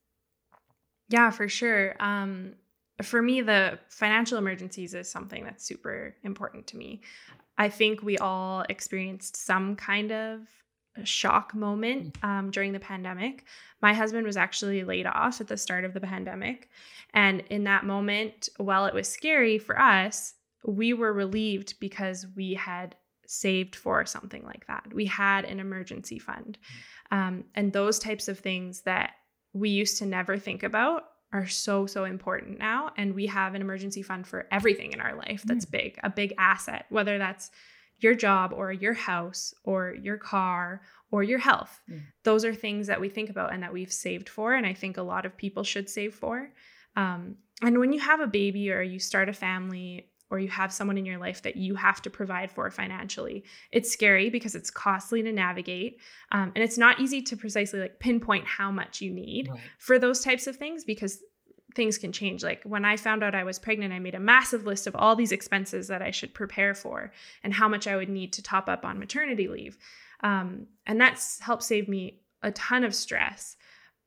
yeah 1.08 1.30
for 1.30 1.48
sure 1.48 1.96
um, 2.00 2.54
for 3.02 3.22
me 3.22 3.40
the 3.40 3.78
financial 3.88 4.38
emergencies 4.38 4.94
is 4.94 5.10
something 5.10 5.44
that's 5.44 5.64
super 5.64 6.14
important 6.22 6.66
to 6.66 6.76
me 6.76 7.00
i 7.58 7.68
think 7.68 8.02
we 8.02 8.16
all 8.18 8.64
experienced 8.68 9.36
some 9.36 9.76
kind 9.76 10.10
of 10.10 10.48
shock 11.04 11.54
moment 11.54 12.20
mm. 12.20 12.28
um, 12.28 12.50
during 12.50 12.72
the 12.72 12.80
pandemic. 12.80 13.44
My 13.80 13.94
husband 13.94 14.26
was 14.26 14.36
actually 14.36 14.84
laid 14.84 15.06
off 15.06 15.40
at 15.40 15.48
the 15.48 15.56
start 15.56 15.84
of 15.84 15.94
the 15.94 16.00
pandemic. 16.00 16.68
And 17.14 17.42
in 17.50 17.64
that 17.64 17.84
moment, 17.84 18.48
while 18.56 18.86
it 18.86 18.94
was 18.94 19.08
scary 19.08 19.58
for 19.58 19.78
us, 19.78 20.34
we 20.64 20.92
were 20.92 21.12
relieved 21.12 21.78
because 21.80 22.26
we 22.36 22.54
had 22.54 22.96
saved 23.26 23.76
for 23.76 24.04
something 24.04 24.44
like 24.44 24.66
that. 24.66 24.92
We 24.92 25.06
had 25.06 25.44
an 25.44 25.60
emergency 25.60 26.18
fund. 26.18 26.58
Mm. 27.12 27.16
Um, 27.16 27.44
and 27.54 27.72
those 27.72 27.98
types 27.98 28.28
of 28.28 28.38
things 28.38 28.82
that 28.82 29.12
we 29.52 29.70
used 29.70 29.98
to 29.98 30.06
never 30.06 30.36
think 30.36 30.62
about 30.62 31.04
are 31.32 31.46
so, 31.46 31.86
so 31.86 32.04
important 32.04 32.58
now. 32.58 32.90
And 32.96 33.14
we 33.14 33.26
have 33.26 33.54
an 33.54 33.60
emergency 33.60 34.02
fund 34.02 34.26
for 34.26 34.46
everything 34.50 34.92
in 34.92 35.00
our 35.00 35.14
life 35.14 35.42
that's 35.44 35.66
mm. 35.66 35.70
big, 35.70 35.98
a 36.02 36.10
big 36.10 36.34
asset, 36.38 36.86
whether 36.88 37.18
that's 37.18 37.50
your 37.98 38.14
job 38.14 38.52
or 38.54 38.72
your 38.72 38.94
house 38.94 39.52
or 39.64 39.94
your 40.00 40.16
car 40.16 40.80
or 41.10 41.22
your 41.22 41.38
health. 41.38 41.80
Mm. 41.90 42.02
Those 42.24 42.44
are 42.44 42.54
things 42.54 42.86
that 42.86 43.00
we 43.00 43.08
think 43.08 43.28
about 43.28 43.52
and 43.52 43.62
that 43.62 43.72
we've 43.72 43.92
saved 43.92 44.28
for. 44.28 44.54
And 44.54 44.66
I 44.66 44.72
think 44.72 44.96
a 44.96 45.02
lot 45.02 45.26
of 45.26 45.36
people 45.36 45.64
should 45.64 45.88
save 45.88 46.14
for. 46.14 46.50
Um, 46.96 47.36
and 47.62 47.78
when 47.78 47.92
you 47.92 48.00
have 48.00 48.20
a 48.20 48.26
baby 48.26 48.70
or 48.70 48.82
you 48.82 48.98
start 48.98 49.28
a 49.28 49.32
family 49.32 50.06
or 50.30 50.38
you 50.38 50.48
have 50.48 50.72
someone 50.72 50.98
in 50.98 51.06
your 51.06 51.18
life 51.18 51.42
that 51.42 51.56
you 51.56 51.74
have 51.74 52.02
to 52.02 52.10
provide 52.10 52.52
for 52.52 52.70
financially, 52.70 53.44
it's 53.72 53.90
scary 53.90 54.28
because 54.28 54.54
it's 54.54 54.70
costly 54.70 55.22
to 55.22 55.32
navigate. 55.32 56.00
Um, 56.32 56.52
and 56.54 56.62
it's 56.62 56.78
not 56.78 57.00
easy 57.00 57.22
to 57.22 57.36
precisely 57.36 57.80
like 57.80 57.98
pinpoint 57.98 58.46
how 58.46 58.70
much 58.70 59.00
you 59.00 59.12
need 59.12 59.48
right. 59.48 59.60
for 59.78 59.98
those 59.98 60.20
types 60.20 60.46
of 60.46 60.56
things 60.56 60.84
because 60.84 61.22
things 61.74 61.98
can 61.98 62.12
change. 62.12 62.42
Like 62.42 62.62
when 62.64 62.84
I 62.84 62.96
found 62.96 63.22
out 63.22 63.34
I 63.34 63.44
was 63.44 63.58
pregnant, 63.58 63.92
I 63.92 63.98
made 63.98 64.14
a 64.14 64.20
massive 64.20 64.66
list 64.66 64.86
of 64.86 64.96
all 64.96 65.16
these 65.16 65.32
expenses 65.32 65.88
that 65.88 66.02
I 66.02 66.10
should 66.10 66.34
prepare 66.34 66.74
for 66.74 67.12
and 67.42 67.52
how 67.52 67.68
much 67.68 67.86
I 67.86 67.96
would 67.96 68.08
need 68.08 68.32
to 68.34 68.42
top 68.42 68.68
up 68.68 68.84
on 68.84 68.98
maternity 68.98 69.48
leave. 69.48 69.78
Um, 70.20 70.66
and 70.86 71.00
that's 71.00 71.40
helped 71.40 71.62
save 71.62 71.88
me 71.88 72.20
a 72.42 72.50
ton 72.52 72.84
of 72.84 72.94
stress. 72.94 73.56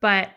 But 0.02 0.30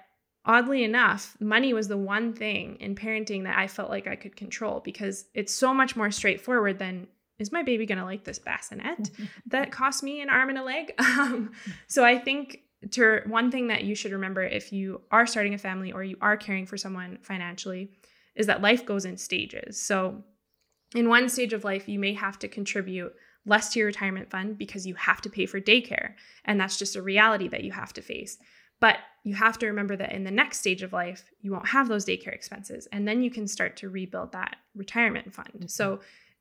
oddly 0.47 0.85
enough, 0.85 1.37
money 1.41 1.73
was 1.73 1.89
the 1.89 1.97
one 1.97 2.33
thing 2.33 2.77
in 2.81 2.95
parenting 2.95 3.45
that 3.45 3.59
I 3.59 3.67
felt 3.67 3.91
like 3.91 4.07
I 4.07 4.17
could 4.17 4.37
control 4.37 4.81
because 4.81 5.27
it's 5.35 5.55
so 5.55 5.73
much 5.73 5.97
more 5.97 6.11
straightforward 6.11 6.79
than 6.79 7.09
is 7.39 7.51
my 7.51 7.63
baby 7.63 7.85
going 7.87 7.99
to 7.99 8.05
like 8.05 8.25
this 8.25 8.39
bassinet 8.39 9.11
that 9.47 9.73
cost 9.73 10.03
me 10.03 10.21
an 10.21 10.31
arm 10.31 10.51
and 10.51 10.59
a 10.59 10.65
leg? 10.65 10.93
Um, 11.15 11.53
so 11.87 12.05
I 12.05 12.19
think 12.19 12.61
to 12.91 13.21
one 13.27 13.51
thing 13.51 13.69
that 13.69 13.85
you 13.85 13.95
should 13.95 14.13
remember 14.13 14.43
if 14.43 14.73
you 14.73 15.01
are 15.11 15.27
starting 15.27 15.55
a 15.55 15.59
family 15.59 15.93
or 15.93 16.03
you 16.03 16.17
are 16.21 16.37
caring 16.37 16.67
for 16.67 16.77
someone 16.77 17.19
financially 17.23 17.91
is 18.35 18.47
that 18.47 18.61
life 18.61 18.85
goes 18.85 19.05
in 19.05 19.17
stages. 19.17 19.81
So 19.81 20.23
in 20.95 21.09
one 21.09 21.29
stage 21.29 21.53
of 21.53 21.65
life, 21.65 21.89
you 21.89 21.99
may 21.99 22.13
have 22.15 22.39
to 22.41 22.49
contribute 22.49 23.15
less 23.47 23.73
to 23.73 23.79
your 23.79 23.87
retirement 23.87 24.31
fund 24.31 24.59
because 24.59 24.87
you 24.87 24.95
have 24.95 25.21
to 25.23 25.31
pay 25.31 25.47
for 25.47 25.61
daycare. 25.61 26.15
And 26.45 26.61
that's 26.61 26.79
just 26.79 26.97
a 26.97 27.03
reality 27.03 27.49
that 27.49 27.65
you 27.65 27.73
have 27.73 27.93
to 27.95 28.03
face. 28.03 28.39
But 28.85 28.99
you 29.23 29.35
have 29.35 29.59
to 29.61 29.67
remember 29.67 29.97
that 29.97 30.13
in 30.13 30.25
the 30.25 30.31
next 30.31 30.59
stage 30.59 30.83
of 30.83 30.93
life, 30.93 31.31
you 31.41 31.51
won't 31.51 31.69
have 31.69 31.89
those 31.89 32.05
daycare 32.05 32.35
expenses. 32.35 32.87
And 32.93 33.09
then 33.09 33.23
you 33.23 33.31
can 33.31 33.49
start 33.49 33.79
to 33.79 33.89
rebuild 33.89 34.33
that 34.33 34.57
retirement 34.75 35.33
fund. 35.33 35.49
Mm-hmm. 35.55 35.67
So 35.69 36.01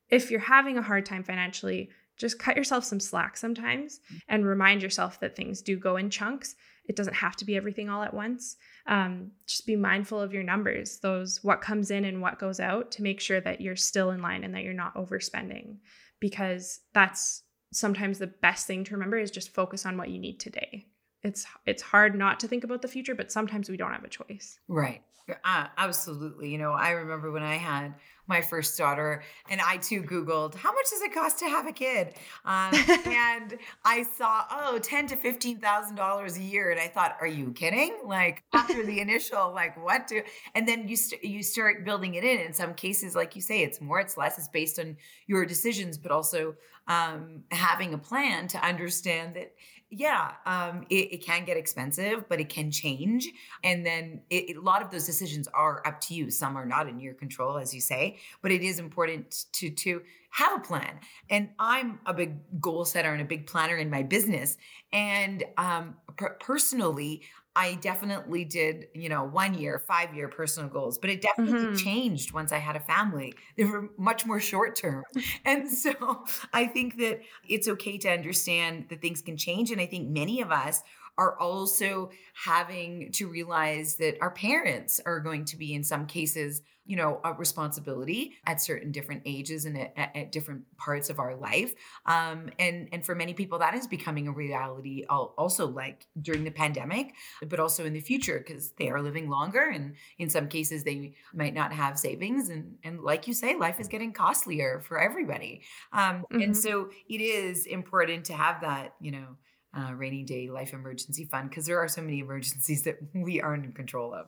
if 0.10 0.30
you're 0.30 0.42
having 0.42 0.78
a 0.78 0.82
hard 0.82 1.06
time 1.06 1.24
financially, 1.24 1.90
just 2.18 2.40
cut 2.40 2.58
yourself 2.58 2.84
some 2.84 3.00
slack 3.00 3.38
sometimes 3.38 4.00
mm-hmm. 4.00 4.18
and 4.28 4.46
remind 4.46 4.82
yourself 4.82 5.22
that 5.22 5.38
things 5.38 5.62
do 5.62 5.78
go 5.78 5.96
in 5.96 6.10
chunks. 6.10 6.56
It 6.84 6.98
doesn't 6.98 7.14
have 7.14 7.38
to 7.38 7.46
be 7.46 7.56
everything 7.56 7.88
all 7.88 8.04
at 8.04 8.14
once. 8.14 8.58
Um, 8.88 9.32
just 9.48 9.66
be 9.66 9.78
mindful 9.78 10.20
of 10.20 10.34
your 10.34 10.44
numbers, 10.44 11.00
those 11.00 11.42
what 11.46 11.62
comes 11.62 11.92
in 11.92 12.04
and 12.04 12.22
what 12.22 12.40
goes 12.40 12.60
out 12.60 12.92
to 12.92 13.04
make 13.04 13.22
sure 13.22 13.40
that 13.40 13.62
you're 13.62 13.78
still 13.78 14.10
in 14.12 14.22
line 14.22 14.44
and 14.44 14.54
that 14.54 14.64
you're 14.64 14.74
not 14.74 14.96
overspending 14.96 15.78
because 16.20 16.82
that's 16.94 17.44
sometimes 17.72 18.20
the 18.20 18.28
best 18.28 18.68
thing 18.68 18.84
to 18.84 18.96
remember 18.96 19.18
is 19.18 19.32
just 19.32 19.54
focus 19.54 19.86
on 19.86 19.96
what 19.96 20.10
you 20.10 20.20
need 20.20 20.42
today. 20.42 20.88
It's 21.24 21.46
it's 21.66 21.82
hard 21.82 22.18
not 22.18 22.40
to 22.42 22.48
think 22.48 22.64
about 22.64 22.82
the 22.82 22.88
future, 22.88 23.16
but 23.16 23.32
sometimes 23.32 23.70
we 23.70 23.78
don't 23.78 23.92
have 23.92 24.04
a 24.04 24.10
choice. 24.10 24.60
Right. 24.68 25.02
Uh, 25.46 25.68
absolutely. 25.78 26.52
You 26.52 26.58
know, 26.58 26.72
I 26.74 26.92
remember 26.92 27.32
when 27.32 27.44
I 27.44 27.56
had 27.56 27.96
my 28.28 28.42
first 28.42 28.78
daughter, 28.78 29.24
and 29.50 29.62
I 29.62 29.78
too 29.78 30.02
Googled 30.02 30.56
how 30.56 30.74
much 30.74 30.90
does 30.90 31.02
it 31.02 31.14
cost 31.14 31.40
to 31.40 31.46
have 31.46 31.68
a 31.68 31.72
kid, 31.72 32.16
um, 32.46 32.74
and 33.06 33.58
I 33.86 34.04
saw 34.18 34.44
oh 34.52 34.80
ten 34.80 35.08
to 35.08 35.16
fifteen 35.16 35.60
thousand 35.60 35.96
dollars 35.96 36.38
a 36.38 36.42
year, 36.42 36.72
and 36.72 36.80
I 36.80 36.88
thought, 36.88 37.18
are 37.22 37.28
you 37.28 37.52
kidding? 37.54 38.00
Like 38.06 38.44
after 38.54 38.86
the 38.86 39.00
initial, 39.00 39.54
like 39.54 39.82
what 39.82 40.08
do? 40.08 40.22
And 40.56 40.68
then 40.68 40.88
you 40.88 40.96
st- 40.98 41.24
you 41.24 41.42
start 41.42 41.86
building 41.86 42.16
it 42.16 42.24
in. 42.24 42.40
In 42.40 42.54
some 42.54 42.74
cases, 42.74 43.16
like 43.16 43.36
you 43.36 43.42
say, 43.42 43.64
it's 43.64 43.80
more, 43.80 44.00
it's 44.00 44.18
less. 44.18 44.38
It's 44.38 44.50
based 44.50 44.80
on 44.80 44.98
your 45.28 45.46
decisions, 45.46 45.98
but 45.98 46.12
also 46.12 46.56
um, 46.88 47.44
having 47.52 47.94
a 47.94 47.98
plan 47.98 48.48
to 48.50 48.66
understand 48.66 49.36
that 49.36 49.54
yeah, 49.96 50.32
um, 50.46 50.86
it, 50.90 51.14
it, 51.14 51.26
can 51.26 51.46
get 51.46 51.56
expensive, 51.56 52.28
but 52.28 52.40
it 52.40 52.50
can 52.50 52.72
change. 52.72 53.30
And 53.64 53.86
then 53.86 54.22
it, 54.30 54.50
it, 54.50 54.58
a 54.58 54.62
lot 54.62 54.82
of 54.82 54.90
those 54.90 55.06
decisions 55.06 55.48
are 55.54 55.86
up 55.86 56.02
to 56.02 56.16
you. 56.16 56.32
Some 56.32 56.58
are 56.58 56.66
not 56.66 56.88
in 56.88 57.00
your 57.00 57.14
control, 57.14 57.58
as 57.58 57.74
you 57.74 57.82
say, 57.82 58.18
but 58.42 58.52
it 58.52 58.64
is 58.64 58.80
important 58.80 59.46
to 59.54 59.70
to 59.70 60.02
have 60.32 60.58
a 60.58 60.60
plan. 60.60 61.00
And 61.30 61.50
I'm 61.60 62.00
a 62.08 62.14
big 62.14 62.60
goal 62.60 62.86
setter 62.86 63.14
and 63.14 63.22
a 63.22 63.26
big 63.26 63.46
planner 63.46 63.78
in 63.78 63.92
my 63.92 64.02
business. 64.02 64.58
And 64.92 65.44
um, 65.58 65.96
per- 66.18 66.38
personally, 66.40 67.22
I 67.56 67.76
definitely 67.76 68.46
did, 68.46 68.88
you 68.96 69.10
know, 69.10 69.24
one 69.24 69.54
year, 69.54 69.78
five 69.78 70.14
year 70.16 70.28
personal 70.28 70.70
goals, 70.70 70.98
but 70.98 71.12
it 71.12 71.22
definitely 71.22 71.60
mm-hmm. 71.60 71.76
changed 71.76 72.34
once 72.34 72.52
I 72.52 72.58
had 72.58 72.76
a 72.76 72.80
family. 72.80 73.34
They 73.56 73.66
were 73.66 73.90
much 74.00 74.26
more 74.26 74.40
short 74.40 74.76
term. 74.76 75.04
and 75.46 75.70
so 75.70 76.26
I 76.54 76.66
think 76.66 76.98
that 76.98 77.22
it's 77.48 77.68
okay 77.68 78.00
to 78.00 78.10
understand 78.10 78.86
that 78.90 79.00
things 79.00 79.22
can 79.22 79.38
change. 79.38 79.70
And 79.70 79.80
I 79.80 79.86
think 79.86 80.10
many 80.10 80.42
of 80.42 80.52
us 80.52 80.82
are 81.18 81.40
also 81.40 82.10
having 82.34 83.12
to 83.14 83.28
realize 83.28 83.96
that 83.98 84.18
our 84.22 84.32
parents 84.32 85.00
are 85.06 85.20
going 85.20 85.46
to 85.46 85.58
be, 85.58 85.74
in 85.74 85.84
some 85.84 86.06
cases, 86.06 86.62
you 86.86 86.98
know, 86.98 87.22
a 87.24 87.32
responsibility 87.34 88.34
at 88.46 88.60
certain 88.60 88.92
different 88.92 89.22
ages 89.26 89.64
and 89.66 89.78
at, 89.78 89.94
at 89.98 90.32
different 90.32 90.64
parts 90.76 91.10
of 91.10 91.18
our 91.18 91.36
life. 91.36 91.74
Um, 92.06 92.50
and 92.60 92.90
and 92.92 93.06
for 93.06 93.16
many 93.16 93.34
people, 93.34 93.60
that 93.60 93.74
is 93.74 93.88
becoming 93.88 94.28
a 94.28 94.34
reality. 94.34 95.06
Also, 95.08 95.68
like 95.68 96.06
during 96.22 96.44
the 96.44 96.52
pandemic, 96.52 97.14
but 97.48 97.60
also 97.60 97.86
in 97.86 97.94
the 97.94 98.02
future 98.02 98.44
because 98.46 98.72
they 98.72 98.90
are 98.90 99.02
living 99.02 99.30
longer, 99.30 99.70
and 99.70 99.96
in 100.18 100.30
some 100.30 100.50
cases, 100.50 100.84
they 100.84 101.14
might 101.34 101.54
not 101.54 101.72
have 101.72 101.98
savings. 101.98 102.50
And 102.50 102.76
and 102.84 103.02
like 103.02 103.28
you 103.28 103.34
say, 103.34 103.56
life 103.56 103.80
is 103.80 103.88
getting 103.88 104.12
costlier 104.12 104.82
for 104.82 105.00
everybody. 105.00 105.62
Um, 105.94 106.26
mm-hmm. 106.32 106.42
And 106.42 106.58
so 106.58 106.90
it 107.08 107.22
is 107.22 107.66
important 107.66 108.26
to 108.26 108.34
have 108.34 108.62
that, 108.62 108.96
you 109.00 109.12
know. 109.12 109.38
Uh, 109.76 109.92
rainy 109.96 110.22
day 110.22 110.50
life 110.50 110.72
emergency 110.72 111.26
fund 111.26 111.50
because 111.50 111.66
there 111.66 111.80
are 111.80 111.88
so 111.88 112.00
many 112.00 112.20
emergencies 112.20 112.84
that 112.84 112.96
we 113.16 113.42
aren't 113.42 113.66
in 113.66 113.72
control 113.72 114.14
of. 114.14 114.28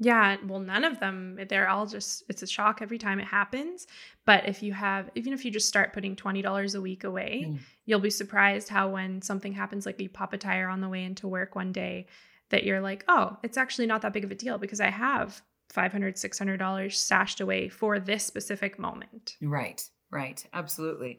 Yeah, 0.00 0.36
well, 0.46 0.60
none 0.60 0.84
of 0.84 1.00
them, 1.00 1.38
they're 1.48 1.68
all 1.68 1.84
just, 1.84 2.22
it's 2.28 2.42
a 2.42 2.46
shock 2.46 2.80
every 2.80 2.98
time 2.98 3.18
it 3.18 3.26
happens. 3.26 3.88
But 4.24 4.48
if 4.48 4.62
you 4.62 4.72
have, 4.72 5.10
even 5.16 5.32
if 5.32 5.44
you 5.44 5.50
just 5.50 5.66
start 5.66 5.92
putting 5.92 6.14
$20 6.14 6.74
a 6.74 6.80
week 6.80 7.02
away, 7.02 7.46
mm. 7.48 7.58
you'll 7.84 7.98
be 7.98 8.10
surprised 8.10 8.68
how 8.68 8.88
when 8.88 9.20
something 9.22 9.52
happens, 9.52 9.86
like 9.86 10.00
you 10.00 10.08
pop 10.08 10.32
a 10.32 10.38
tire 10.38 10.68
on 10.68 10.80
the 10.80 10.88
way 10.88 11.02
into 11.02 11.26
work 11.26 11.56
one 11.56 11.72
day, 11.72 12.06
that 12.50 12.62
you're 12.62 12.80
like, 12.80 13.04
oh, 13.08 13.36
it's 13.42 13.58
actually 13.58 13.86
not 13.86 14.02
that 14.02 14.12
big 14.12 14.24
of 14.24 14.30
a 14.30 14.36
deal 14.36 14.56
because 14.56 14.80
I 14.80 14.88
have 14.88 15.42
$500, 15.74 15.92
$600 15.92 16.92
stashed 16.92 17.40
away 17.40 17.68
for 17.68 17.98
this 17.98 18.24
specific 18.24 18.78
moment. 18.78 19.36
Right, 19.42 19.82
right. 20.10 20.44
Absolutely. 20.52 21.18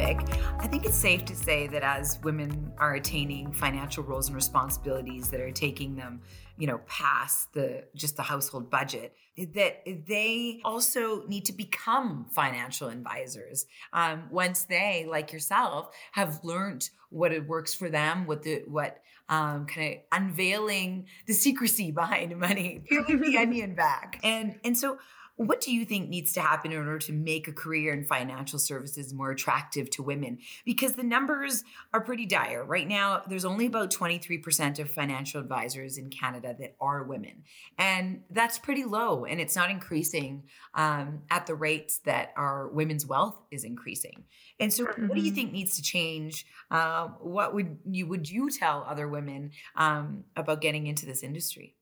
Topic, 0.00 0.20
I 0.58 0.66
think 0.66 0.84
it's 0.84 0.96
safe 0.96 1.24
to 1.26 1.36
say 1.36 1.66
that 1.68 1.82
as 1.82 2.18
women 2.22 2.72
are 2.78 2.94
attaining 2.94 3.52
financial 3.52 4.02
roles 4.02 4.28
and 4.28 4.36
responsibilities 4.36 5.28
that 5.28 5.40
are 5.40 5.50
taking 5.50 5.96
them, 5.96 6.20
you 6.58 6.66
know, 6.66 6.78
past 6.86 7.52
the 7.52 7.84
just 7.94 8.16
the 8.16 8.22
household 8.22 8.70
budget, 8.70 9.14
that 9.54 9.84
they 10.06 10.60
also 10.64 11.26
need 11.26 11.44
to 11.46 11.52
become 11.52 12.26
financial 12.30 12.88
advisors. 12.88 13.66
Um, 13.92 14.24
once 14.30 14.64
they, 14.64 15.06
like 15.08 15.32
yourself, 15.32 15.94
have 16.12 16.40
learned 16.42 16.88
what 17.10 17.32
it 17.32 17.46
works 17.46 17.74
for 17.74 17.88
them, 17.88 18.26
what 18.26 18.42
the 18.42 18.62
what 18.66 18.98
um, 19.28 19.66
kind 19.66 19.94
of 19.94 20.00
unveiling 20.12 21.06
the 21.26 21.32
secrecy 21.32 21.90
behind 22.02 22.36
money, 22.38 22.82
peeling 22.88 23.20
the 23.20 23.36
onion 23.38 23.74
back, 23.74 24.20
and 24.22 24.58
and 24.64 24.76
so 24.76 24.98
what 25.46 25.62
do 25.62 25.72
you 25.72 25.86
think 25.86 26.10
needs 26.10 26.34
to 26.34 26.42
happen 26.42 26.70
in 26.70 26.76
order 26.76 26.98
to 26.98 27.14
make 27.14 27.48
a 27.48 27.52
career 27.52 27.94
in 27.94 28.04
financial 28.04 28.58
services 28.58 29.14
more 29.14 29.30
attractive 29.30 29.88
to 29.88 30.02
women? 30.02 30.38
Because 30.66 30.92
the 30.92 31.02
numbers 31.02 31.64
are 31.94 32.02
pretty 32.02 32.26
dire. 32.26 32.62
Right 32.62 32.86
now, 32.86 33.22
there's 33.26 33.46
only 33.46 33.64
about 33.64 33.90
23% 33.90 34.78
of 34.78 34.90
financial 34.90 35.40
advisors 35.40 35.96
in 35.96 36.10
Canada 36.10 36.54
that 36.60 36.76
are 36.78 37.04
women. 37.04 37.44
And 37.78 38.20
that's 38.28 38.58
pretty 38.58 38.84
low. 38.84 39.24
And 39.24 39.40
it's 39.40 39.56
not 39.56 39.70
increasing 39.70 40.42
um, 40.74 41.22
at 41.30 41.46
the 41.46 41.54
rates 41.54 42.00
that 42.04 42.34
our 42.36 42.68
women's 42.68 43.06
wealth 43.06 43.40
is 43.50 43.64
increasing. 43.64 44.24
And 44.58 44.70
so, 44.70 44.84
mm-hmm. 44.84 45.08
what 45.08 45.16
do 45.16 45.22
you 45.22 45.30
mm-hmm. 45.30 45.36
think 45.36 45.52
needs 45.52 45.76
to 45.76 45.82
change? 45.82 46.44
Uh, 46.70 47.08
what 47.18 47.54
would 47.54 47.78
you 47.86 48.06
would 48.06 48.30
you 48.30 48.50
tell 48.50 48.84
other 48.86 49.08
women 49.08 49.52
um, 49.74 50.24
about 50.36 50.60
getting 50.60 50.86
into 50.86 51.06
this 51.06 51.22
industry? 51.22 51.76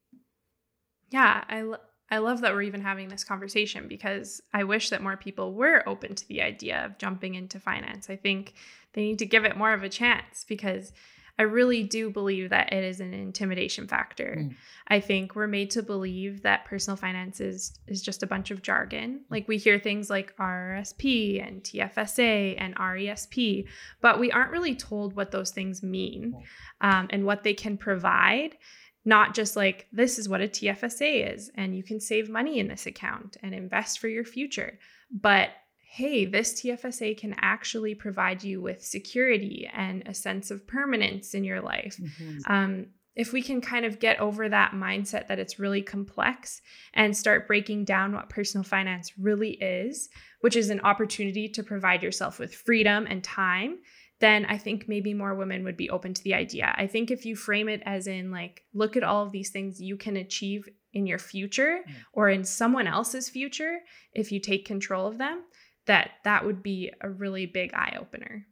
Yeah, 1.10 1.42
I, 1.48 1.64
I 2.10 2.18
love 2.18 2.40
that 2.40 2.54
we're 2.54 2.62
even 2.62 2.80
having 2.80 3.08
this 3.08 3.24
conversation 3.24 3.86
because 3.86 4.40
I 4.54 4.64
wish 4.64 4.90
that 4.90 5.02
more 5.02 5.16
people 5.16 5.54
were 5.54 5.86
open 5.86 6.14
to 6.14 6.28
the 6.28 6.42
idea 6.42 6.84
of 6.84 6.98
jumping 6.98 7.34
into 7.34 7.60
finance. 7.60 8.08
I 8.08 8.16
think 8.16 8.54
they 8.94 9.02
need 9.02 9.18
to 9.18 9.26
give 9.26 9.44
it 9.44 9.56
more 9.56 9.72
of 9.72 9.82
a 9.82 9.88
chance 9.88 10.44
because 10.48 10.92
I 11.38 11.42
really 11.44 11.84
do 11.84 12.10
believe 12.10 12.50
that 12.50 12.72
it 12.72 12.82
is 12.82 12.98
an 12.98 13.14
intimidation 13.14 13.86
factor. 13.86 14.38
Mm. 14.40 14.56
I 14.88 14.98
think 14.98 15.36
we're 15.36 15.46
made 15.46 15.70
to 15.70 15.84
believe 15.84 16.42
that 16.42 16.64
personal 16.64 16.96
finance 16.96 17.40
is, 17.40 17.78
is 17.86 18.02
just 18.02 18.24
a 18.24 18.26
bunch 18.26 18.50
of 18.50 18.60
jargon. 18.60 19.20
Like 19.30 19.46
we 19.46 19.56
hear 19.56 19.78
things 19.78 20.10
like 20.10 20.36
RRSP 20.36 21.46
and 21.46 21.62
TFSA 21.62 22.56
and 22.58 22.74
RESP, 22.74 23.66
but 24.00 24.18
we 24.18 24.32
aren't 24.32 24.50
really 24.50 24.74
told 24.74 25.14
what 25.14 25.30
those 25.30 25.52
things 25.52 25.80
mean 25.80 26.34
um, 26.80 27.06
and 27.10 27.24
what 27.24 27.44
they 27.44 27.54
can 27.54 27.76
provide 27.76 28.56
not 29.08 29.34
just 29.34 29.56
like 29.56 29.86
this 29.90 30.18
is 30.18 30.28
what 30.28 30.42
a 30.42 30.46
TFSA 30.46 31.34
is 31.34 31.50
and 31.54 31.74
you 31.74 31.82
can 31.82 31.98
save 31.98 32.28
money 32.28 32.58
in 32.58 32.68
this 32.68 32.84
account 32.84 33.38
and 33.42 33.54
invest 33.54 33.98
for 34.00 34.06
your 34.06 34.22
future, 34.22 34.78
but 35.10 35.48
hey, 35.80 36.26
this 36.26 36.60
TFSA 36.60 37.16
can 37.16 37.34
actually 37.40 37.94
provide 37.94 38.44
you 38.44 38.60
with 38.60 38.84
security 38.84 39.68
and 39.72 40.02
a 40.06 40.12
sense 40.12 40.50
of 40.50 40.66
permanence 40.66 41.32
in 41.32 41.42
your 41.42 41.62
life. 41.62 41.96
Mm-hmm. 41.96 42.52
Um, 42.52 42.86
if 43.16 43.32
we 43.32 43.40
can 43.40 43.62
kind 43.62 43.86
of 43.86 43.98
get 43.98 44.20
over 44.20 44.46
that 44.46 44.72
mindset 44.72 45.26
that 45.28 45.38
it's 45.38 45.58
really 45.58 45.80
complex 45.80 46.60
and 46.92 47.16
start 47.16 47.48
breaking 47.48 47.86
down 47.86 48.12
what 48.12 48.28
personal 48.28 48.62
finance 48.62 49.18
really 49.18 49.52
is, 49.52 50.10
which 50.42 50.54
is 50.54 50.68
an 50.68 50.80
opportunity 50.82 51.48
to 51.48 51.62
provide 51.62 52.02
yourself 52.02 52.38
with 52.38 52.54
freedom 52.54 53.06
and 53.08 53.24
time 53.24 53.78
then 54.20 54.44
I 54.46 54.58
think 54.58 54.88
maybe 54.88 55.14
more 55.14 55.34
women 55.34 55.62
would 55.64 55.76
be 55.76 55.90
open 55.90 56.12
to 56.14 56.22
the 56.24 56.34
idea. 56.34 56.74
I 56.76 56.86
think 56.86 57.10
if 57.10 57.24
you 57.24 57.36
frame 57.36 57.68
it 57.68 57.82
as 57.84 58.06
in 58.06 58.30
like, 58.30 58.64
look 58.74 58.96
at 58.96 59.04
all 59.04 59.24
of 59.24 59.32
these 59.32 59.50
things 59.50 59.80
you 59.80 59.96
can 59.96 60.16
achieve 60.16 60.68
in 60.92 61.06
your 61.06 61.18
future 61.20 61.80
mm. 61.88 61.92
or 62.12 62.28
in 62.28 62.44
someone 62.44 62.88
else's 62.88 63.28
future 63.28 63.78
if 64.12 64.32
you 64.32 64.40
take 64.40 64.66
control 64.66 65.06
of 65.06 65.18
them, 65.18 65.44
that 65.86 66.10
that 66.24 66.44
would 66.44 66.62
be 66.62 66.90
a 67.00 67.08
really 67.08 67.46
big 67.46 67.72
eye 67.74 67.96
opener. 67.98 68.46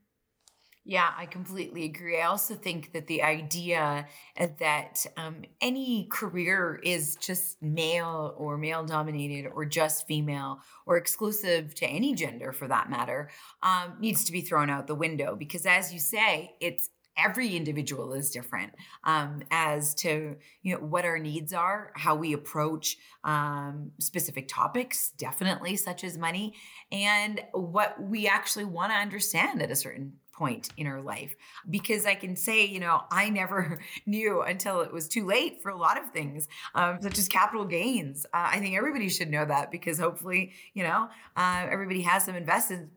Yeah, 0.88 1.11
I 1.18 1.27
completely 1.27 1.85
agree. 1.85 2.20
I 2.20 2.27
also 2.27 2.55
think 2.55 2.92
that 2.92 3.09
the 3.09 3.20
idea 3.25 4.07
that 4.37 5.05
um, 5.16 5.42
any 5.61 6.05
career 6.12 6.79
is 6.85 7.16
just 7.16 7.61
male 7.61 8.33
or 8.38 8.57
male 8.57 8.85
dominated 8.85 9.51
or 9.53 9.64
just 9.64 10.07
female 10.07 10.61
or 10.87 10.96
exclusive 10.96 11.75
to 11.77 11.87
any 11.87 12.14
gender 12.14 12.53
for 12.53 12.68
that 12.68 12.88
matter 12.88 13.31
um, 13.64 13.94
needs 13.99 14.22
to 14.27 14.33
be 14.33 14.42
thrown 14.42 14.70
out 14.70 14.87
the 14.87 14.94
window 14.94 15.35
because, 15.35 15.66
as 15.66 15.92
you 15.92 15.99
say, 15.99 16.55
it's 16.61 16.88
every 17.18 17.57
individual 17.57 18.12
is 18.12 18.31
different 18.31 18.72
um, 19.03 19.42
as 19.51 19.92
to 19.96 20.37
you 20.62 20.75
know 20.75 20.81
what 20.81 21.07
our 21.07 21.18
needs 21.18 21.53
are 21.55 21.90
how 21.96 22.14
we 22.14 22.35
approach 22.35 22.99
um, 23.25 23.90
specific 23.99 24.46
topics 24.49 25.12
definitely 25.12 25.77
such 25.77 26.05
as 26.05 26.18
money 26.18 26.53
and 26.92 27.40
what 27.53 28.01
we 28.03 28.29
actually 28.29 28.66
want 28.66 28.92
to 28.92 28.96
understand 28.96 29.62
at 29.62 29.70
a 29.70 29.77
certain 29.77 30.12
point 30.37 30.68
in 30.77 30.87
her 30.87 31.01
life 31.01 31.35
because 31.68 32.07
I 32.07 32.14
can 32.14 32.37
say, 32.37 32.64
you 32.64 32.81
know, 32.81 33.03
I 33.11 33.31
never 33.31 33.81
knew 34.07 34.42
until 34.42 34.81
it 34.81 34.92
was 34.92 35.09
too 35.09 35.25
late 35.25 35.62
for 35.62 35.70
a 35.70 35.77
lot 35.77 35.99
of 35.99 36.11
things, 36.11 36.49
um, 36.75 36.99
such 37.01 37.18
as 37.18 37.29
capital 37.29 37.64
gains. 37.64 38.27
Uh, 38.27 38.49
I 38.53 38.61
think 38.61 38.77
everybody 38.77 39.09
should 39.09 39.31
know 39.31 39.44
that 39.44 39.70
because 39.70 39.99
hopefully, 39.99 40.53
you 40.75 40.83
know, 40.83 41.09
uh, 41.37 41.66
everybody 41.68 42.03
has 42.03 42.25
some 42.25 42.35
invested, 42.35 42.88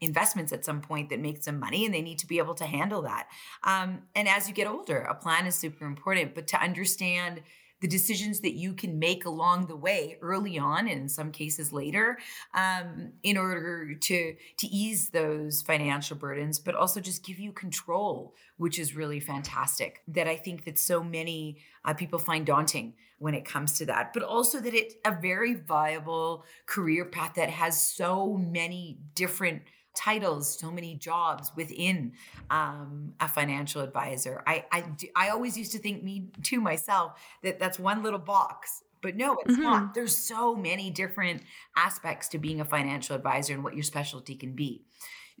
investments 0.00 0.52
at 0.52 0.64
some 0.64 0.80
point 0.80 1.10
that 1.10 1.20
make 1.20 1.42
some 1.42 1.58
money 1.58 1.84
and 1.84 1.94
they 1.94 2.02
need 2.02 2.18
to 2.18 2.26
be 2.26 2.38
able 2.38 2.54
to 2.54 2.64
handle 2.64 3.02
that. 3.02 3.28
Um, 3.64 4.02
and 4.14 4.28
as 4.28 4.48
you 4.48 4.54
get 4.54 4.66
older, 4.66 4.98
a 4.98 5.14
plan 5.14 5.46
is 5.46 5.54
super 5.54 5.84
important, 5.84 6.34
but 6.34 6.46
to 6.48 6.60
understand 6.60 7.42
the 7.84 7.88
decisions 7.88 8.40
that 8.40 8.54
you 8.54 8.72
can 8.72 8.98
make 8.98 9.26
along 9.26 9.66
the 9.66 9.76
way 9.76 10.16
early 10.22 10.58
on 10.58 10.88
and 10.88 11.02
in 11.02 11.06
some 11.06 11.30
cases 11.30 11.70
later 11.70 12.16
um, 12.54 13.12
in 13.22 13.36
order 13.36 13.94
to 13.94 14.34
to 14.56 14.66
ease 14.68 15.10
those 15.10 15.60
financial 15.60 16.16
burdens 16.16 16.58
but 16.58 16.74
also 16.74 16.98
just 16.98 17.22
give 17.22 17.38
you 17.38 17.52
control 17.52 18.34
which 18.56 18.78
is 18.78 18.96
really 18.96 19.20
fantastic 19.20 20.00
that 20.08 20.26
i 20.26 20.34
think 20.34 20.64
that 20.64 20.78
so 20.78 21.04
many 21.04 21.58
uh, 21.84 21.92
people 21.92 22.18
find 22.18 22.46
daunting 22.46 22.94
when 23.18 23.34
it 23.34 23.44
comes 23.44 23.74
to 23.74 23.84
that 23.84 24.14
but 24.14 24.22
also 24.22 24.60
that 24.60 24.72
it's 24.72 24.94
a 25.04 25.14
very 25.20 25.52
viable 25.52 26.42
career 26.64 27.04
path 27.04 27.34
that 27.34 27.50
has 27.50 27.94
so 27.94 28.32
many 28.32 28.98
different 29.14 29.60
titles, 29.94 30.58
so 30.58 30.70
many 30.70 30.94
jobs 30.94 31.52
within 31.56 32.12
um, 32.50 33.14
a 33.20 33.28
financial 33.28 33.82
advisor. 33.82 34.42
I, 34.46 34.64
I, 34.72 34.84
I 35.14 35.28
always 35.30 35.56
used 35.56 35.72
to 35.72 35.78
think 35.78 36.02
me 36.02 36.30
to 36.44 36.60
myself 36.60 37.20
that 37.42 37.58
that's 37.58 37.78
one 37.78 38.02
little 38.02 38.18
box. 38.18 38.82
But 39.02 39.16
no, 39.16 39.36
it's 39.44 39.52
mm-hmm. 39.52 39.62
not. 39.62 39.94
There's 39.94 40.16
so 40.16 40.54
many 40.54 40.90
different 40.90 41.42
aspects 41.76 42.28
to 42.28 42.38
being 42.38 42.60
a 42.60 42.64
financial 42.64 43.14
advisor 43.14 43.52
and 43.52 43.62
what 43.62 43.74
your 43.74 43.82
specialty 43.82 44.34
can 44.34 44.54
be. 44.54 44.86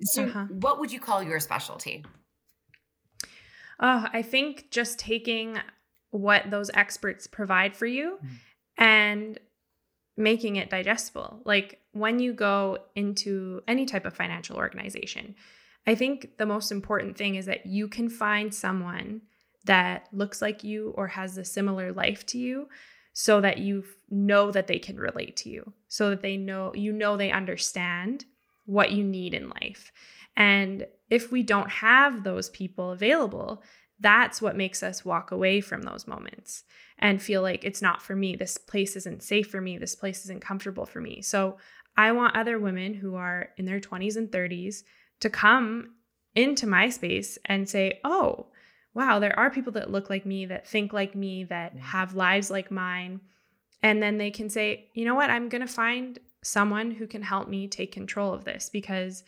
So, 0.00 0.24
uh-huh. 0.24 0.46
what 0.50 0.80
would 0.80 0.92
you 0.92 1.00
call 1.00 1.22
your 1.22 1.40
specialty? 1.40 2.04
Uh, 3.80 4.08
I 4.12 4.22
think 4.22 4.70
just 4.70 4.98
taking 4.98 5.58
what 6.10 6.50
those 6.50 6.70
experts 6.74 7.26
provide 7.26 7.74
for 7.74 7.86
you 7.86 8.18
mm. 8.24 8.28
and 8.78 9.38
making 10.16 10.56
it 10.56 10.70
digestible. 10.70 11.40
Like 11.44 11.80
when 11.92 12.18
you 12.18 12.32
go 12.32 12.78
into 12.94 13.62
any 13.66 13.86
type 13.86 14.04
of 14.04 14.14
financial 14.14 14.56
organization, 14.56 15.34
I 15.86 15.94
think 15.94 16.38
the 16.38 16.46
most 16.46 16.70
important 16.72 17.16
thing 17.16 17.34
is 17.34 17.46
that 17.46 17.66
you 17.66 17.88
can 17.88 18.08
find 18.08 18.54
someone 18.54 19.22
that 19.64 20.08
looks 20.12 20.40
like 20.40 20.64
you 20.64 20.92
or 20.96 21.08
has 21.08 21.36
a 21.36 21.44
similar 21.44 21.92
life 21.92 22.24
to 22.26 22.38
you 22.38 22.68
so 23.12 23.40
that 23.40 23.58
you 23.58 23.84
know 24.10 24.50
that 24.50 24.66
they 24.66 24.78
can 24.78 24.96
relate 24.96 25.36
to 25.36 25.48
you, 25.48 25.72
so 25.88 26.10
that 26.10 26.20
they 26.20 26.36
know 26.36 26.72
you 26.74 26.92
know 26.92 27.16
they 27.16 27.30
understand 27.30 28.24
what 28.66 28.92
you 28.92 29.04
need 29.04 29.34
in 29.34 29.48
life. 29.48 29.92
And 30.36 30.86
if 31.10 31.30
we 31.30 31.42
don't 31.42 31.70
have 31.70 32.24
those 32.24 32.50
people 32.50 32.90
available, 32.90 33.62
that's 34.00 34.42
what 34.42 34.56
makes 34.56 34.82
us 34.82 35.04
walk 35.04 35.30
away 35.30 35.60
from 35.60 35.82
those 35.82 36.06
moments 36.06 36.64
and 36.98 37.22
feel 37.22 37.42
like 37.42 37.64
it's 37.64 37.82
not 37.82 38.02
for 38.02 38.16
me. 38.16 38.36
This 38.36 38.58
place 38.58 38.96
isn't 38.96 39.22
safe 39.22 39.48
for 39.48 39.60
me. 39.60 39.78
This 39.78 39.94
place 39.94 40.24
isn't 40.24 40.42
comfortable 40.42 40.86
for 40.86 41.00
me. 41.00 41.22
So 41.22 41.58
I 41.96 42.12
want 42.12 42.36
other 42.36 42.58
women 42.58 42.94
who 42.94 43.14
are 43.14 43.50
in 43.56 43.64
their 43.64 43.80
20s 43.80 44.16
and 44.16 44.30
30s 44.30 44.82
to 45.20 45.30
come 45.30 45.94
into 46.34 46.66
my 46.66 46.88
space 46.88 47.38
and 47.44 47.68
say, 47.68 48.00
oh, 48.04 48.48
wow, 48.94 49.18
there 49.18 49.38
are 49.38 49.50
people 49.50 49.72
that 49.72 49.90
look 49.90 50.10
like 50.10 50.26
me, 50.26 50.46
that 50.46 50.66
think 50.66 50.92
like 50.92 51.14
me, 51.14 51.44
that 51.44 51.76
have 51.76 52.14
lives 52.14 52.50
like 52.50 52.70
mine. 52.70 53.20
And 53.82 54.02
then 54.02 54.18
they 54.18 54.30
can 54.30 54.48
say, 54.48 54.88
you 54.94 55.04
know 55.04 55.14
what, 55.14 55.30
I'm 55.30 55.48
going 55.48 55.66
to 55.66 55.72
find 55.72 56.18
someone 56.42 56.90
who 56.90 57.06
can 57.06 57.22
help 57.22 57.48
me 57.48 57.68
take 57.68 57.92
control 57.92 58.32
of 58.32 58.44
this 58.44 58.70
because 58.70 59.24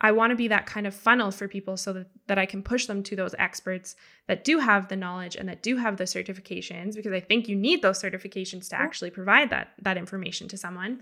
I 0.00 0.12
want 0.12 0.30
to 0.30 0.36
be 0.36 0.48
that 0.48 0.66
kind 0.66 0.86
of 0.86 0.94
funnel 0.94 1.30
for 1.30 1.48
people 1.48 1.76
so 1.76 1.92
that, 1.94 2.06
that 2.26 2.38
I 2.38 2.44
can 2.44 2.62
push 2.62 2.86
them 2.86 3.02
to 3.04 3.16
those 3.16 3.34
experts 3.38 3.96
that 4.26 4.44
do 4.44 4.58
have 4.58 4.88
the 4.88 4.96
knowledge 4.96 5.36
and 5.36 5.48
that 5.48 5.62
do 5.62 5.76
have 5.78 5.96
the 5.96 6.04
certifications 6.04 6.94
because 6.96 7.12
I 7.12 7.20
think 7.20 7.48
you 7.48 7.56
need 7.56 7.80
those 7.80 8.02
certifications 8.02 8.68
to 8.70 8.76
actually 8.78 9.10
provide 9.10 9.50
that 9.50 9.72
that 9.80 9.96
information 9.96 10.48
to 10.48 10.58
someone 10.58 11.00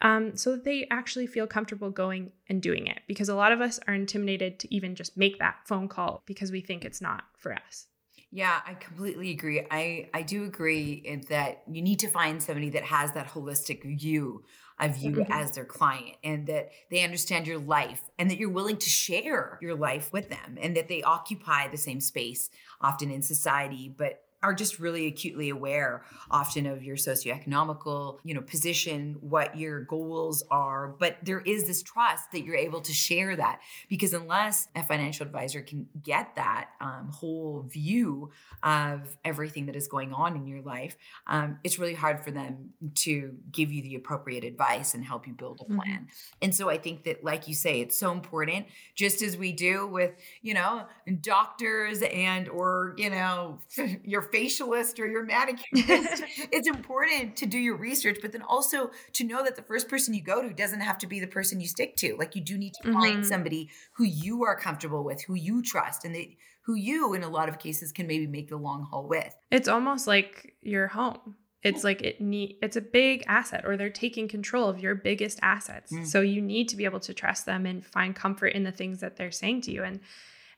um, 0.00 0.36
so 0.36 0.50
that 0.50 0.64
they 0.64 0.86
actually 0.90 1.28
feel 1.28 1.46
comfortable 1.46 1.90
going 1.90 2.32
and 2.48 2.60
doing 2.60 2.88
it. 2.88 3.00
Because 3.06 3.28
a 3.28 3.36
lot 3.36 3.52
of 3.52 3.60
us 3.60 3.78
are 3.86 3.94
intimidated 3.94 4.58
to 4.60 4.74
even 4.74 4.96
just 4.96 5.16
make 5.16 5.38
that 5.38 5.56
phone 5.64 5.88
call 5.88 6.22
because 6.26 6.50
we 6.50 6.60
think 6.60 6.84
it's 6.84 7.00
not 7.00 7.24
for 7.38 7.54
us. 7.54 7.86
Yeah, 8.34 8.60
I 8.66 8.74
completely 8.74 9.30
agree. 9.30 9.64
I, 9.70 10.08
I 10.14 10.22
do 10.22 10.44
agree 10.44 11.22
that 11.28 11.62
you 11.70 11.82
need 11.82 11.98
to 12.00 12.08
find 12.08 12.42
somebody 12.42 12.70
that 12.70 12.82
has 12.84 13.12
that 13.12 13.28
holistic 13.28 13.84
view 13.98 14.42
of 14.78 14.96
you 14.98 15.12
mm-hmm. 15.12 15.32
as 15.32 15.52
their 15.52 15.64
client 15.64 16.16
and 16.24 16.46
that 16.46 16.70
they 16.90 17.02
understand 17.04 17.46
your 17.46 17.58
life 17.58 18.02
and 18.18 18.30
that 18.30 18.38
you're 18.38 18.48
willing 18.48 18.76
to 18.76 18.88
share 18.88 19.58
your 19.60 19.74
life 19.74 20.12
with 20.12 20.28
them 20.28 20.58
and 20.60 20.76
that 20.76 20.88
they 20.88 21.02
occupy 21.02 21.68
the 21.68 21.76
same 21.76 22.00
space 22.00 22.50
often 22.80 23.10
in 23.10 23.22
society, 23.22 23.92
but 23.96 24.22
are 24.42 24.54
just 24.54 24.78
really 24.78 25.06
acutely 25.06 25.50
aware 25.50 26.04
often 26.30 26.66
of 26.66 26.82
your 26.82 26.96
socioeconomical 26.96 28.18
you 28.24 28.34
know 28.34 28.40
position 28.40 29.16
what 29.20 29.56
your 29.56 29.80
goals 29.84 30.42
are 30.50 30.94
but 30.98 31.16
there 31.22 31.40
is 31.40 31.66
this 31.66 31.82
trust 31.82 32.32
that 32.32 32.42
you're 32.42 32.56
able 32.56 32.80
to 32.80 32.92
share 32.92 33.36
that 33.36 33.60
because 33.88 34.12
unless 34.12 34.68
a 34.74 34.82
financial 34.82 35.24
advisor 35.24 35.60
can 35.60 35.86
get 36.02 36.34
that 36.36 36.70
um, 36.80 37.08
whole 37.12 37.62
view 37.68 38.30
of 38.62 39.16
everything 39.24 39.66
that 39.66 39.76
is 39.76 39.86
going 39.86 40.12
on 40.12 40.36
in 40.36 40.46
your 40.46 40.62
life 40.62 40.96
um, 41.26 41.58
it's 41.62 41.78
really 41.78 41.94
hard 41.94 42.22
for 42.24 42.30
them 42.30 42.70
to 42.94 43.34
give 43.50 43.70
you 43.70 43.82
the 43.82 43.94
appropriate 43.94 44.44
advice 44.44 44.94
and 44.94 45.04
help 45.04 45.26
you 45.26 45.32
build 45.32 45.60
a 45.60 45.64
mm-hmm. 45.64 45.76
plan 45.76 46.00
mm-hmm. 46.00 46.38
and 46.42 46.54
so 46.54 46.68
i 46.68 46.76
think 46.76 47.04
that 47.04 47.22
like 47.22 47.46
you 47.46 47.54
say 47.54 47.80
it's 47.80 47.96
so 47.96 48.10
important 48.10 48.66
just 48.94 49.22
as 49.22 49.36
we 49.36 49.52
do 49.52 49.86
with 49.86 50.12
you 50.40 50.54
know 50.54 50.84
doctors 51.20 52.02
and 52.02 52.48
or 52.48 52.94
you 52.96 53.10
know 53.10 53.58
your 54.04 54.22
facialist 54.32 54.98
or 54.98 55.06
your 55.06 55.24
manicurist, 55.24 56.24
it's 56.52 56.68
important 56.68 57.36
to 57.36 57.46
do 57.46 57.58
your 57.58 57.76
research, 57.76 58.18
but 58.22 58.32
then 58.32 58.42
also 58.42 58.90
to 59.12 59.24
know 59.24 59.44
that 59.44 59.56
the 59.56 59.62
first 59.62 59.88
person 59.88 60.14
you 60.14 60.22
go 60.22 60.42
to 60.42 60.52
doesn't 60.54 60.80
have 60.80 60.98
to 60.98 61.06
be 61.06 61.20
the 61.20 61.26
person 61.26 61.60
you 61.60 61.68
stick 61.68 61.96
to. 61.96 62.16
Like 62.16 62.34
you 62.34 62.42
do 62.42 62.58
need 62.58 62.74
to 62.82 62.92
find 62.92 63.18
mm-hmm. 63.18 63.22
somebody 63.24 63.70
who 63.96 64.04
you 64.04 64.44
are 64.44 64.56
comfortable 64.56 65.04
with, 65.04 65.22
who 65.22 65.34
you 65.34 65.62
trust, 65.62 66.04
and 66.04 66.14
they, 66.14 66.36
who 66.62 66.74
you, 66.74 67.14
in 67.14 67.22
a 67.22 67.28
lot 67.28 67.48
of 67.48 67.58
cases, 67.58 67.92
can 67.92 68.06
maybe 68.06 68.26
make 68.26 68.48
the 68.48 68.56
long 68.56 68.86
haul 68.90 69.06
with. 69.08 69.34
It's 69.50 69.68
almost 69.68 70.06
like 70.06 70.54
your 70.62 70.88
home. 70.88 71.36
It's 71.62 71.84
like 71.84 72.02
it 72.02 72.20
need 72.20 72.56
it's 72.60 72.76
a 72.76 72.80
big 72.80 73.24
asset 73.28 73.64
or 73.64 73.76
they're 73.76 73.88
taking 73.88 74.26
control 74.26 74.68
of 74.68 74.80
your 74.80 74.96
biggest 74.96 75.38
assets. 75.42 75.92
Mm. 75.92 76.06
So 76.06 76.20
you 76.20 76.42
need 76.42 76.68
to 76.70 76.76
be 76.76 76.84
able 76.84 76.98
to 77.00 77.14
trust 77.14 77.46
them 77.46 77.66
and 77.66 77.86
find 77.86 78.16
comfort 78.16 78.48
in 78.48 78.64
the 78.64 78.72
things 78.72 78.98
that 78.98 79.16
they're 79.16 79.30
saying 79.30 79.62
to 79.62 79.70
you 79.70 79.84
and 79.84 80.00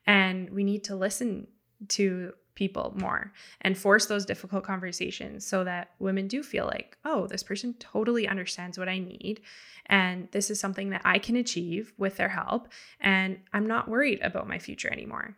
and 0.06 0.50
we 0.50 0.64
need 0.64 0.84
to 0.84 0.96
listen 0.96 1.46
to 1.88 2.32
people 2.54 2.94
more 2.96 3.32
and 3.60 3.76
force 3.76 4.06
those 4.06 4.24
difficult 4.24 4.64
conversations 4.64 5.46
so 5.46 5.64
that 5.64 5.90
women 5.98 6.28
do 6.28 6.42
feel 6.42 6.66
like, 6.66 6.96
oh, 7.04 7.26
this 7.26 7.42
person 7.42 7.74
totally 7.78 8.28
understands 8.28 8.78
what 8.78 8.88
I 8.88 8.98
need. 8.98 9.40
And 9.86 10.28
this 10.32 10.50
is 10.50 10.60
something 10.60 10.90
that 10.90 11.02
I 11.04 11.18
can 11.18 11.36
achieve 11.36 11.92
with 11.98 12.16
their 12.16 12.28
help. 12.28 12.68
And 13.00 13.38
I'm 13.52 13.66
not 13.66 13.88
worried 13.88 14.20
about 14.22 14.48
my 14.48 14.58
future 14.58 14.92
anymore. 14.92 15.36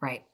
Right. 0.00 0.24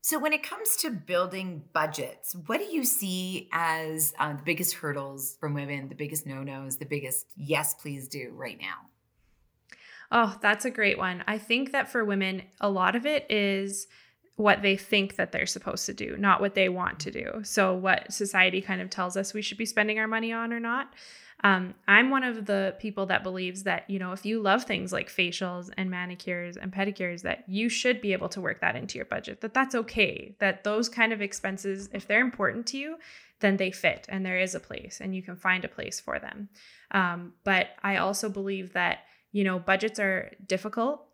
So, 0.00 0.18
when 0.18 0.34
it 0.34 0.42
comes 0.42 0.76
to 0.76 0.90
building 0.90 1.64
budgets, 1.72 2.36
what 2.46 2.58
do 2.58 2.64
you 2.64 2.84
see 2.84 3.48
as 3.52 4.12
uh, 4.18 4.34
the 4.34 4.42
biggest 4.42 4.74
hurdles 4.74 5.38
from 5.40 5.54
women, 5.54 5.88
the 5.88 5.94
biggest 5.94 6.26
no 6.26 6.42
nos, 6.42 6.76
the 6.76 6.84
biggest 6.84 7.26
yes, 7.36 7.72
please 7.72 8.06
do 8.06 8.30
right 8.34 8.60
now? 8.60 8.90
Oh, 10.12 10.36
that's 10.42 10.66
a 10.66 10.70
great 10.70 10.98
one. 10.98 11.24
I 11.26 11.38
think 11.38 11.72
that 11.72 11.90
for 11.90 12.04
women, 12.04 12.42
a 12.60 12.68
lot 12.68 12.96
of 12.96 13.06
it 13.06 13.30
is 13.30 13.86
what 14.36 14.62
they 14.62 14.76
think 14.76 15.16
that 15.16 15.32
they're 15.32 15.46
supposed 15.46 15.86
to 15.86 15.94
do, 15.94 16.16
not 16.16 16.40
what 16.40 16.54
they 16.54 16.68
want 16.68 16.98
to 17.00 17.10
do. 17.10 17.40
So, 17.44 17.74
what 17.74 18.12
society 18.12 18.60
kind 18.60 18.80
of 18.80 18.90
tells 18.90 19.16
us 19.16 19.32
we 19.32 19.42
should 19.42 19.58
be 19.58 19.66
spending 19.66 19.98
our 19.98 20.08
money 20.08 20.32
on 20.32 20.52
or 20.52 20.60
not. 20.60 20.92
Um, 21.42 21.74
I'm 21.86 22.10
one 22.10 22.24
of 22.24 22.46
the 22.46 22.74
people 22.78 23.06
that 23.06 23.22
believes 23.22 23.64
that, 23.64 23.88
you 23.90 23.98
know, 23.98 24.12
if 24.12 24.24
you 24.24 24.40
love 24.40 24.64
things 24.64 24.92
like 24.92 25.08
facials 25.08 25.70
and 25.76 25.90
manicures 25.90 26.56
and 26.56 26.72
pedicures, 26.72 27.22
that 27.22 27.44
you 27.46 27.68
should 27.68 28.00
be 28.00 28.12
able 28.12 28.30
to 28.30 28.40
work 28.40 28.60
that 28.60 28.76
into 28.76 28.96
your 28.96 29.04
budget, 29.04 29.42
that 29.42 29.52
that's 29.52 29.74
okay, 29.74 30.34
that 30.38 30.64
those 30.64 30.88
kind 30.88 31.12
of 31.12 31.20
expenses, 31.20 31.90
if 31.92 32.06
they're 32.06 32.22
important 32.22 32.66
to 32.68 32.78
you, 32.78 32.96
then 33.40 33.58
they 33.58 33.70
fit 33.70 34.06
and 34.08 34.24
there 34.24 34.38
is 34.38 34.54
a 34.54 34.60
place 34.60 35.00
and 35.02 35.14
you 35.14 35.22
can 35.22 35.36
find 35.36 35.64
a 35.64 35.68
place 35.68 36.00
for 36.00 36.18
them. 36.18 36.48
Um, 36.92 37.34
but 37.44 37.68
I 37.82 37.96
also 37.98 38.30
believe 38.30 38.72
that, 38.72 39.00
you 39.32 39.44
know, 39.44 39.58
budgets 39.58 39.98
are 39.98 40.32
difficult 40.46 41.06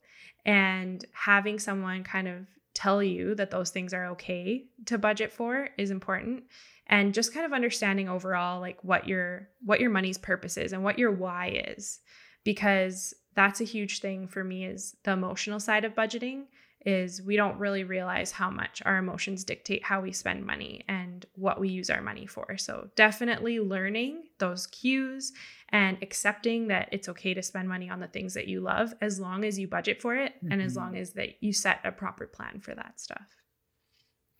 and 0.46 1.04
having 1.12 1.58
someone 1.58 2.04
kind 2.04 2.28
of 2.28 2.46
tell 2.80 3.02
you 3.02 3.34
that 3.34 3.50
those 3.50 3.70
things 3.70 3.92
are 3.92 4.06
okay 4.06 4.64
to 4.86 4.96
budget 4.96 5.32
for 5.32 5.68
is 5.76 5.90
important 5.90 6.44
and 6.86 7.12
just 7.12 7.34
kind 7.34 7.44
of 7.44 7.52
understanding 7.52 8.08
overall 8.08 8.58
like 8.58 8.82
what 8.82 9.06
your 9.06 9.48
what 9.64 9.80
your 9.80 9.90
money's 9.90 10.16
purpose 10.16 10.56
is 10.56 10.72
and 10.72 10.82
what 10.82 10.98
your 10.98 11.10
why 11.10 11.62
is 11.66 12.00
because 12.42 13.12
that's 13.34 13.60
a 13.60 13.64
huge 13.64 14.00
thing 14.00 14.26
for 14.26 14.42
me 14.42 14.64
is 14.64 14.96
the 15.04 15.10
emotional 15.10 15.60
side 15.60 15.84
of 15.84 15.94
budgeting 15.94 16.44
is 16.86 17.20
we 17.20 17.36
don't 17.36 17.58
really 17.58 17.84
realize 17.84 18.32
how 18.32 18.48
much 18.48 18.80
our 18.86 18.96
emotions 18.96 19.44
dictate 19.44 19.84
how 19.84 20.00
we 20.00 20.12
spend 20.12 20.46
money 20.46 20.82
and 20.88 21.26
what 21.34 21.60
we 21.60 21.68
use 21.68 21.90
our 21.90 22.00
money 22.00 22.26
for. 22.26 22.56
So, 22.56 22.88
definitely 22.96 23.60
learning 23.60 24.24
those 24.38 24.66
cues 24.66 25.32
and 25.72 25.98
accepting 26.02 26.68
that 26.68 26.88
it's 26.92 27.08
okay 27.08 27.34
to 27.34 27.42
spend 27.42 27.68
money 27.68 27.88
on 27.88 28.00
the 28.00 28.08
things 28.08 28.34
that 28.34 28.48
you 28.48 28.60
love 28.60 28.94
as 29.00 29.20
long 29.20 29.44
as 29.44 29.58
you 29.58 29.68
budget 29.68 30.02
for 30.02 30.16
it 30.16 30.34
mm-hmm. 30.36 30.52
and 30.52 30.62
as 30.62 30.74
mm-hmm. 30.74 30.84
long 30.84 30.96
as 30.96 31.12
that 31.12 31.30
you 31.40 31.52
set 31.52 31.80
a 31.84 31.92
proper 31.92 32.26
plan 32.26 32.60
for 32.60 32.74
that 32.74 33.00
stuff. 33.00 33.36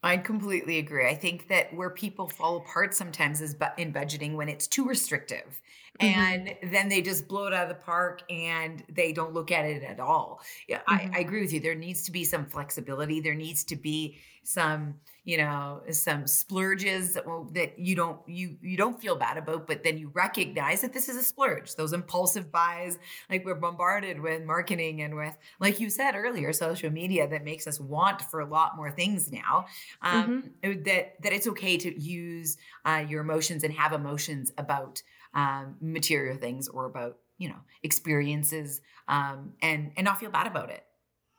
I 0.03 0.17
completely 0.17 0.79
agree. 0.79 1.07
I 1.07 1.15
think 1.15 1.49
that 1.49 1.75
where 1.75 1.91
people 1.91 2.27
fall 2.27 2.57
apart 2.57 2.95
sometimes 2.95 3.43
is 3.43 3.55
but 3.55 3.75
in 3.79 3.93
budgeting 3.93 4.35
when 4.35 4.49
it's 4.49 4.67
too 4.67 4.87
restrictive 4.87 5.61
mm-hmm. 6.01 6.19
and 6.19 6.73
then 6.73 6.89
they 6.89 7.03
just 7.03 7.29
blow 7.29 7.47
it 7.47 7.53
out 7.53 7.65
of 7.65 7.69
the 7.69 7.85
park 7.85 8.23
and 8.31 8.83
they 8.89 9.13
don't 9.13 9.35
look 9.35 9.53
at 9.53 9.67
it 9.67 9.83
at 9.83 10.01
all. 10.01 10.41
Yeah, 10.69 10.79
mm-hmm. 10.79 11.15
I, 11.15 11.19
I 11.19 11.21
agree 11.21 11.43
with 11.43 11.53
you. 11.53 11.61
There 11.61 11.75
needs 11.75 12.05
to 12.05 12.13
be 12.13 12.25
some 12.25 12.47
flexibility. 12.47 13.21
There 13.21 13.35
needs 13.35 13.63
to 13.65 13.77
be 13.77 14.19
some 14.43 14.95
you 15.25 15.37
know 15.37 15.83
some 15.91 16.27
splurges 16.27 17.15
that 17.53 17.79
you 17.79 17.95
don't 17.95 18.19
you 18.27 18.57
you 18.63 18.77
don't 18.77 19.01
feel 19.01 19.15
bad 19.15 19.37
about 19.37 19.67
but 19.67 19.85
then 19.85 19.99
you 19.99 20.11
recognize 20.15 20.81
that 20.81 20.93
this 20.93 21.09
is 21.09 21.17
a 21.17 21.23
splurge 21.23 21.75
those 21.75 21.93
impulsive 21.93 22.51
buys 22.51 22.99
like 23.29 23.45
we're 23.45 23.55
bombarded 23.55 24.21
with 24.21 24.43
marketing 24.45 25.03
and 25.03 25.15
with 25.15 25.37
like 25.61 25.79
you 25.79 25.91
said 25.91 26.15
earlier 26.15 26.53
social 26.53 26.91
media 26.91 27.29
that 27.29 27.45
makes 27.45 27.67
us 27.67 27.79
want 27.79 28.23
for 28.23 28.41
a 28.41 28.47
lot 28.47 28.77
more 28.77 28.91
things 28.91 29.31
now 29.31 29.67
um, 30.03 30.51
mm-hmm. 30.65 30.83
that 30.83 31.15
that 31.23 31.33
it's 31.33 31.47
okay 31.47 31.77
to 31.77 32.01
use 32.01 32.57
uh, 32.85 33.05
your 33.07 33.21
emotions 33.21 33.63
and 33.63 33.75
have 33.75 33.93
emotions 33.93 34.53
about 34.57 35.03
um, 35.35 35.77
material 35.81 36.37
things 36.37 36.67
or 36.67 36.87
about 36.87 37.19
you 37.39 37.49
know 37.49 37.61
experiences 37.83 38.81
um, 39.09 39.53
and 39.61 39.93
and 39.97 40.05
not 40.05 40.19
feel 40.19 40.31
bad 40.31 40.47
about 40.47 40.71
it 40.71 40.85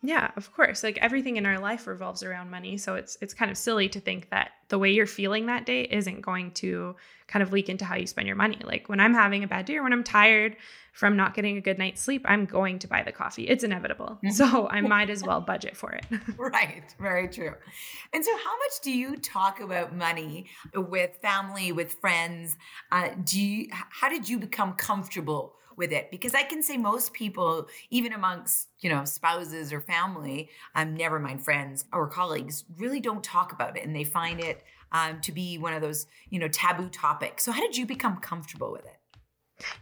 yeah, 0.03 0.31
of 0.35 0.51
course. 0.53 0.83
Like 0.83 0.97
everything 0.97 1.37
in 1.37 1.45
our 1.45 1.59
life 1.59 1.85
revolves 1.85 2.23
around 2.23 2.49
money, 2.49 2.77
so 2.77 2.95
it's 2.95 3.17
it's 3.21 3.35
kind 3.35 3.51
of 3.51 3.57
silly 3.57 3.87
to 3.89 3.99
think 3.99 4.29
that 4.31 4.51
the 4.69 4.79
way 4.79 4.89
you're 4.91 5.05
feeling 5.05 5.45
that 5.45 5.65
day 5.65 5.83
isn't 5.83 6.21
going 6.21 6.51
to 6.53 6.95
kind 7.27 7.43
of 7.43 7.53
leak 7.53 7.69
into 7.69 7.85
how 7.85 7.95
you 7.95 8.07
spend 8.07 8.25
your 8.25 8.35
money. 8.35 8.57
Like 8.63 8.89
when 8.89 8.99
I'm 8.99 9.13
having 9.13 9.43
a 9.43 9.47
bad 9.47 9.65
day 9.65 9.77
or 9.77 9.83
when 9.83 9.93
I'm 9.93 10.03
tired 10.03 10.57
from 10.93 11.15
not 11.15 11.35
getting 11.35 11.55
a 11.55 11.61
good 11.61 11.77
night's 11.77 12.01
sleep, 12.01 12.25
I'm 12.25 12.45
going 12.45 12.79
to 12.79 12.87
buy 12.87 13.03
the 13.03 13.11
coffee. 13.11 13.43
It's 13.43 13.63
inevitable. 13.63 14.19
So 14.31 14.67
I 14.69 14.81
might 14.81 15.09
as 15.09 15.23
well 15.23 15.39
budget 15.39 15.77
for 15.77 15.91
it. 15.91 16.05
right, 16.37 16.83
very 16.99 17.27
true. 17.27 17.53
And 18.11 18.25
so 18.25 18.31
how 18.37 18.57
much 18.57 18.81
do 18.81 18.91
you 18.91 19.17
talk 19.17 19.59
about 19.59 19.95
money 19.95 20.47
with 20.73 21.17
family, 21.21 21.71
with 21.71 21.93
friends? 21.93 22.57
Uh, 22.91 23.09
do 23.23 23.39
you 23.39 23.67
how 23.71 24.09
did 24.09 24.27
you 24.27 24.39
become 24.39 24.73
comfortable 24.73 25.53
with 25.77 25.91
it 25.91 26.11
because 26.11 26.33
I 26.33 26.43
can 26.43 26.61
say 26.61 26.77
most 26.77 27.13
people, 27.13 27.67
even 27.89 28.13
amongst 28.13 28.69
you 28.79 28.89
know 28.89 29.05
spouses 29.05 29.71
or 29.73 29.81
family, 29.81 30.49
um, 30.75 30.95
never 30.95 31.19
mind 31.19 31.43
friends 31.43 31.85
or 31.91 32.07
colleagues, 32.07 32.65
really 32.77 32.99
don't 32.99 33.23
talk 33.23 33.51
about 33.51 33.77
it, 33.77 33.85
and 33.85 33.95
they 33.95 34.03
find 34.03 34.39
it 34.39 34.63
um, 34.91 35.21
to 35.21 35.31
be 35.31 35.57
one 35.57 35.73
of 35.73 35.81
those, 35.81 36.07
you 36.29 36.39
know, 36.39 36.47
taboo 36.47 36.89
topics. 36.89 37.43
So 37.43 37.51
how 37.51 37.61
did 37.61 37.77
you 37.77 37.85
become 37.85 38.17
comfortable 38.17 38.71
with 38.71 38.85
it? 38.85 38.97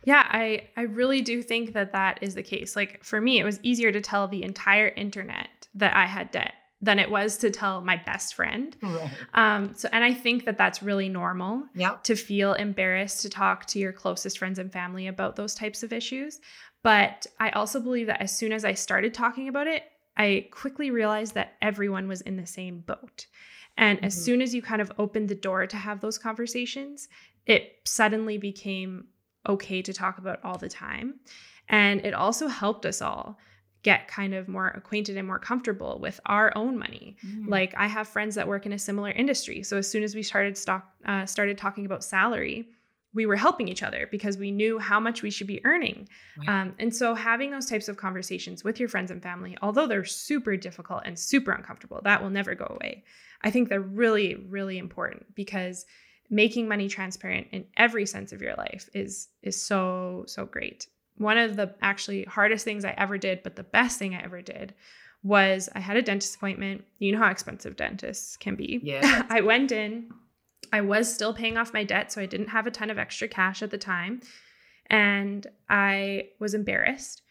Yeah, 0.04 0.26
I 0.30 0.68
I 0.76 0.82
really 0.82 1.22
do 1.22 1.42
think 1.42 1.74
that 1.74 1.94
that 1.94 2.20
is 2.22 2.36
the 2.36 2.44
case. 2.44 2.76
Like 2.76 3.04
for 3.04 3.22
me, 3.22 3.40
it 3.40 3.44
was 3.44 3.60
easier 3.64 3.92
to 3.92 4.02
tell 4.02 4.28
the 4.28 4.44
entire 4.44 4.90
internet 4.90 5.68
that 5.76 5.96
I 5.96 6.06
had 6.06 6.32
debt 6.32 6.54
than 6.82 6.98
it 6.98 7.12
was 7.12 7.38
to 7.38 7.50
tell 7.50 7.82
my 7.82 7.98
best 7.98 8.36
friend. 8.36 8.76
Right. 8.82 9.12
Um, 9.34 9.74
so, 9.76 9.90
and 9.92 10.04
I 10.04 10.14
think 10.14 10.46
that 10.46 10.58
that's 10.58 10.82
really 10.82 11.10
normal 11.10 11.64
yep. 11.76 12.04
to 12.06 12.16
feel 12.16 12.54
embarrassed 12.54 13.22
to 13.24 13.30
talk 13.30 13.66
to 13.68 13.80
your 13.80 13.92
closest 13.92 14.40
friends 14.40 14.60
and 14.60 14.72
family 14.72 15.08
about 15.08 15.36
those 15.36 15.56
types 15.56 15.84
of 15.84 15.92
issues. 15.92 16.40
But 16.82 17.28
I 17.40 17.50
also 17.50 17.82
believe 17.82 18.08
that 18.08 18.22
as 18.22 18.36
soon 18.36 18.54
as 18.54 18.64
I 18.64 18.74
started 18.74 19.14
talking 19.14 19.50
about 19.50 19.68
it, 19.68 19.84
I 20.16 20.48
quickly 20.52 20.92
realized 20.92 21.34
that 21.36 21.56
everyone 21.62 22.08
was 22.08 22.22
in 22.22 22.38
the 22.38 22.46
same 22.46 22.80
boat. 22.80 23.26
And 23.78 23.98
mm-hmm. 23.98 24.06
as 24.06 24.24
soon 24.24 24.42
as 24.42 24.56
you 24.56 24.62
kind 24.62 24.82
of 24.82 24.92
opened 24.98 25.28
the 25.28 25.36
door 25.36 25.68
to 25.68 25.78
have 25.78 26.00
those 26.00 26.18
conversations, 26.18 27.10
it 27.46 27.78
suddenly 27.86 28.38
became 28.38 29.08
okay 29.48 29.82
to 29.82 29.94
talk 29.94 30.18
about 30.18 30.40
all 30.44 30.58
the 30.58 30.70
time. 30.70 31.16
And 31.68 32.06
it 32.06 32.14
also 32.14 32.48
helped 32.48 32.86
us 32.86 33.02
all 33.02 33.38
get 33.84 34.08
kind 34.08 34.34
of 34.34 34.48
more 34.48 34.68
acquainted 34.68 35.18
and 35.18 35.28
more 35.28 35.40
comfortable 35.40 36.00
with 36.00 36.20
our 36.26 36.52
own 36.56 36.78
money. 36.78 37.16
Mm. 37.26 37.48
Like 37.48 37.74
I 37.78 37.88
have 37.88 38.08
friends 38.08 38.36
that 38.36 38.48
work 38.48 38.66
in 38.66 38.74
a 38.74 38.80
similar 38.80 39.12
industry, 39.12 39.64
so 39.64 39.78
as 39.78 39.90
soon 39.90 40.04
as 40.04 40.16
we 40.16 40.24
started 40.24 40.58
stock 40.58 40.90
uh, 41.06 41.26
started 41.26 41.58
talking 41.58 41.86
about 41.86 42.04
salary, 42.04 42.70
we 43.14 43.26
were 43.26 43.36
helping 43.36 43.68
each 43.68 43.82
other 43.82 44.08
because 44.12 44.38
we 44.38 44.52
knew 44.52 44.78
how 44.78 45.00
much 45.00 45.24
we 45.24 45.32
should 45.32 45.48
be 45.48 45.66
earning. 45.66 46.08
Um, 46.48 46.76
and 46.78 46.96
so 46.96 47.16
having 47.16 47.50
those 47.52 47.66
types 47.66 47.88
of 47.88 47.98
conversations 47.98 48.64
with 48.64 48.80
your 48.80 48.88
friends 48.88 49.10
and 49.10 49.22
family, 49.22 49.58
although 49.62 49.88
they're 49.88 50.06
super 50.06 50.56
difficult 50.56 51.02
and 51.06 51.18
super 51.18 51.52
uncomfortable, 51.52 52.02
that 52.04 52.22
will 52.22 52.30
never 52.30 52.54
go 52.54 52.66
away. 52.70 53.04
I 53.42 53.50
think 53.50 53.70
they're 53.70 53.82
really, 53.82 54.36
really 54.36 54.78
important 54.78 55.34
because 55.34 55.86
making 56.30 56.68
money 56.68 56.88
transparent 56.88 57.48
in 57.52 57.66
every 57.78 58.06
sense 58.06 58.32
of 58.32 58.42
your 58.42 58.54
life 58.56 58.90
is 58.94 59.30
is 59.42 59.60
so 59.60 60.24
so 60.28 60.46
great 60.46 60.88
one 61.20 61.38
of 61.38 61.56
the 61.56 61.76
actually 61.82 62.24
hardest 62.24 62.66
things 62.66 62.84
I 62.84 62.96
ever 62.98 63.18
did, 63.18 63.44
but 63.44 63.56
the 63.56 63.64
best 63.64 64.00
thing 64.00 64.16
I 64.16 64.24
ever 64.24 64.42
did 64.42 64.74
was 65.22 65.70
I 65.76 65.80
had 65.80 65.98
a 65.98 66.02
dentist 66.02 66.36
appointment. 66.36 66.86
You 66.98 67.12
know 67.12 67.20
how 67.20 67.30
expensive 67.30 67.76
dentists 67.76 68.38
can 68.38 68.56
be. 68.56 68.80
Yeah. 68.82 69.24
I 69.30 69.42
went 69.42 69.72
in. 69.72 70.10
I 70.72 70.82
was 70.82 71.14
still 71.14 71.34
paying 71.34 71.58
off 71.58 71.74
my 71.74 71.84
debt, 71.84 72.12
so 72.12 72.22
I 72.22 72.26
didn't 72.26 72.48
have 72.48 72.68
a 72.68 72.72
ton 72.72 72.90
of 72.90 72.98
extra 72.98 73.28
cash 73.28 73.62
at 73.62 73.70
the 73.70 73.78
time. 73.78 74.22
And 74.90 75.46
I 75.70 76.30
was 76.40 76.54
embarrassed, 76.54 77.22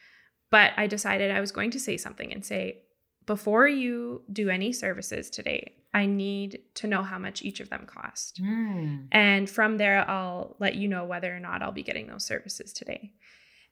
but 0.51 0.73
I 0.77 0.87
decided 0.87 1.31
I 1.31 1.41
was 1.41 1.51
going 1.51 1.71
to 1.73 1.81
say 1.81 1.97
something 1.97 2.33
and 2.33 2.45
say, 2.45 2.83
before 3.27 3.67
you 3.69 4.23
do 4.33 4.49
any 4.51 4.73
services 4.73 5.31
today, 5.31 5.73
I 5.95 6.07
need 6.07 6.61
to 6.75 6.87
know 6.87 7.03
how 7.03 7.19
much 7.19 7.43
each 7.43 7.61
of 7.61 7.71
them 7.71 7.87
cost. 7.87 8.41
Mm. 8.43 9.09
And 9.13 9.49
from 9.49 9.79
there, 9.79 10.09
I'll 10.09 10.57
let 10.59 10.75
you 10.75 10.89
know 10.89 11.05
whether 11.05 11.35
or 11.35 11.41
not 11.41 11.63
I'll 11.63 11.73
be 11.73 11.83
getting 11.83 12.07
those 12.07 12.25
services 12.25 12.73
today. 12.73 13.13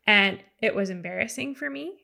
And 0.07 0.39
it 0.63 0.75
was 0.75 0.91
embarrassing 0.91 1.55
for 1.55 1.69
me, 1.69 1.95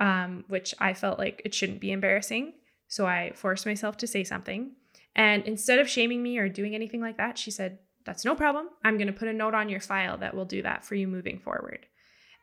um, 0.00 0.44
which 0.48 0.74
I 0.78 0.94
felt 0.94 1.18
like 1.18 1.42
it 1.44 1.54
shouldn't 1.54 1.80
be 1.80 1.92
embarrassing. 1.92 2.54
So 2.88 3.06
I 3.06 3.32
forced 3.34 3.66
myself 3.66 3.96
to 3.98 4.06
say 4.06 4.24
something. 4.24 4.72
And 5.14 5.44
instead 5.46 5.78
of 5.78 5.88
shaming 5.88 6.22
me 6.22 6.38
or 6.38 6.48
doing 6.48 6.74
anything 6.74 7.00
like 7.00 7.16
that, 7.18 7.38
she 7.38 7.50
said, 7.50 7.78
That's 8.04 8.24
no 8.24 8.34
problem. 8.34 8.68
I'm 8.84 8.96
going 8.96 9.06
to 9.06 9.12
put 9.12 9.28
a 9.28 9.32
note 9.32 9.54
on 9.54 9.68
your 9.68 9.80
file 9.80 10.18
that 10.18 10.34
will 10.34 10.44
do 10.44 10.62
that 10.62 10.84
for 10.84 10.94
you 10.94 11.06
moving 11.06 11.38
forward. 11.38 11.86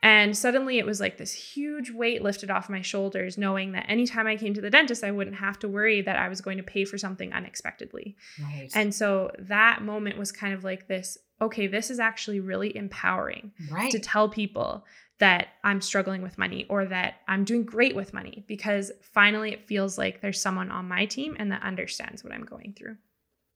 And 0.04 0.36
suddenly 0.36 0.80
it 0.80 0.86
was 0.86 0.99
like 0.99 1.18
this 1.18 1.32
huge 1.32 1.91
weight 1.91 2.24
lifted 2.24 2.49
off 2.49 2.70
my 2.70 2.82
shoulders, 2.82 3.38
knowing 3.38 3.74
that 3.74 3.86
anytime 3.88 4.26
I 4.26 4.36
came 4.36 4.54
to 4.56 4.62
the 4.62 4.72
dentist, 4.72 5.04
I 5.04 5.12
wouldn't 5.12 5.36
have 5.36 5.60
to 5.60 5.68
worry 5.68 6.02
that 6.02 6.16
I 6.16 6.28
was 6.28 6.41
going 6.41 6.58
to 6.58 6.64
pay 6.64 6.86
for 6.86 6.97
something 6.97 7.32
unexpectedly. 7.34 8.16
Nice. 8.39 8.76
And 8.76 8.95
so 8.95 9.32
that 9.38 9.84
moment 9.84 10.18
was 10.18 10.32
kind 10.32 10.54
of 10.54 10.64
like 10.64 10.88
this 10.88 11.18
okay, 11.41 11.66
this 11.66 11.89
is 11.89 11.99
actually 11.99 12.39
really 12.39 12.76
empowering 12.78 13.52
right. 13.72 13.91
to 13.91 13.97
tell 13.97 14.30
people 14.30 14.86
that 15.18 15.47
I'm 15.64 15.82
struggling 15.82 16.22
with 16.22 16.38
money 16.38 16.66
or 16.70 16.86
that 16.86 17.16
I'm 17.28 17.43
doing 17.43 17.64
great 17.64 17.95
with 17.95 18.14
money 18.14 18.43
because 18.47 18.91
finally 19.02 19.52
it 19.52 19.68
feels 19.68 19.97
like 19.97 20.22
there's 20.22 20.41
someone 20.41 20.70
on 20.70 20.88
my 20.88 21.06
team 21.06 21.36
and 21.39 21.52
that 21.52 21.64
understands 21.64 22.24
what 22.24 22.32
I'm 22.32 22.43
going 22.43 22.76
through. 22.78 22.97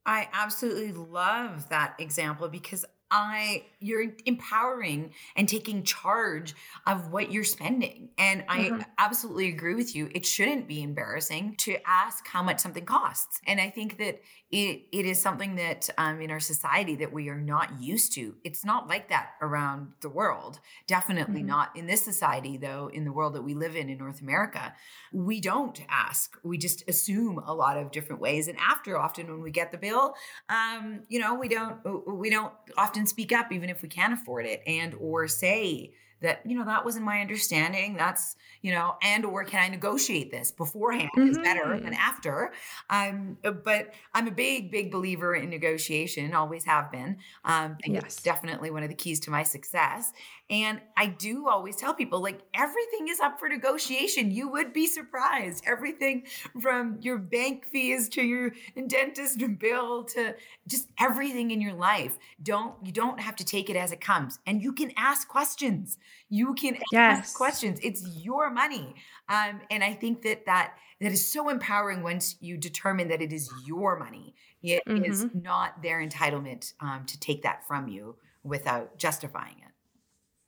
I 0.06 0.30
absolutely 0.34 0.91
love 0.91 1.70
that 1.70 1.96
example 2.00 2.48
because 2.50 2.86
I 3.16 3.63
you're 3.80 4.11
empowering 4.26 5.13
and 5.38 5.47
taking 5.47 5.84
charge 5.84 6.53
of 6.86 7.11
what 7.13 7.32
you're 7.32 7.45
spending. 7.45 8.09
And 8.18 8.43
I 8.49 8.63
mm-hmm. 8.63 8.82
absolutely 8.97 9.47
agree 9.47 9.76
with 9.76 9.95
you. 9.95 10.09
It 10.13 10.26
shouldn't 10.26 10.68
be 10.68 10.84
embarrassing 10.84 11.55
to 11.59 11.78
ask 11.88 12.28
how 12.28 12.43
much 12.43 12.59
something 12.59 12.84
costs. 12.84 13.39
And 13.47 13.61
I 13.61 13.70
think 13.70 13.99
that 13.99 14.22
it 14.51 14.88
it 14.91 15.05
is 15.05 15.22
something 15.22 15.55
that 15.55 15.89
um, 15.97 16.20
in 16.20 16.30
our 16.30 16.39
society 16.41 16.95
that 16.97 17.13
we 17.13 17.30
are 17.30 17.39
not 17.39 17.82
used 17.82 18.13
to. 18.13 18.36
It's 18.43 18.66
not 18.66 18.88
like 18.88 19.09
that 19.09 19.32
around 19.41 19.93
the 20.01 20.09
world. 20.09 20.59
Definitely 20.86 21.39
mm-hmm. 21.39 21.47
not 21.47 21.76
in 21.76 21.88
this 21.88 22.03
society, 22.03 22.57
though. 22.57 22.89
In 22.93 23.05
the 23.05 23.13
world 23.13 23.36
that 23.36 23.43
we 23.43 23.53
live 23.53 23.76
in 23.76 23.89
in 23.89 23.97
North 23.97 24.22
America, 24.22 24.74
we 25.13 25.39
don't 25.39 25.80
ask. 25.89 26.38
We 26.43 26.57
just 26.57 26.88
assume 26.89 27.39
a 27.39 27.53
lot 27.53 27.78
of 27.78 27.91
different 27.91 28.22
ways. 28.22 28.47
And 28.47 28.57
after, 28.59 28.97
often 28.97 29.28
when 29.28 29.41
we 29.41 29.51
get 29.51 29.72
the 29.72 29.78
bill, 29.78 30.16
um, 30.49 31.01
you 31.07 31.20
know, 31.20 31.36
we 31.36 31.47
don't 31.47 31.78
we 32.07 32.30
don't 32.30 32.53
often 32.78 33.05
speak 33.08 33.32
up, 33.32 33.51
even 33.51 33.70
if 33.70 33.82
we 33.82 33.89
can't 33.89 34.14
afford 34.14 34.45
it, 34.45 34.62
and 34.66 34.95
or 34.99 35.28
say 35.28 35.93
that 36.22 36.41
you 36.45 36.58
know 36.58 36.66
that 36.66 36.86
wasn't 36.86 37.06
my 37.06 37.22
understanding. 37.22 37.95
That's 37.95 38.36
you 38.66 38.72
know 38.72 38.95
and 39.03 39.26
or 39.26 39.43
can 39.43 39.61
i 39.61 39.68
negotiate 39.68 40.32
this 40.32 40.51
beforehand 40.51 41.11
mm-hmm. 41.16 41.30
is 41.30 41.38
better 41.38 41.80
than 41.80 41.93
mm-hmm. 41.93 42.01
after 42.01 42.51
um 42.89 43.38
but 43.63 43.93
i'm 44.16 44.28
a 44.28 44.32
big 44.32 44.72
big 44.72 44.91
believer 44.91 45.36
in 45.36 45.51
negotiation 45.51 46.34
always 46.34 46.66
have 46.66 46.91
been 46.91 47.16
um 47.43 47.78
and 47.84 47.93
yes. 47.93 48.03
it's 48.05 48.24
definitely 48.24 48.72
one 48.72 48.82
of 48.82 48.89
the 48.89 48.95
keys 48.95 49.20
to 49.20 49.30
my 49.30 49.43
success 49.43 50.11
and 50.49 50.80
I 50.95 51.07
do 51.07 51.49
always 51.49 51.76
tell 51.76 51.95
people 51.95 52.22
like 52.22 52.39
everything 52.53 53.07
is 53.07 53.20
up 53.20 53.39
for 53.39 53.49
negotiation. 53.49 54.30
You 54.30 54.47
would 54.49 54.74
be 54.74 54.86
surprised. 54.86 55.63
Everything 55.66 56.26
from 56.61 56.99
your 57.01 57.18
bank 57.18 57.66
fees 57.66 58.09
to 58.09 58.22
your 58.22 58.51
dentist 58.88 59.41
bill 59.59 60.03
to 60.03 60.36
just 60.68 60.88
everything 60.99 61.49
in 61.49 61.61
your 61.61 61.74
life. 61.74 62.20
Don't 62.43 62.76
you 62.84 62.91
don't 62.91 63.20
have 63.20 63.36
to 63.38 63.45
take 63.45 63.72
it 63.72 63.76
as 63.76 63.91
it 63.91 64.01
comes. 64.01 64.38
And 64.45 64.61
you 64.61 64.72
can 64.74 64.91
ask 64.97 65.28
questions. 65.28 65.97
You 66.30 66.53
can 66.53 66.76
yes. 66.91 67.20
ask 67.20 67.36
questions. 67.36 67.80
It's 67.82 68.07
your 68.24 68.51
money. 68.56 68.95
Um, 69.30 69.62
and 69.70 69.84
I 69.84 69.93
think 69.93 70.24
that 70.24 70.45
that 70.47 70.74
that 71.01 71.12
is 71.12 71.28
so 71.28 71.49
empowering 71.49 72.01
once 72.01 72.38
you 72.39 72.58
determine 72.58 73.10
that 73.10 73.22
it 73.22 73.34
is 73.34 73.51
your 73.66 73.99
money. 73.99 74.34
It 74.64 74.82
mm-hmm. 74.88 75.03
is 75.03 75.28
not 75.34 75.84
their 75.84 75.99
entitlement 75.99 76.74
um, 76.80 77.06
to 77.06 77.20
take 77.20 77.43
that 77.43 77.68
from 77.68 77.88
you 77.88 78.16
without 78.43 78.97
justifying 78.97 79.56
it. 79.60 79.72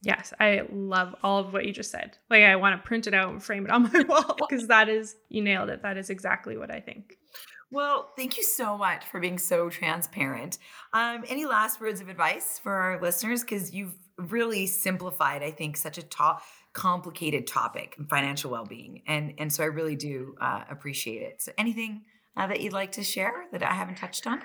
Yes, 0.01 0.31
I 0.39 0.61
love 0.71 1.15
all 1.23 1.39
of 1.39 1.53
what 1.53 1.65
you 1.65 1.73
just 1.73 1.91
said. 1.91 2.17
Like, 2.29 2.43
I 2.43 2.55
want 2.55 2.81
to 2.81 2.87
print 2.87 3.07
it 3.07 3.13
out 3.13 3.29
and 3.29 3.43
frame 3.43 3.65
it 3.65 3.71
on 3.71 3.83
my 3.93 4.03
wall 4.07 4.35
because 4.37 4.67
that 4.67 4.89
is, 4.89 5.15
you 5.29 5.41
nailed 5.41 5.69
it. 5.69 5.81
That 5.81 5.97
is 5.97 6.09
exactly 6.09 6.57
what 6.57 6.71
I 6.71 6.79
think. 6.79 7.17
Well, 7.69 8.13
thank 8.15 8.37
you 8.37 8.43
so 8.43 8.77
much 8.77 9.05
for 9.05 9.19
being 9.19 9.37
so 9.37 9.69
transparent. 9.69 10.57
Um, 10.93 11.25
any 11.27 11.45
last 11.45 11.81
words 11.81 11.99
of 11.99 12.07
advice 12.07 12.59
for 12.59 12.71
our 12.71 13.01
listeners? 13.01 13.41
Because 13.41 13.73
you've 13.73 13.97
really 14.17 14.67
simplified, 14.67 15.43
I 15.43 15.51
think, 15.51 15.75
such 15.75 15.97
a 15.97 16.03
top, 16.03 16.43
complicated 16.77 17.47
topic, 17.47 17.97
financial 18.07 18.51
well-being, 18.51 19.01
and 19.07 19.33
and 19.39 19.51
so 19.51 19.63
I 19.63 19.65
really 19.65 19.95
do 19.95 20.35
uh, 20.39 20.63
appreciate 20.69 21.23
it. 21.23 21.41
So, 21.41 21.51
anything 21.57 22.03
uh, 22.37 22.45
that 22.45 22.61
you'd 22.61 22.71
like 22.71 22.91
to 22.93 23.03
share 23.03 23.33
that 23.51 23.63
I 23.63 23.73
haven't 23.73 23.95
touched 23.95 24.27
on? 24.27 24.43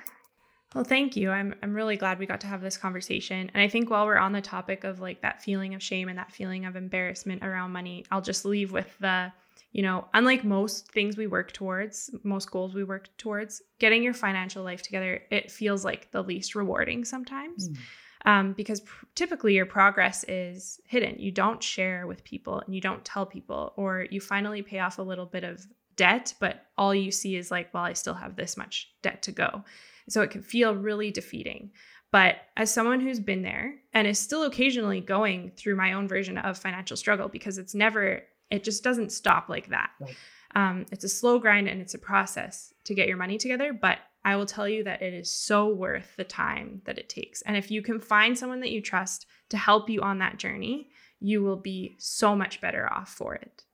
Well, 0.74 0.83
thank 0.85 1.14
you. 1.14 1.30
I'm 1.30 1.55
I'm 1.62 1.74
really 1.74 1.99
glad 1.99 2.18
we 2.18 2.24
got 2.24 2.41
to 2.41 2.47
have 2.47 2.62
this 2.62 2.78
conversation. 2.78 3.51
And 3.53 3.62
I 3.62 3.68
think 3.68 3.91
while 3.91 4.07
we're 4.07 4.16
on 4.16 4.33
the 4.33 4.41
topic 4.41 4.85
of 4.85 4.99
like 4.99 5.20
that 5.20 5.43
feeling 5.43 5.74
of 5.74 5.83
shame 5.83 6.09
and 6.09 6.16
that 6.18 6.33
feeling 6.33 6.64
of 6.64 6.74
embarrassment 6.74 7.45
around 7.45 7.72
money, 7.72 8.07
I'll 8.11 8.22
just 8.22 8.47
leave 8.47 8.72
with 8.72 8.89
the, 8.99 9.30
you 9.72 9.83
know, 9.83 10.09
unlike 10.14 10.43
most 10.43 10.91
things 10.91 11.18
we 11.18 11.26
work 11.26 11.53
towards, 11.53 12.11
most 12.22 12.51
goals 12.51 12.72
we 12.72 12.85
work 12.85 13.14
towards, 13.18 13.61
getting 13.78 14.03
your 14.03 14.14
financial 14.14 14.64
life 14.64 14.80
together, 14.80 15.20
it 15.30 15.51
feels 15.51 15.85
like 15.85 16.11
the 16.12 16.22
least 16.22 16.55
rewarding 16.55 17.05
sometimes. 17.05 17.68
Mm. 17.68 17.76
Um, 18.24 18.52
because 18.52 18.80
pr- 18.82 19.06
typically 19.14 19.54
your 19.54 19.66
progress 19.66 20.24
is 20.28 20.80
hidden. 20.86 21.18
You 21.18 21.32
don't 21.32 21.62
share 21.62 22.06
with 22.06 22.22
people 22.22 22.60
and 22.60 22.74
you 22.74 22.80
don't 22.80 23.04
tell 23.04 23.26
people, 23.26 23.72
or 23.76 24.06
you 24.10 24.20
finally 24.20 24.62
pay 24.62 24.78
off 24.78 24.98
a 24.98 25.02
little 25.02 25.26
bit 25.26 25.42
of 25.42 25.66
debt, 25.96 26.32
but 26.38 26.66
all 26.78 26.94
you 26.94 27.10
see 27.10 27.36
is 27.36 27.50
like, 27.50 27.74
well, 27.74 27.82
I 27.82 27.94
still 27.94 28.14
have 28.14 28.36
this 28.36 28.56
much 28.56 28.92
debt 29.02 29.22
to 29.22 29.32
go. 29.32 29.64
So 30.08 30.22
it 30.22 30.30
can 30.30 30.42
feel 30.42 30.74
really 30.74 31.10
defeating. 31.10 31.72
But 32.12 32.36
as 32.56 32.72
someone 32.72 33.00
who's 33.00 33.20
been 33.20 33.42
there 33.42 33.76
and 33.92 34.06
is 34.06 34.18
still 34.18 34.44
occasionally 34.44 35.00
going 35.00 35.52
through 35.56 35.76
my 35.76 35.94
own 35.94 36.06
version 36.06 36.38
of 36.38 36.58
financial 36.58 36.96
struggle, 36.96 37.28
because 37.28 37.58
it's 37.58 37.74
never, 37.74 38.22
it 38.50 38.62
just 38.62 38.84
doesn't 38.84 39.12
stop 39.12 39.48
like 39.48 39.68
that. 39.70 39.90
Right. 40.00 40.16
Um, 40.54 40.86
it's 40.92 41.04
a 41.04 41.08
slow 41.08 41.38
grind 41.38 41.68
and 41.68 41.80
it's 41.80 41.94
a 41.94 41.98
process 41.98 42.74
to 42.84 42.94
get 42.94 43.08
your 43.08 43.16
money 43.16 43.38
together. 43.38 43.72
But 43.72 43.98
I 44.24 44.36
will 44.36 44.46
tell 44.46 44.68
you 44.68 44.84
that 44.84 45.02
it 45.02 45.14
is 45.14 45.30
so 45.30 45.68
worth 45.68 46.14
the 46.16 46.24
time 46.24 46.82
that 46.84 46.98
it 46.98 47.08
takes. 47.08 47.42
And 47.42 47.56
if 47.56 47.70
you 47.70 47.82
can 47.82 48.00
find 48.00 48.38
someone 48.38 48.60
that 48.60 48.70
you 48.70 48.80
trust 48.80 49.26
to 49.48 49.56
help 49.56 49.90
you 49.90 50.00
on 50.00 50.18
that 50.18 50.38
journey, 50.38 50.90
you 51.20 51.42
will 51.42 51.56
be 51.56 51.96
so 51.98 52.36
much 52.36 52.60
better 52.60 52.92
off 52.92 53.08
for 53.08 53.34
it. 53.34 53.64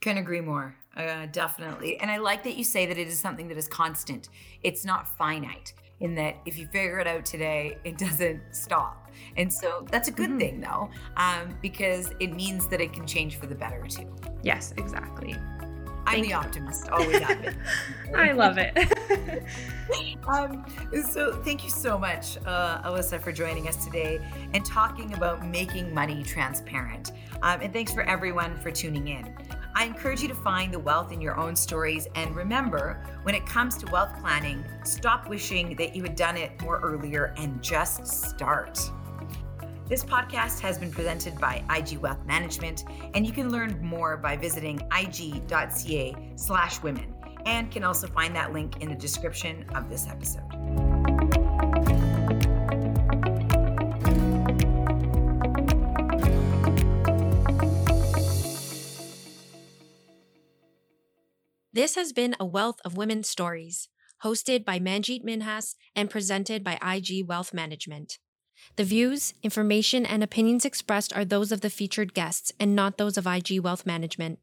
Can 0.00 0.18
agree 0.18 0.40
more. 0.40 0.76
Uh, 0.96 1.26
definitely. 1.26 1.98
And 1.98 2.10
I 2.10 2.18
like 2.18 2.42
that 2.44 2.56
you 2.56 2.64
say 2.64 2.86
that 2.86 2.98
it 2.98 3.08
is 3.08 3.18
something 3.18 3.48
that 3.48 3.56
is 3.56 3.68
constant. 3.68 4.28
It's 4.62 4.84
not 4.84 5.16
finite 5.16 5.72
in 6.00 6.14
that 6.16 6.36
if 6.44 6.58
you 6.58 6.66
figure 6.66 6.98
it 6.98 7.06
out 7.06 7.24
today, 7.24 7.78
it 7.84 7.98
doesn't 8.06 8.42
stop. 8.52 9.10
And 9.36 9.52
so 9.52 9.86
that's 9.90 10.08
a 10.08 10.12
good 10.12 10.30
mm-hmm. 10.30 10.38
thing 10.38 10.60
though, 10.60 10.90
um, 11.16 11.56
because 11.62 12.12
it 12.20 12.34
means 12.34 12.66
that 12.68 12.80
it 12.80 12.92
can 12.92 13.06
change 13.06 13.36
for 13.36 13.46
the 13.46 13.54
better 13.54 13.82
too. 13.88 14.14
Yes, 14.42 14.74
exactly. 14.76 15.36
I'm 16.06 16.14
Thank 16.14 16.26
the 16.26 16.32
optimist, 16.34 16.88
always 16.90 17.18
have 17.18 17.42
been. 17.42 17.56
I 18.14 18.32
love 18.32 18.58
it. 18.58 18.76
um, 20.28 20.64
so, 21.10 21.40
thank 21.42 21.64
you 21.64 21.70
so 21.70 21.98
much, 21.98 22.36
uh, 22.46 22.82
Alyssa, 22.82 23.20
for 23.20 23.32
joining 23.32 23.68
us 23.68 23.84
today 23.84 24.20
and 24.52 24.64
talking 24.64 25.14
about 25.14 25.46
making 25.46 25.92
money 25.94 26.22
transparent. 26.22 27.12
Um, 27.42 27.60
and 27.60 27.72
thanks 27.72 27.92
for 27.92 28.02
everyone 28.02 28.58
for 28.60 28.70
tuning 28.70 29.08
in. 29.08 29.34
I 29.76 29.84
encourage 29.84 30.22
you 30.22 30.28
to 30.28 30.34
find 30.34 30.72
the 30.72 30.78
wealth 30.78 31.10
in 31.10 31.20
your 31.20 31.36
own 31.36 31.56
stories. 31.56 32.06
And 32.14 32.34
remember, 32.36 33.02
when 33.24 33.34
it 33.34 33.44
comes 33.44 33.76
to 33.78 33.90
wealth 33.90 34.14
planning, 34.20 34.64
stop 34.84 35.28
wishing 35.28 35.74
that 35.76 35.96
you 35.96 36.02
had 36.02 36.14
done 36.14 36.36
it 36.36 36.60
more 36.62 36.80
earlier 36.80 37.34
and 37.36 37.60
just 37.60 38.06
start. 38.06 38.78
This 39.86 40.02
podcast 40.02 40.60
has 40.60 40.78
been 40.78 40.90
presented 40.90 41.38
by 41.38 41.62
IG 41.68 41.98
Wealth 41.98 42.24
Management, 42.24 42.84
and 43.12 43.26
you 43.26 43.32
can 43.32 43.50
learn 43.50 43.78
more 43.84 44.16
by 44.16 44.34
visiting 44.34 44.80
ig.ca 44.98 46.16
slash 46.36 46.82
women 46.82 47.14
and 47.44 47.70
can 47.70 47.84
also 47.84 48.06
find 48.06 48.34
that 48.34 48.54
link 48.54 48.80
in 48.80 48.88
the 48.88 48.94
description 48.94 49.66
of 49.74 49.90
this 49.90 50.08
episode. 50.08 50.42
This 61.74 61.94
has 61.96 62.14
been 62.14 62.34
a 62.40 62.46
wealth 62.46 62.80
of 62.86 62.96
women's 62.96 63.28
stories, 63.28 63.88
hosted 64.22 64.64
by 64.64 64.78
Manjit 64.78 65.22
Minhas 65.24 65.74
and 65.94 66.08
presented 66.08 66.64
by 66.64 66.78
IG 66.82 67.28
Wealth 67.28 67.52
Management. 67.52 68.18
The 68.76 68.84
views, 68.84 69.34
information, 69.42 70.04
and 70.06 70.22
opinions 70.22 70.64
expressed 70.64 71.14
are 71.14 71.24
those 71.24 71.52
of 71.52 71.60
the 71.60 71.70
featured 71.70 72.14
guests 72.14 72.52
and 72.58 72.74
not 72.74 72.98
those 72.98 73.16
of 73.16 73.26
IG 73.26 73.60
Wealth 73.60 73.86
Management. 73.86 74.38